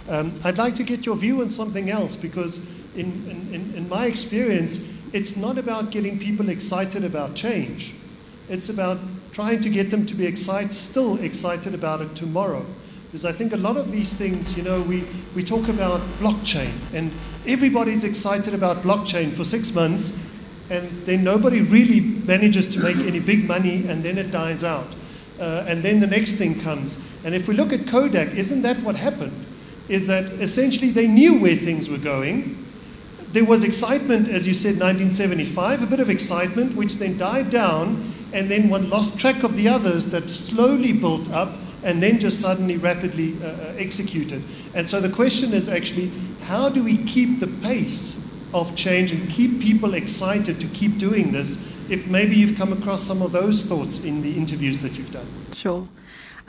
Um, 0.10 0.34
I'd 0.44 0.58
like 0.58 0.74
to 0.76 0.84
get 0.84 1.06
your 1.06 1.16
view 1.16 1.42
on 1.42 1.52
something 1.52 1.90
else 1.90 2.18
because, 2.18 2.58
in, 2.96 3.06
in, 3.54 3.74
in 3.76 3.88
my 3.88 4.08
experience, 4.08 4.80
it's 5.14 5.38
not 5.38 5.58
about 5.60 5.92
getting 5.92 6.18
people 6.18 6.50
excited 6.50 7.04
about 7.04 7.36
change. 7.36 7.94
It's 8.50 8.70
about 8.70 8.98
trying 9.32 9.62
to 9.62 9.70
get 9.70 9.92
them 9.92 10.08
to 10.08 10.16
be 10.16 10.26
excited, 10.26 10.74
still 10.74 11.20
excited 11.22 11.76
about 11.76 12.02
it 12.02 12.16
tomorrow. 12.16 12.66
Because 13.06 13.24
I 13.24 13.32
think 13.32 13.54
a 13.54 13.58
lot 13.58 13.78
of 13.78 13.92
these 13.92 14.14
things, 14.14 14.58
you 14.58 14.64
know, 14.64 14.82
we, 14.82 15.04
we 15.36 15.44
talk 15.44 15.68
about 15.68 16.00
blockchain, 16.20 16.72
and 16.94 17.12
everybody's 17.48 18.04
excited 18.04 18.54
about 18.54 18.78
blockchain 18.78 19.32
for 19.32 19.44
six 19.44 19.74
months, 19.74 20.12
and 20.72 20.90
then 21.06 21.24
nobody 21.24 21.62
really 21.62 22.02
manages 22.02 22.66
to 22.68 22.80
make 22.80 22.98
any 22.98 23.20
big 23.20 23.48
money, 23.48 23.88
and 23.88 24.04
then 24.04 24.18
it 24.18 24.32
dies 24.32 24.64
out. 24.64 24.88
Uh, 25.40 25.66
and 25.68 25.84
then 25.84 26.00
the 26.00 26.08
next 26.08 26.34
thing 26.34 26.60
comes. 26.60 27.00
And 27.24 27.34
if 27.34 27.48
we 27.48 27.56
look 27.56 27.72
at 27.72 27.88
Kodak, 27.88 28.30
isn't 28.36 28.64
that 28.64 28.78
what 28.82 28.96
happened? 28.96 29.46
Is 29.90 30.08
that 30.08 30.24
essentially 30.40 30.92
they 30.92 31.08
knew 31.08 31.40
where 31.42 31.56
things 31.56 31.90
were 31.90 31.98
going. 31.98 32.56
There 33.32 33.46
was 33.46 33.64
excitement, 33.64 34.30
as 34.30 34.48
you 34.48 34.54
said, 34.54 34.80
1975, 34.80 35.84
a 35.84 35.86
bit 35.88 36.00
of 36.00 36.10
excitement, 36.10 36.76
which 36.76 36.96
then 36.96 37.18
died 37.18 37.50
down, 37.50 38.14
and 38.34 38.50
then 38.50 38.70
one 38.70 38.90
lost 38.90 39.20
track 39.20 39.44
of 39.44 39.56
the 39.56 39.68
others 39.68 40.08
that 40.08 40.30
slowly 40.30 40.94
built 40.94 41.30
up 41.32 41.50
and 41.84 42.04
then 42.04 42.20
just 42.20 42.40
suddenly 42.40 42.78
rapidly 42.78 43.36
uh, 43.42 43.48
uh 43.48 43.74
executed. 43.78 44.44
And 44.76 44.88
so 44.88 45.00
the 45.00 45.10
question 45.10 45.54
is 45.54 45.70
actually 45.70 46.12
how 46.44 46.70
do 46.70 46.84
we 46.84 46.98
keep 46.98 47.40
the 47.40 47.48
pace 47.48 48.18
of 48.54 48.76
change 48.76 49.12
and 49.12 49.30
keep 49.30 49.62
people 49.62 49.94
excited 49.94 50.60
to 50.60 50.68
keep 50.68 50.98
doing 50.98 51.32
this 51.32 51.58
if 51.90 52.08
maybe 52.10 52.36
you've 52.36 52.58
come 52.58 52.74
across 52.74 53.02
some 53.02 53.22
of 53.22 53.32
those 53.32 53.64
thoughts 53.64 54.04
in 54.04 54.22
the 54.22 54.36
interviews 54.36 54.82
that 54.82 54.98
you've 54.98 55.14
done? 55.14 55.28
Sure. 55.54 55.88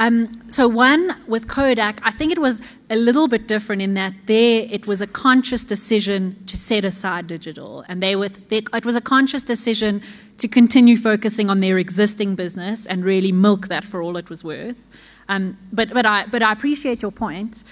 Um, 0.01 0.48
so 0.48 0.66
one 0.66 1.14
with 1.28 1.46
Kodak, 1.46 2.01
I 2.03 2.11
think 2.11 2.32
it 2.32 2.38
was 2.38 2.62
a 2.88 2.96
little 2.96 3.28
bit 3.28 3.46
different 3.46 3.82
in 3.82 3.92
that 3.94 4.14
there 4.24 4.66
it 4.70 4.86
was 4.86 5.03
a 5.03 5.07
conscious 5.07 5.62
decision 5.62 6.42
to 6.46 6.57
set 6.57 6.86
aside 6.86 7.26
digital, 7.26 7.84
and 7.86 8.03
they 8.03 8.16
were 8.16 8.30
they, 8.30 8.62
it 8.72 8.86
was 8.86 8.96
a 8.96 9.03
conscious 9.03 9.44
decision 9.44 10.01
to 10.38 10.48
continue 10.48 10.96
focusing 10.96 11.51
on 11.51 11.61
their 11.61 11.76
existing 11.76 12.34
business 12.34 12.86
and 12.86 13.05
really 13.05 13.30
milk 13.30 13.68
that 13.68 13.84
for 13.84 14.01
all 14.01 14.16
it 14.16 14.30
was 14.30 14.42
worth. 14.42 14.88
Um, 15.28 15.59
but 15.70 15.90
but 15.90 16.07
I 16.07 16.24
but 16.28 16.42
I 16.42 16.51
appreciate 16.53 17.03
your 17.03 17.12
point. 17.12 17.62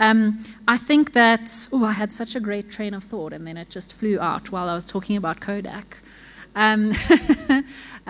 Um, 0.00 0.42
I 0.66 0.78
think 0.78 1.12
that 1.12 1.68
oh 1.70 1.84
I 1.84 1.92
had 1.92 2.14
such 2.14 2.34
a 2.34 2.40
great 2.40 2.70
train 2.70 2.94
of 2.94 3.04
thought, 3.04 3.34
and 3.34 3.46
then 3.46 3.58
it 3.58 3.68
just 3.68 3.92
flew 3.92 4.18
out 4.20 4.50
while 4.50 4.70
I 4.70 4.74
was 4.74 4.86
talking 4.86 5.18
about 5.18 5.40
Kodak. 5.40 5.98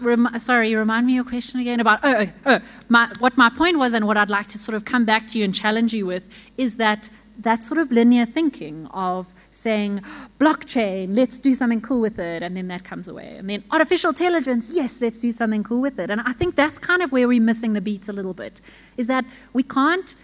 Rem, 0.00 0.28
sorry, 0.38 0.74
remind 0.74 1.06
me 1.06 1.14
your 1.14 1.24
question 1.24 1.60
again 1.60 1.80
about. 1.80 2.00
Oh, 2.02 2.26
oh, 2.26 2.32
oh 2.46 2.60
my, 2.88 3.10
what 3.18 3.36
my 3.36 3.50
point 3.50 3.78
was, 3.78 3.94
and 3.94 4.06
what 4.06 4.16
I'd 4.16 4.30
like 4.30 4.48
to 4.48 4.58
sort 4.58 4.74
of 4.76 4.84
come 4.84 5.04
back 5.04 5.26
to 5.28 5.38
you 5.38 5.44
and 5.44 5.54
challenge 5.54 5.92
you 5.92 6.06
with, 6.06 6.24
is 6.56 6.76
that 6.76 7.08
that 7.38 7.64
sort 7.64 7.78
of 7.78 7.90
linear 7.90 8.26
thinking 8.26 8.86
of 8.92 9.34
saying 9.50 10.02
blockchain, 10.38 11.16
let's 11.16 11.38
do 11.38 11.54
something 11.54 11.80
cool 11.80 12.00
with 12.00 12.18
it, 12.18 12.42
and 12.42 12.56
then 12.56 12.68
that 12.68 12.84
comes 12.84 13.08
away. 13.08 13.36
And 13.36 13.48
then 13.48 13.64
artificial 13.70 14.10
intelligence, 14.10 14.70
yes, 14.74 15.00
let's 15.00 15.20
do 15.20 15.30
something 15.30 15.64
cool 15.64 15.80
with 15.80 15.98
it. 15.98 16.10
And 16.10 16.20
I 16.20 16.32
think 16.32 16.54
that's 16.54 16.78
kind 16.78 17.00
of 17.02 17.12
where 17.12 17.26
we're 17.26 17.40
missing 17.40 17.72
the 17.72 17.80
beats 17.80 18.08
a 18.08 18.12
little 18.12 18.34
bit, 18.34 18.60
is 18.98 19.06
that 19.06 19.24
we 19.54 19.62
can't 19.62 20.14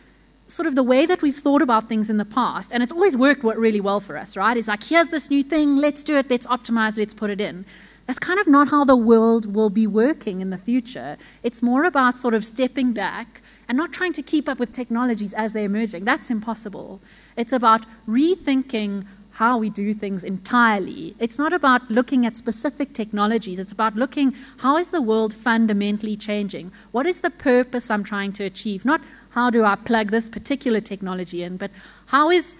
sort 0.46 0.66
of 0.66 0.74
the 0.74 0.82
way 0.82 1.06
that 1.06 1.22
we've 1.22 1.36
thought 1.36 1.62
about 1.62 1.88
things 1.88 2.10
in 2.10 2.18
the 2.18 2.24
past, 2.24 2.70
and 2.70 2.82
it's 2.82 2.92
always 2.92 3.16
worked 3.16 3.42
really 3.42 3.80
well 3.80 3.98
for 3.98 4.16
us, 4.16 4.36
right? 4.36 4.56
Is 4.56 4.68
like, 4.68 4.84
here's 4.84 5.08
this 5.08 5.30
new 5.30 5.42
thing, 5.42 5.76
let's 5.76 6.02
do 6.02 6.16
it, 6.16 6.30
let's 6.30 6.46
optimize, 6.46 6.98
let's 6.98 7.14
put 7.14 7.30
it 7.30 7.40
in. 7.40 7.64
That's 8.06 8.18
kind 8.18 8.38
of 8.38 8.46
not 8.46 8.68
how 8.68 8.84
the 8.84 8.96
world 8.96 9.54
will 9.54 9.70
be 9.70 9.86
working 9.86 10.40
in 10.40 10.50
the 10.50 10.58
future. 10.58 11.16
It's 11.42 11.62
more 11.62 11.84
about 11.84 12.20
sort 12.20 12.34
of 12.34 12.44
stepping 12.44 12.92
back 12.92 13.42
and 13.68 13.76
not 13.76 13.92
trying 13.92 14.12
to 14.12 14.22
keep 14.22 14.48
up 14.48 14.58
with 14.58 14.72
technologies 14.72 15.32
as 15.32 15.52
they're 15.52 15.64
emerging. 15.64 16.04
That's 16.04 16.30
impossible. 16.30 17.00
It's 17.36 17.52
about 17.52 17.84
rethinking 18.08 19.06
how 19.32 19.58
we 19.58 19.68
do 19.68 19.92
things 19.92 20.24
entirely. 20.24 21.14
It's 21.18 21.38
not 21.38 21.52
about 21.52 21.90
looking 21.90 22.24
at 22.24 22.38
specific 22.38 22.94
technologies. 22.94 23.58
It's 23.58 23.72
about 23.72 23.94
looking 23.94 24.34
how 24.58 24.78
is 24.78 24.90
the 24.90 25.02
world 25.02 25.34
fundamentally 25.34 26.16
changing? 26.16 26.72
What 26.90 27.04
is 27.04 27.20
the 27.20 27.28
purpose 27.28 27.90
I'm 27.90 28.02
trying 28.02 28.32
to 28.34 28.44
achieve? 28.44 28.86
Not 28.86 29.02
how 29.30 29.50
do 29.50 29.64
I 29.64 29.74
plug 29.74 30.10
this 30.10 30.30
particular 30.30 30.80
technology 30.80 31.42
in, 31.42 31.58
but 31.58 31.70
how 32.06 32.30
is 32.30 32.56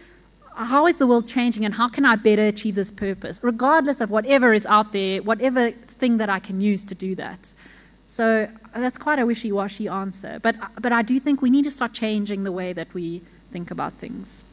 how 0.56 0.86
is 0.86 0.96
the 0.96 1.06
world 1.06 1.28
changing 1.28 1.64
and 1.64 1.74
how 1.74 1.88
can 1.88 2.04
I 2.04 2.16
better 2.16 2.46
achieve 2.46 2.74
this 2.74 2.90
purpose, 2.90 3.40
regardless 3.42 4.00
of 4.00 4.10
whatever 4.10 4.52
is 4.52 4.64
out 4.66 4.92
there, 4.92 5.22
whatever 5.22 5.70
thing 5.70 6.16
that 6.16 6.30
I 6.30 6.38
can 6.38 6.60
use 6.60 6.84
to 6.86 6.94
do 6.94 7.14
that. 7.16 7.52
So 8.06 8.48
that's 8.74 8.96
quite 8.96 9.18
a 9.18 9.26
wishy 9.26 9.52
washy 9.52 9.88
answer. 9.88 10.38
But, 10.40 10.56
but 10.80 10.92
I 10.92 11.02
do 11.02 11.20
think 11.20 11.42
we 11.42 11.50
need 11.50 11.64
to 11.64 11.70
start 11.70 11.92
changing 11.92 12.44
the 12.44 12.52
way 12.52 12.72
that 12.72 12.94
we 12.94 13.22
think 13.52 13.70
about 13.70 13.92
things. 13.94 14.44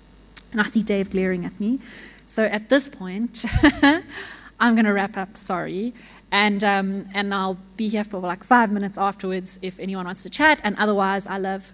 And 0.51 0.59
I 0.59 0.65
see 0.65 0.83
Dave 0.83 1.09
glaring 1.09 1.45
at 1.45 1.57
me. 1.59 1.79
So 2.25 2.43
at 2.43 2.69
this 2.69 2.89
point, 2.89 3.45
I'm 4.59 4.75
going 4.75 4.85
to 4.85 4.93
wrap 4.93 5.17
up, 5.17 5.37
sorry. 5.37 5.93
And, 6.31 6.63
um, 6.63 7.07
and 7.13 7.33
I'll 7.33 7.59
be 7.77 7.89
here 7.89 8.03
for 8.03 8.19
like 8.19 8.43
five 8.43 8.71
minutes 8.71 8.97
afterwards 8.97 9.59
if 9.61 9.79
anyone 9.79 10.05
wants 10.05 10.23
to 10.23 10.29
chat. 10.29 10.59
And 10.63 10.75
otherwise, 10.77 11.27
I 11.27 11.37
love 11.37 11.71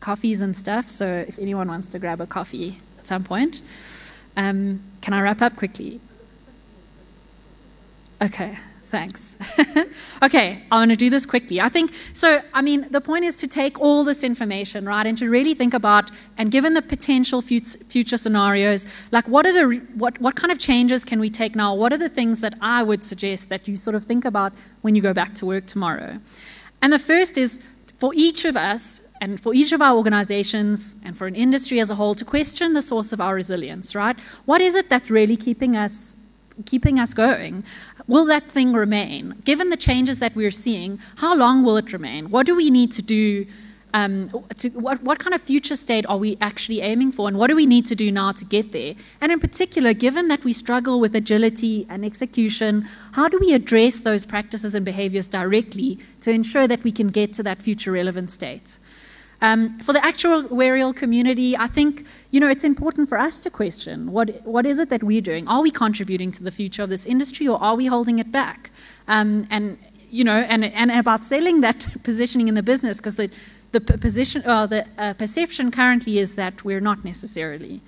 coffees 0.00 0.40
and 0.40 0.54
stuff. 0.56 0.90
So 0.90 1.24
if 1.26 1.38
anyone 1.38 1.68
wants 1.68 1.86
to 1.92 1.98
grab 1.98 2.20
a 2.20 2.26
coffee, 2.26 2.78
at 3.02 3.08
some 3.08 3.24
point. 3.24 3.60
Um, 4.36 4.80
can 5.00 5.12
I 5.12 5.20
wrap 5.20 5.42
up 5.42 5.56
quickly? 5.56 6.00
Okay, 8.22 8.56
thanks. 8.90 9.34
okay, 10.22 10.62
I 10.70 10.76
want 10.76 10.92
to 10.92 10.96
do 10.96 11.10
this 11.10 11.26
quickly. 11.26 11.60
I 11.60 11.68
think 11.68 11.92
so. 12.12 12.40
I 12.54 12.62
mean, 12.62 12.86
the 12.90 13.00
point 13.00 13.24
is 13.24 13.36
to 13.38 13.48
take 13.48 13.80
all 13.80 14.04
this 14.04 14.22
information, 14.22 14.84
right, 14.84 15.04
and 15.04 15.18
to 15.18 15.28
really 15.28 15.54
think 15.54 15.74
about, 15.74 16.12
and 16.38 16.52
given 16.52 16.74
the 16.74 16.82
potential 16.82 17.42
future 17.42 18.16
scenarios, 18.16 18.86
like 19.10 19.26
what 19.26 19.44
are 19.46 19.52
the 19.52 19.78
what 19.94 20.20
what 20.20 20.36
kind 20.36 20.52
of 20.52 20.58
changes 20.60 21.04
can 21.04 21.18
we 21.18 21.28
take 21.28 21.56
now? 21.56 21.74
What 21.74 21.92
are 21.92 21.98
the 21.98 22.08
things 22.08 22.40
that 22.42 22.54
I 22.60 22.84
would 22.84 23.02
suggest 23.02 23.48
that 23.48 23.66
you 23.66 23.74
sort 23.74 23.96
of 23.96 24.04
think 24.04 24.24
about 24.24 24.52
when 24.82 24.94
you 24.94 25.02
go 25.02 25.12
back 25.12 25.34
to 25.36 25.46
work 25.46 25.66
tomorrow? 25.66 26.20
And 26.80 26.92
the 26.92 27.00
first 27.00 27.36
is 27.36 27.58
for 27.98 28.12
each 28.14 28.44
of 28.44 28.56
us 28.56 29.00
and 29.22 29.40
for 29.44 29.52
each 29.60 29.72
of 29.76 29.80
our 29.86 29.94
organizations 30.00 30.96
and 31.04 31.12
for 31.18 31.26
an 31.32 31.36
industry 31.46 31.78
as 31.84 31.88
a 31.90 31.96
whole 32.00 32.14
to 32.20 32.24
question 32.24 32.66
the 32.78 32.82
source 32.82 33.10
of 33.14 33.20
our 33.20 33.34
resilience, 33.42 33.94
right? 33.94 34.16
What 34.50 34.60
is 34.60 34.74
it 34.80 34.86
that's 34.92 35.10
really 35.18 35.38
keeping 35.46 35.72
us 35.84 36.16
keeping 36.72 36.96
us 37.04 37.14
going? 37.14 37.54
Will 38.12 38.26
that 38.26 38.44
thing 38.56 38.70
remain? 38.84 39.22
Given 39.50 39.70
the 39.70 39.80
changes 39.88 40.16
that 40.18 40.32
we're 40.40 40.56
seeing, 40.66 40.98
how 41.22 41.32
long 41.44 41.56
will 41.64 41.76
it 41.82 41.92
remain? 41.92 42.22
What 42.34 42.44
do 42.46 42.54
we 42.62 42.68
need 42.78 42.90
to 42.98 43.02
do 43.18 43.24
Um, 43.94 44.30
to, 44.60 44.66
what, 44.86 44.98
what 45.08 45.18
kind 45.24 45.34
of 45.34 45.40
future 45.52 45.76
state 45.76 46.04
are 46.12 46.20
we 46.26 46.30
actually 46.40 46.80
aiming 46.90 47.12
for, 47.16 47.24
and 47.28 47.36
what 47.40 47.48
do 47.52 47.56
we 47.62 47.66
need 47.74 47.84
to 47.92 47.96
do 48.04 48.08
now 48.10 48.32
to 48.40 48.44
get 48.56 48.66
there? 48.72 48.94
And 49.20 49.28
in 49.34 49.38
particular, 49.46 49.90
given 50.06 50.24
that 50.32 50.42
we 50.48 50.52
struggle 50.64 50.96
with 51.02 51.12
agility 51.22 51.76
and 51.92 52.00
execution, 52.10 52.72
how 53.18 53.26
do 53.32 53.36
we 53.44 53.50
address 53.60 53.94
those 54.00 54.22
practices 54.34 54.74
and 54.74 54.84
behaviors 54.92 55.28
directly 55.28 55.90
to 56.24 56.30
ensure 56.38 56.66
that 56.72 56.82
we 56.86 56.92
can 56.98 57.08
get 57.18 57.28
to 57.36 57.42
that 57.48 57.58
future 57.66 57.92
relevant 57.92 58.30
state? 58.30 58.78
Um, 59.42 59.80
for 59.80 59.92
the 59.92 59.98
actuarial 59.98 60.94
community, 60.94 61.56
I 61.56 61.66
think 61.66 62.06
you 62.30 62.38
know 62.38 62.48
it's 62.48 62.62
important 62.62 63.08
for 63.08 63.18
us 63.18 63.42
to 63.42 63.50
question 63.50 64.12
what 64.12 64.30
what 64.46 64.64
is 64.64 64.78
it 64.78 64.88
that 64.90 65.02
we're 65.02 65.20
doing? 65.20 65.48
Are 65.48 65.60
we 65.60 65.72
contributing 65.72 66.30
to 66.32 66.44
the 66.44 66.52
future 66.52 66.84
of 66.84 66.90
this 66.90 67.06
industry, 67.06 67.48
or 67.48 67.60
are 67.60 67.74
we 67.74 67.86
holding 67.86 68.20
it 68.20 68.30
back? 68.30 68.70
Um, 69.08 69.48
and 69.50 69.78
you 70.10 70.22
know, 70.22 70.36
and 70.36 70.64
and 70.64 70.92
about 70.92 71.24
selling 71.24 71.60
that 71.62 71.86
positioning 72.04 72.46
in 72.46 72.54
the 72.54 72.62
business 72.62 72.98
because 72.98 73.16
the 73.16 73.30
the 73.72 73.80
position, 73.80 74.42
uh, 74.46 74.66
the 74.66 74.86
uh, 74.96 75.14
perception 75.14 75.70
currently 75.70 76.18
is 76.18 76.36
that 76.36 76.64
we're 76.64 76.80
not 76.80 77.04
necessarily. 77.04 77.80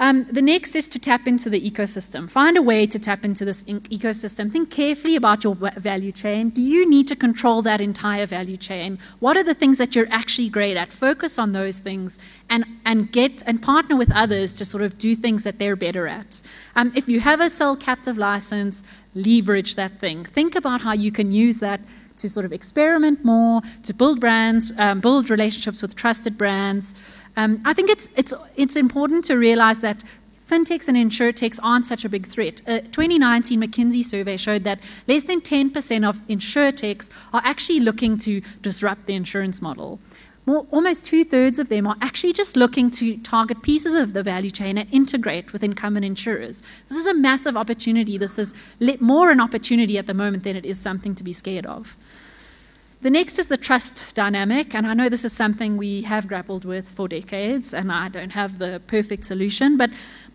Um, 0.00 0.24
the 0.24 0.40
next 0.40 0.74
is 0.74 0.88
to 0.88 0.98
tap 0.98 1.28
into 1.28 1.50
the 1.50 1.60
ecosystem. 1.70 2.30
Find 2.30 2.56
a 2.56 2.62
way 2.62 2.86
to 2.86 2.98
tap 2.98 3.22
into 3.22 3.44
this 3.44 3.62
ecosystem. 3.64 4.50
Think 4.50 4.70
carefully 4.70 5.14
about 5.14 5.44
your 5.44 5.54
value 5.54 6.10
chain. 6.10 6.48
Do 6.48 6.62
you 6.62 6.88
need 6.88 7.06
to 7.08 7.16
control 7.16 7.60
that 7.62 7.82
entire 7.82 8.24
value 8.24 8.56
chain? 8.56 8.98
What 9.18 9.36
are 9.36 9.44
the 9.44 9.52
things 9.52 9.76
that 9.76 9.94
you're 9.94 10.08
actually 10.10 10.48
great 10.48 10.78
at? 10.78 10.90
Focus 10.90 11.38
on 11.38 11.52
those 11.52 11.80
things 11.80 12.18
and, 12.48 12.64
and 12.86 13.12
get 13.12 13.42
and 13.46 13.60
partner 13.60 13.94
with 13.94 14.10
others 14.14 14.56
to 14.56 14.64
sort 14.64 14.82
of 14.82 14.96
do 14.96 15.14
things 15.14 15.42
that 15.42 15.58
they're 15.58 15.76
better 15.76 16.08
at. 16.08 16.40
Um, 16.76 16.92
if 16.96 17.06
you 17.06 17.20
have 17.20 17.42
a 17.42 17.50
cell 17.50 17.76
captive 17.76 18.16
license, 18.16 18.82
leverage 19.14 19.76
that 19.76 19.98
thing. 19.98 20.24
Think 20.24 20.54
about 20.54 20.80
how 20.80 20.92
you 20.92 21.12
can 21.12 21.30
use 21.30 21.58
that 21.58 21.80
to 22.16 22.28
sort 22.28 22.46
of 22.46 22.52
experiment 22.52 23.24
more, 23.24 23.60
to 23.82 23.92
build 23.92 24.20
brands, 24.20 24.72
um, 24.78 25.00
build 25.00 25.30
relationships 25.30 25.82
with 25.82 25.94
trusted 25.94 26.38
brands. 26.38 26.94
Um, 27.36 27.62
I 27.64 27.72
think 27.72 27.90
it's, 27.90 28.08
it's, 28.16 28.34
it's 28.56 28.76
important 28.76 29.24
to 29.26 29.36
realize 29.36 29.78
that 29.78 30.04
fintechs 30.50 30.88
and 30.88 30.96
insurtechs 30.96 31.60
aren't 31.62 31.86
such 31.86 32.04
a 32.04 32.08
big 32.08 32.26
threat. 32.26 32.60
A 32.66 32.80
2019 32.80 33.62
McKinsey 33.62 34.04
survey 34.04 34.36
showed 34.36 34.64
that 34.64 34.80
less 35.06 35.24
than 35.24 35.40
10% 35.40 36.08
of 36.08 36.16
insurtechs 36.26 37.08
are 37.32 37.42
actually 37.44 37.80
looking 37.80 38.18
to 38.18 38.40
disrupt 38.60 39.06
the 39.06 39.14
insurance 39.14 39.62
model. 39.62 40.00
More, 40.46 40.66
almost 40.70 41.04
two 41.04 41.22
thirds 41.22 41.58
of 41.58 41.68
them 41.68 41.86
are 41.86 41.96
actually 42.00 42.32
just 42.32 42.56
looking 42.56 42.90
to 42.92 43.18
target 43.18 43.62
pieces 43.62 43.94
of 43.94 44.14
the 44.14 44.22
value 44.22 44.50
chain 44.50 44.78
and 44.78 44.92
integrate 44.92 45.52
with 45.52 45.62
incumbent 45.62 46.04
insurers. 46.04 46.62
This 46.88 46.98
is 46.98 47.06
a 47.06 47.14
massive 47.14 47.56
opportunity. 47.56 48.18
This 48.18 48.38
is 48.38 48.54
more 49.00 49.30
an 49.30 49.40
opportunity 49.40 49.98
at 49.98 50.06
the 50.06 50.14
moment 50.14 50.42
than 50.42 50.56
it 50.56 50.64
is 50.64 50.80
something 50.80 51.14
to 51.14 51.22
be 51.22 51.32
scared 51.32 51.66
of. 51.66 51.96
The 53.02 53.08
next 53.08 53.38
is 53.38 53.46
the 53.46 53.56
trust 53.56 54.14
dynamic, 54.14 54.74
and 54.74 54.86
I 54.86 54.92
know 54.92 55.08
this 55.08 55.24
is 55.24 55.32
something 55.32 55.78
we 55.78 56.02
have 56.02 56.28
grappled 56.28 56.66
with 56.66 56.86
for 56.86 57.08
decades, 57.08 57.72
and 57.72 57.90
I 57.90 58.10
don't 58.10 58.32
have 58.32 58.58
the 58.58 58.82
perfect 58.88 59.24
solution, 59.24 59.78
but 59.78 59.88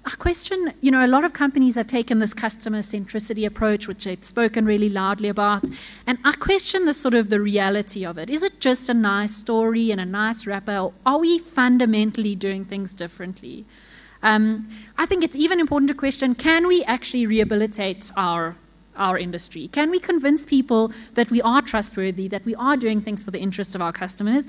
I 0.03 0.15
question, 0.15 0.73
you 0.81 0.89
know, 0.89 1.05
a 1.05 1.07
lot 1.07 1.23
of 1.23 1.33
companies 1.33 1.75
have 1.75 1.85
taken 1.85 2.17
this 2.17 2.33
customer 2.33 2.79
centricity 2.79 3.45
approach, 3.45 3.87
which 3.87 4.05
they've 4.05 4.23
spoken 4.23 4.65
really 4.65 4.89
loudly 4.89 5.29
about, 5.29 5.69
and 6.07 6.17
I 6.25 6.31
question 6.31 6.85
the 6.85 6.95
sort 6.95 7.13
of 7.13 7.29
the 7.29 7.39
reality 7.39 8.03
of 8.03 8.17
it. 8.17 8.31
Is 8.31 8.41
it 8.41 8.59
just 8.59 8.89
a 8.89 8.95
nice 8.95 9.35
story 9.35 9.91
and 9.91 10.01
a 10.01 10.05
nice 10.05 10.47
wrapper, 10.47 10.75
or 10.75 10.93
are 11.05 11.19
we 11.19 11.37
fundamentally 11.37 12.33
doing 12.33 12.65
things 12.65 12.95
differently? 12.95 13.67
Um, 14.23 14.71
I 14.97 15.05
think 15.05 15.23
it's 15.23 15.35
even 15.35 15.59
important 15.59 15.89
to 15.89 15.93
question, 15.93 16.33
can 16.33 16.65
we 16.65 16.83
actually 16.85 17.27
rehabilitate 17.27 18.11
our 18.17 18.55
our 18.95 19.17
industry? 19.17 19.67
Can 19.69 19.89
we 19.89 19.99
convince 19.99 20.45
people 20.45 20.91
that 21.13 21.29
we 21.31 21.41
are 21.41 21.61
trustworthy, 21.61 22.27
that 22.27 22.45
we 22.45 22.55
are 22.55 22.77
doing 22.77 23.01
things 23.01 23.23
for 23.23 23.31
the 23.31 23.39
interest 23.39 23.75
of 23.75 23.81
our 23.81 23.93
customers? 23.93 24.47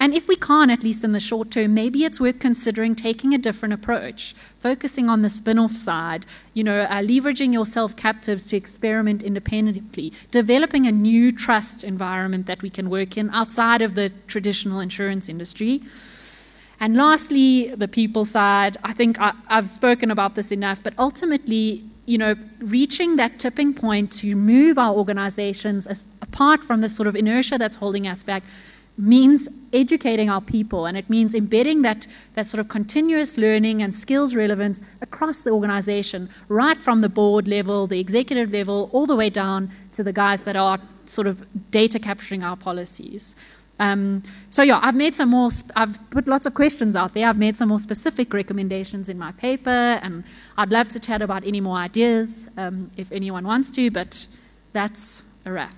And 0.00 0.12
if 0.12 0.26
we 0.26 0.36
can't, 0.36 0.70
at 0.70 0.82
least 0.82 1.04
in 1.04 1.12
the 1.12 1.20
short 1.20 1.50
term, 1.50 1.72
maybe 1.72 2.04
it's 2.04 2.20
worth 2.20 2.40
considering 2.40 2.94
taking 2.94 3.32
a 3.32 3.38
different 3.38 3.74
approach, 3.74 4.34
focusing 4.58 5.08
on 5.08 5.22
the 5.22 5.30
spin 5.30 5.58
off 5.58 5.72
side, 5.72 6.26
you 6.52 6.64
know, 6.64 6.80
uh, 6.80 7.00
leveraging 7.00 7.52
your 7.52 7.64
cell 7.64 7.88
captives 7.88 8.48
to 8.48 8.56
experiment 8.56 9.22
independently, 9.22 10.12
developing 10.30 10.86
a 10.86 10.92
new 10.92 11.30
trust 11.30 11.84
environment 11.84 12.46
that 12.46 12.60
we 12.60 12.70
can 12.70 12.90
work 12.90 13.16
in 13.16 13.30
outside 13.30 13.82
of 13.82 13.94
the 13.94 14.10
traditional 14.26 14.80
insurance 14.80 15.28
industry. 15.28 15.80
And 16.80 16.96
lastly, 16.96 17.72
the 17.74 17.88
people 17.88 18.24
side. 18.24 18.76
I 18.82 18.92
think 18.92 19.20
I, 19.20 19.32
I've 19.48 19.68
spoken 19.68 20.10
about 20.10 20.34
this 20.34 20.50
enough, 20.50 20.82
but 20.82 20.92
ultimately, 20.98 21.84
you 22.06 22.18
know, 22.18 22.34
reaching 22.58 23.16
that 23.16 23.38
tipping 23.38 23.74
point 23.74 24.12
to 24.12 24.36
move 24.36 24.78
our 24.78 24.94
organizations 24.94 25.86
as, 25.86 26.06
apart 26.20 26.64
from 26.64 26.80
the 26.80 26.88
sort 26.88 27.06
of 27.06 27.16
inertia 27.16 27.58
that's 27.58 27.76
holding 27.76 28.06
us 28.06 28.22
back 28.22 28.42
means 28.96 29.48
educating 29.72 30.30
our 30.30 30.40
people 30.40 30.86
and 30.86 30.96
it 30.96 31.10
means 31.10 31.34
embedding 31.34 31.82
that, 31.82 32.06
that 32.34 32.46
sort 32.46 32.60
of 32.60 32.68
continuous 32.68 33.36
learning 33.36 33.82
and 33.82 33.94
skills 33.94 34.36
relevance 34.36 34.82
across 35.00 35.40
the 35.40 35.50
organization, 35.50 36.28
right 36.48 36.80
from 36.80 37.00
the 37.00 37.08
board 37.08 37.48
level, 37.48 37.86
the 37.86 37.98
executive 37.98 38.52
level, 38.52 38.88
all 38.92 39.06
the 39.06 39.16
way 39.16 39.30
down 39.30 39.70
to 39.92 40.04
the 40.04 40.12
guys 40.12 40.44
that 40.44 40.54
are 40.54 40.78
sort 41.06 41.26
of 41.26 41.44
data 41.70 41.98
capturing 41.98 42.44
our 42.44 42.56
policies. 42.56 43.34
Um, 43.80 44.22
so 44.50 44.62
yeah, 44.62 44.78
I've 44.82 44.94
made 44.94 45.14
some 45.14 45.30
more. 45.30 45.50
I've 45.74 45.98
put 46.10 46.28
lots 46.28 46.46
of 46.46 46.54
questions 46.54 46.94
out 46.94 47.14
there. 47.14 47.28
I've 47.28 47.38
made 47.38 47.56
some 47.56 47.68
more 47.68 47.78
specific 47.78 48.32
recommendations 48.32 49.08
in 49.08 49.18
my 49.18 49.32
paper, 49.32 49.70
and 49.70 50.24
I'd 50.56 50.70
love 50.70 50.88
to 50.90 51.00
chat 51.00 51.22
about 51.22 51.44
any 51.44 51.60
more 51.60 51.76
ideas 51.76 52.48
um, 52.56 52.90
if 52.96 53.10
anyone 53.10 53.44
wants 53.44 53.70
to. 53.70 53.90
But 53.90 54.26
that's 54.72 55.24
a 55.44 55.52
wrap. 55.52 55.74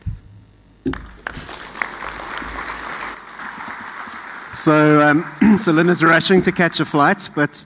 So, 4.52 5.00
um, 5.02 5.58
so 5.58 5.72
Linda's 5.72 6.02
rushing 6.02 6.40
to 6.42 6.52
catch 6.52 6.80
a 6.80 6.84
flight, 6.84 7.30
but 7.34 7.64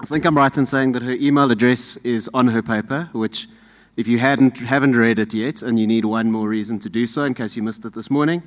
I 0.00 0.06
think 0.06 0.24
I'm 0.24 0.36
right 0.36 0.56
in 0.56 0.66
saying 0.66 0.92
that 0.92 1.02
her 1.02 1.12
email 1.12 1.50
address 1.50 1.96
is 1.98 2.30
on 2.34 2.48
her 2.48 2.62
paper, 2.62 3.08
which, 3.12 3.48
if 3.96 4.06
you 4.06 4.18
hadn't 4.18 4.58
haven't 4.58 4.96
read 4.96 5.18
it 5.18 5.34
yet, 5.34 5.62
and 5.62 5.78
you 5.78 5.86
need 5.88 6.04
one 6.04 6.30
more 6.30 6.48
reason 6.48 6.78
to 6.80 6.88
do 6.88 7.06
so 7.06 7.24
in 7.24 7.34
case 7.34 7.56
you 7.56 7.62
missed 7.64 7.84
it 7.84 7.94
this 7.94 8.10
morning 8.10 8.44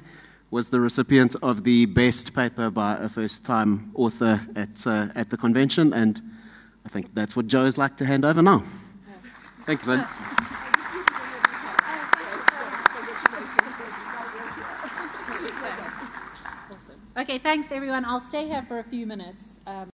was 0.51 0.69
the 0.69 0.79
recipient 0.79 1.35
of 1.41 1.63
the 1.63 1.85
best 1.85 2.33
paper 2.33 2.69
by 2.69 2.97
a 2.97 3.09
first 3.09 3.43
time 3.43 3.91
author 3.95 4.41
at, 4.55 4.85
uh, 4.87 5.07
at 5.15 5.29
the 5.29 5.37
convention, 5.37 5.93
and 5.93 6.21
I 6.85 6.89
think 6.89 7.13
that's 7.13 7.35
what 7.35 7.47
Joe 7.47 7.65
is 7.65 7.77
like 7.77 7.97
to 7.97 8.05
hand 8.05 8.25
over 8.25 8.41
now. 8.41 8.63
Thank 9.65 9.85
you, 9.85 9.93
Lynne. 9.93 10.05
Okay, 17.17 17.39
thanks 17.39 17.71
everyone. 17.71 18.03
I'll 18.03 18.19
stay 18.19 18.45
here 18.45 18.63
for 18.67 18.79
a 18.79 18.83
few 18.83 19.07
minutes. 19.07 19.61
Um 19.65 19.83